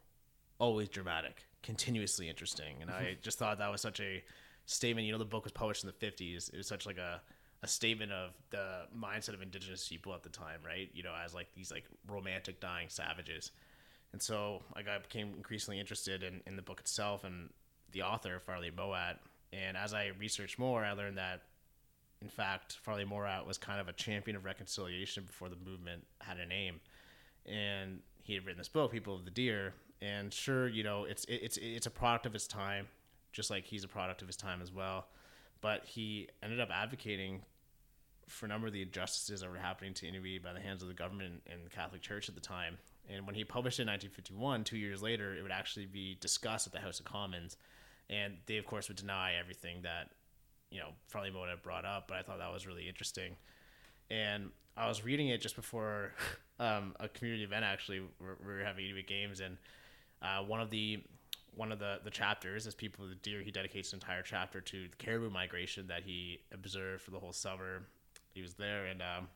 always 0.60 0.90
dramatic, 0.90 1.44
continuously 1.64 2.28
interesting, 2.28 2.76
and 2.82 2.92
I 2.92 3.16
just 3.22 3.40
thought 3.40 3.60
that 3.60 3.72
was 3.72 3.80
such 3.80 4.02
a 4.02 4.22
statement. 4.66 5.06
You 5.06 5.14
know, 5.14 5.20
the 5.20 5.26
book 5.26 5.46
was 5.46 5.54
published 5.54 5.86
in 5.86 5.92
the 5.98 6.06
'50s. 6.06 6.52
It 6.54 6.58
was 6.58 6.68
such 6.68 6.86
like 6.86 6.98
a 6.98 7.22
a 7.64 7.68
statement 7.68 8.12
of 8.12 8.32
the 8.50 8.82
mindset 8.96 9.34
of 9.34 9.42
indigenous 9.42 9.88
people 9.88 10.14
at 10.14 10.24
the 10.24 10.30
time, 10.30 10.60
right? 10.66 10.90
You 10.94 11.04
know, 11.04 11.14
as 11.24 11.34
like 11.34 11.48
these 11.56 11.72
like 11.72 11.86
romantic 12.08 12.60
dying 12.60 12.90
savages. 12.90 13.52
And 14.14 14.22
so 14.22 14.62
I 14.76 14.82
got 14.82 15.02
became 15.04 15.34
increasingly 15.36 15.80
interested 15.80 16.22
in, 16.22 16.42
in 16.46 16.56
the 16.56 16.62
book 16.62 16.80
itself 16.80 17.24
and 17.24 17.50
the 17.92 18.04
author, 18.04 18.40
Farley 18.40 18.72
Mowat. 18.72 19.20
And 19.52 19.76
as 19.78 19.94
I 19.94 20.12
researched 20.20 20.60
more, 20.60 20.84
I 20.84 20.92
learned 20.92 21.18
that 21.18 21.42
in 22.22 22.30
fact, 22.30 22.78
Farley 22.82 23.06
Mowat 23.06 23.46
was 23.46 23.58
kind 23.58 23.80
of 23.80 23.88
a 23.88 23.94
champion 23.94 24.36
of 24.36 24.46
reconciliation 24.46 25.24
before 25.24 25.50
the 25.50 25.58
movement 25.58 26.06
had 26.22 26.38
a 26.38 26.46
name. 26.46 26.80
And 27.46 28.00
he 28.24 28.34
had 28.34 28.46
written 28.46 28.58
this 28.58 28.70
book, 28.70 28.92
People 28.92 29.16
of 29.16 29.26
the 29.26 29.32
Deer. 29.32 29.74
And 30.02 30.34
sure, 30.34 30.68
you 30.68 30.84
know, 30.84 31.06
it's 31.06 31.26
it's 31.30 31.58
it's 31.58 31.86
a 31.86 31.92
product 31.92 32.26
of 32.26 32.34
his 32.34 32.48
time, 32.48 32.88
just 33.32 33.50
like 33.50 33.66
he's 33.66 33.84
a 33.84 33.88
product 33.88 34.22
of 34.22 34.28
his 34.28 34.36
time 34.36 34.62
as 34.62 34.72
well. 34.72 35.08
But 35.62 35.86
he 35.86 36.30
ended 36.44 36.60
up 36.60 36.70
advocating 36.72 37.42
for 38.28 38.46
a 38.46 38.50
number 38.50 38.68
of 38.68 38.74
the 38.74 38.82
injustices 38.82 39.42
that 39.42 39.50
were 39.50 39.58
happening 39.58 39.94
to 39.96 40.08
Inuit 40.08 40.44
by 40.44 40.54
the 40.54 40.60
hands 40.60 40.82
of 40.82 40.88
the 40.88 40.94
government 40.94 41.44
and 41.52 41.66
the 41.66 41.70
Catholic 41.70 42.02
Church 42.02 42.28
at 42.28 42.36
the 42.36 42.42
time. 42.42 42.78
And 43.10 43.26
when 43.26 43.36
he 43.36 43.44
published 43.44 43.80
it 43.80 43.84
in 43.84 43.88
1951, 43.88 44.64
two 44.64 44.78
years 44.78 45.02
later, 45.02 45.36
it 45.36 45.44
would 45.44 45.52
actually 45.52 45.86
be 45.86 46.18
discussed 46.20 46.66
at 46.66 46.74
the 46.74 46.80
House 46.80 47.00
of 47.00 47.06
Commons. 47.06 47.58
And 48.10 48.38
they, 48.48 48.58
of 48.58 48.66
course, 48.66 48.88
would 48.88 48.98
deny 48.98 49.34
everything 49.40 49.84
that, 49.84 50.10
you 50.76 50.82
know, 50.82 50.90
Mowat 51.14 51.50
had 51.50 51.64
brought 51.64 51.86
up. 51.86 52.08
But 52.08 52.18
I 52.18 52.22
thought 52.22 52.40
that 52.40 52.52
was 52.52 52.68
really 52.68 52.88
interesting. 52.88 53.36
And 54.12 54.50
I 54.78 54.88
was 54.88 55.04
reading 55.04 55.30
it 55.30 55.42
just 55.42 55.56
before 55.56 56.12
um, 56.60 56.96
a 57.00 57.08
community 57.08 57.44
event, 57.44 57.64
actually, 57.64 58.02
we 58.02 58.28
were 58.46 58.64
having 58.64 58.86
Inuit 58.86 59.08
games. 59.08 59.40
And 59.40 59.58
uh, 60.22 60.44
one 60.44 60.60
of 60.60 60.70
the 60.70 61.02
one 61.56 61.72
of 61.72 61.80
the, 61.80 62.02
the 62.04 62.10
chapters, 62.12 62.68
is 62.68 62.76
People 62.76 63.08
the 63.08 63.16
Deer, 63.16 63.42
he 63.42 63.50
dedicates 63.50 63.94
an 63.94 63.98
entire 63.98 64.22
chapter 64.22 64.60
to 64.60 64.90
the 64.90 64.96
caribou 64.98 65.30
migration 65.30 65.88
that 65.88 66.04
he 66.04 66.42
observed 66.54 67.02
for 67.02 67.12
the 67.12 67.20
whole 67.20 67.32
summer 67.32 67.84
he 68.34 68.42
was 68.42 68.56
there 68.56 68.86
and 68.88 69.02
um, 69.02 69.30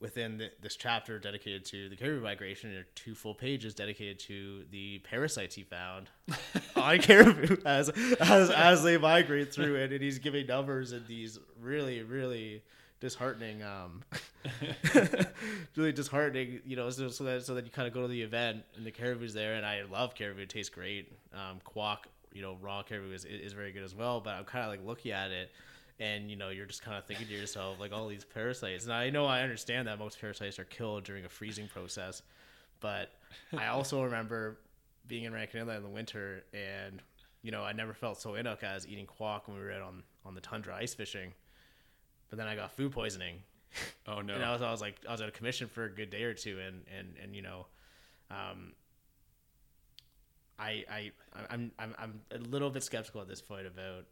within 0.00 0.38
the, 0.38 0.50
this 0.62 0.76
chapter 0.76 1.18
dedicated 1.18 1.64
to 1.64 1.88
the 1.88 1.96
caribou 1.96 2.22
migration 2.22 2.70
there 2.70 2.80
are 2.80 2.86
two 2.94 3.14
full 3.14 3.34
pages 3.34 3.74
dedicated 3.74 4.18
to 4.18 4.64
the 4.70 4.98
parasites 5.00 5.54
he 5.54 5.62
found 5.62 6.08
on 6.76 6.98
caribou 6.98 7.56
as, 7.64 7.90
as 8.20 8.50
as 8.50 8.82
they 8.82 8.96
migrate 8.96 9.52
through 9.52 9.76
it 9.76 9.92
and 9.92 10.02
he's 10.02 10.18
giving 10.18 10.46
numbers 10.46 10.92
and 10.92 11.06
these 11.06 11.38
really 11.60 12.02
really 12.02 12.62
disheartening 13.00 13.62
um 13.62 14.02
really 15.76 15.92
disheartening 15.92 16.60
you 16.64 16.76
know 16.76 16.88
so, 16.90 17.08
so 17.08 17.24
that 17.24 17.44
so 17.44 17.54
that 17.54 17.64
you 17.64 17.70
kind 17.70 17.88
of 17.88 17.94
go 17.94 18.02
to 18.02 18.08
the 18.08 18.22
event 18.22 18.62
and 18.76 18.84
the 18.84 18.90
caribou's 18.90 19.34
there 19.34 19.54
and 19.54 19.64
i 19.64 19.82
love 19.90 20.14
caribou 20.14 20.42
it 20.42 20.48
tastes 20.48 20.70
great. 20.70 21.12
Um 21.34 21.60
quaq 21.64 21.98
you 22.32 22.42
know 22.42 22.56
raw 22.60 22.82
caribou 22.82 23.12
is, 23.12 23.24
is 23.24 23.52
very 23.52 23.72
good 23.72 23.82
as 23.82 23.94
well 23.94 24.20
but 24.20 24.34
i'm 24.34 24.44
kind 24.44 24.64
of 24.64 24.70
like 24.70 24.84
looking 24.84 25.12
at 25.12 25.30
it 25.30 25.50
and 26.00 26.28
you 26.30 26.36
know 26.36 26.48
you're 26.48 26.66
just 26.66 26.82
kind 26.82 26.96
of 26.96 27.04
thinking 27.04 27.26
to 27.28 27.32
yourself 27.34 27.78
like 27.78 27.92
all 27.92 28.08
these 28.08 28.24
parasites 28.24 28.84
and 28.84 28.92
i 28.92 29.08
know 29.10 29.26
i 29.26 29.42
understand 29.42 29.86
that 29.86 29.98
most 29.98 30.20
parasites 30.20 30.58
are 30.58 30.64
killed 30.64 31.04
during 31.04 31.24
a 31.24 31.28
freezing 31.28 31.68
process 31.68 32.22
but 32.80 33.12
i 33.56 33.66
also 33.76 34.02
remember 34.02 34.58
being 35.06 35.24
in 35.24 35.32
rankin 35.32 35.60
inlet 35.60 35.76
in 35.76 35.82
the 35.82 35.88
winter 35.88 36.42
and 36.52 37.00
you 37.42 37.50
know 37.52 37.62
i 37.62 37.72
never 37.72 37.92
felt 37.94 38.20
so 38.20 38.30
inuk 38.30 38.62
as 38.62 38.88
eating 38.88 39.06
quaq 39.06 39.42
when 39.46 39.56
we 39.56 39.62
were 39.62 39.72
out 39.72 39.82
on 39.82 40.02
on 40.24 40.34
the 40.34 40.40
tundra 40.40 40.74
ice 40.74 40.94
fishing 40.94 41.32
but 42.30 42.38
then 42.38 42.48
i 42.48 42.56
got 42.56 42.72
food 42.72 42.90
poisoning 42.90 43.36
Oh 44.08 44.20
no. 44.20 44.34
and 44.34 44.42
I 44.44 44.52
was, 44.52 44.62
I 44.62 44.72
was 44.72 44.80
like, 44.80 44.96
I 45.08 45.12
was 45.12 45.20
at 45.20 45.28
a 45.28 45.30
commission 45.30 45.68
for 45.68 45.84
a 45.84 45.88
good 45.88 46.10
day 46.10 46.24
or 46.24 46.34
two, 46.34 46.58
and 46.58 46.82
and 46.98 47.14
and 47.22 47.36
you 47.36 47.42
know, 47.42 47.66
um, 48.28 48.72
I 50.58 50.84
I 50.90 51.12
I'm 51.48 51.70
I'm 51.78 51.94
I'm 51.96 52.20
a 52.32 52.38
little 52.38 52.70
bit 52.70 52.82
skeptical 52.82 53.20
at 53.20 53.28
this 53.28 53.40
point 53.40 53.68
about 53.68 54.06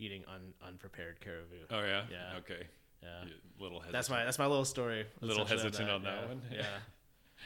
eating 0.00 0.24
un, 0.34 0.52
unprepared 0.66 1.20
caribou. 1.20 1.56
oh 1.70 1.80
yeah. 1.82 2.02
Yeah. 2.10 2.38
Okay. 2.38 2.66
Yeah, 3.02 3.24
You- 3.24 3.34
Little 3.60 3.78
hesitant. 3.78 3.92
that's 3.92 4.10
my 4.10 4.24
that's 4.24 4.38
my 4.38 4.46
little 4.46 4.64
story. 4.64 5.06
A 5.22 5.24
little 5.26 5.44
hesitant 5.44 5.88
on 5.90 6.02
that 6.02 6.18
yeah. 6.22 6.26
one. 6.28 6.42
Yeah, 6.50 6.62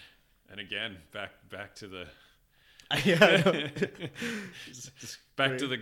And 0.51 0.61
again, 0.61 0.97
back 1.13 1.31
back 1.51 1.75
to 1.77 1.89
the 1.89 2.07
yeah. 3.05 3.43
Back 5.37 5.59
to 5.59 5.67
the, 5.67 5.79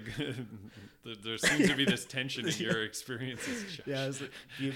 the. 1.04 1.16
There 1.22 1.36
seems 1.36 1.68
to 1.68 1.76
be 1.76 1.84
this 1.84 2.04
tension 2.06 2.48
in 2.48 2.54
your 2.56 2.84
experiences. 2.84 3.76
Josh. 3.76 3.86
yeah, 3.86 4.06
it's 4.06 4.20
like 4.20 4.30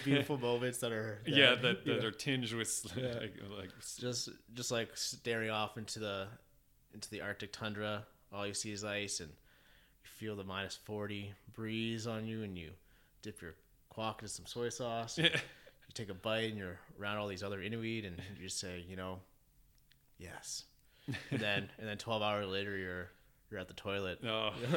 beautiful 0.04 0.36
moments 0.36 0.78
that 0.78 0.92
are 0.92 1.20
yeah, 1.24 1.54
that, 1.54 1.84
that 1.84 2.02
yeah. 2.02 2.06
are 2.06 2.10
tinged 2.10 2.52
with 2.52 2.84
Yeah. 2.96 3.06
like, 3.20 3.34
like 3.58 3.70
just 3.98 4.28
just 4.54 4.70
like 4.70 4.90
staring 4.96 5.50
off 5.50 5.78
into 5.78 5.98
the 6.00 6.26
into 6.92 7.08
the 7.10 7.22
Arctic 7.22 7.52
tundra. 7.52 8.04
All 8.32 8.46
you 8.46 8.54
see 8.54 8.72
is 8.72 8.84
ice, 8.84 9.20
and 9.20 9.30
you 10.06 10.26
feel 10.28 10.36
the 10.36 10.44
minus 10.44 10.76
forty 10.76 11.32
breeze 11.54 12.06
on 12.06 12.26
you, 12.26 12.42
and 12.42 12.56
you 12.56 12.70
dip 13.22 13.40
your 13.42 13.54
quaq 13.96 14.20
into 14.20 14.28
some 14.28 14.46
soy 14.46 14.68
sauce. 14.68 15.18
and 15.18 15.26
you 15.28 15.92
take 15.94 16.08
a 16.10 16.14
bite, 16.14 16.50
and 16.50 16.58
you're 16.58 16.78
around 17.00 17.16
all 17.18 17.28
these 17.28 17.42
other 17.42 17.60
Inuit, 17.60 18.04
and 18.04 18.16
you 18.38 18.44
just 18.46 18.58
say, 18.60 18.84
you 18.88 18.96
know, 18.96 19.18
yes. 20.18 20.64
And 21.30 21.40
then 21.40 21.68
and 21.78 21.88
then 21.88 21.98
twelve 21.98 22.22
hours 22.22 22.46
later, 22.46 22.76
you're 22.76 23.08
you're 23.50 23.60
at 23.60 23.68
the 23.68 23.74
toilet. 23.74 24.22
no. 24.22 24.52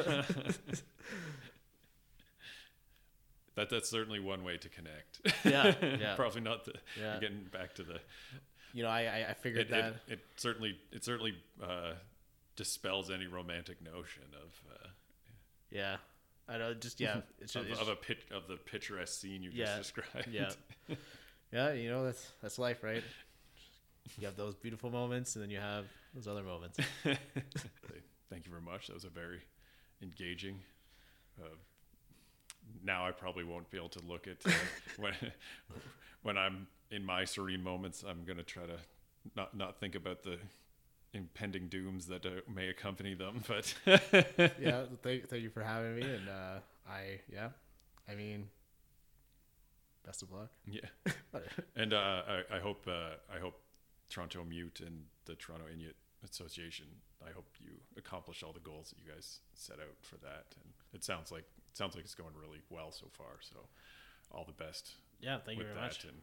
that 3.56 3.68
that's 3.70 3.88
certainly 3.90 4.20
one 4.20 4.44
way 4.44 4.56
to 4.56 4.68
connect. 4.68 5.20
Yeah, 5.44 5.74
yeah. 6.00 6.14
Probably 6.16 6.40
not 6.40 6.64
the 6.64 6.74
Yeah. 6.98 7.18
getting 7.20 7.44
back 7.52 7.74
to 7.74 7.82
the. 7.82 8.00
You 8.72 8.84
know, 8.84 8.88
I 8.88 9.00
I, 9.02 9.26
I 9.30 9.34
figured 9.34 9.62
It, 9.62 9.70
that. 9.70 9.94
it, 10.06 10.12
it 10.14 10.20
certainly 10.36 10.78
it 10.92 11.04
certainly 11.04 11.34
uh, 11.62 11.92
dispels 12.56 13.10
any 13.10 13.26
romantic 13.26 13.82
notion 13.82 14.22
of. 14.34 14.60
Uh, 14.72 14.88
yeah, 15.70 15.96
I 16.48 16.58
know. 16.58 16.74
Just 16.74 17.00
yeah, 17.00 17.20
it's 17.40 17.54
of, 17.56 17.66
just, 17.66 17.80
of 17.80 17.88
a 17.88 17.96
pit 17.96 18.18
of 18.32 18.46
the 18.48 18.56
picturesque 18.56 19.20
scene 19.20 19.42
you 19.42 19.50
Yeah, 19.52 19.76
just 19.78 19.94
described. 19.94 20.28
yeah. 20.30 20.50
yeah, 21.52 21.72
you 21.72 21.90
know 21.90 22.04
that's 22.04 22.32
that's 22.42 22.58
life, 22.58 22.82
right? 22.82 23.02
You 24.18 24.26
have 24.26 24.36
those 24.36 24.54
beautiful 24.54 24.90
moments, 24.90 25.36
and 25.36 25.42
then 25.42 25.50
you 25.50 25.58
have 25.60 25.84
those 26.14 26.26
other 26.26 26.42
moments. 26.42 26.78
Thank 27.04 28.46
you 28.46 28.50
very 28.50 28.62
much. 28.62 28.88
That 28.88 28.94
was 28.94 29.04
a 29.04 29.08
very 29.10 29.40
engaging. 30.02 30.58
Uh, 31.40 31.48
now 32.84 33.06
I 33.06 33.10
probably 33.12 33.44
won't 33.44 33.70
be 33.70 33.76
able 33.78 33.88
to 33.90 34.00
look 34.08 34.26
at 34.26 34.44
uh, 34.46 34.50
when 34.98 35.14
when 36.22 36.36
I'm 36.38 36.66
in 36.90 37.04
my 37.04 37.24
serene 37.24 37.62
moments. 37.62 38.04
I'm 38.08 38.24
gonna 38.24 38.42
try 38.42 38.66
to 38.66 38.78
not 39.36 39.56
not 39.56 39.78
think 39.78 39.94
about 39.94 40.22
the 40.22 40.38
impending 41.12 41.68
dooms 41.68 42.06
that 42.06 42.24
uh, 42.26 42.30
may 42.52 42.68
accompany 42.68 43.14
them. 43.14 43.42
But 43.48 43.74
yeah, 44.60 44.84
thank, 45.02 45.28
thank 45.28 45.42
you 45.42 45.50
for 45.50 45.62
having 45.62 45.96
me, 45.96 46.02
and 46.02 46.28
uh, 46.28 46.58
I 46.88 47.20
yeah, 47.32 47.48
I 48.08 48.14
mean, 48.14 48.48
best 50.04 50.22
of 50.22 50.32
luck. 50.32 50.50
yeah, 50.66 50.88
and 51.76 51.92
uh, 51.92 52.22
I, 52.50 52.56
I 52.56 52.60
hope 52.60 52.86
uh, 52.86 53.14
I 53.34 53.38
hope 53.40 53.60
Torontomiut 54.10 54.80
and 54.86 55.04
the 55.24 55.34
Toronto 55.34 55.66
Inuit 55.72 55.96
Association. 56.28 56.86
I 57.26 57.30
hope 57.32 57.46
you 57.60 57.72
accomplish 57.98 58.42
all 58.42 58.52
the 58.52 58.60
goals 58.60 58.90
that 58.90 58.98
you 58.98 59.10
guys 59.12 59.40
set 59.54 59.76
out 59.78 59.96
for 60.00 60.16
that. 60.18 60.46
And 60.62 60.72
it 60.94 61.04
sounds 61.04 61.30
like 61.30 61.44
it 61.70 61.76
sounds 61.76 61.94
like 61.94 62.04
it's 62.04 62.14
going 62.14 62.34
really 62.40 62.60
well 62.70 62.90
so 62.92 63.06
far. 63.12 63.38
So 63.40 63.56
all 64.32 64.44
the 64.44 64.64
best 64.64 64.92
Yeah, 65.20 65.38
thank 65.44 65.58
you 65.58 65.64
very 65.64 65.74
that. 65.74 65.82
much. 65.82 66.04
And 66.04 66.16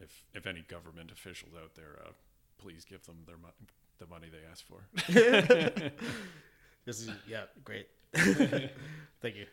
if 0.00 0.24
if 0.34 0.46
any 0.46 0.62
government 0.62 1.10
officials 1.12 1.52
out 1.54 1.74
there, 1.76 1.98
uh, 2.04 2.10
please 2.58 2.84
give 2.84 3.04
them 3.06 3.18
their 3.26 3.36
mo- 3.38 3.54
the 3.98 4.06
money 4.06 4.28
they 4.30 4.44
asked 4.50 4.64
for. 4.66 4.86
This 6.86 7.00
is 7.00 7.10
yeah, 7.26 7.42
great. 7.64 7.88
thank 9.20 9.34
you. 9.34 9.46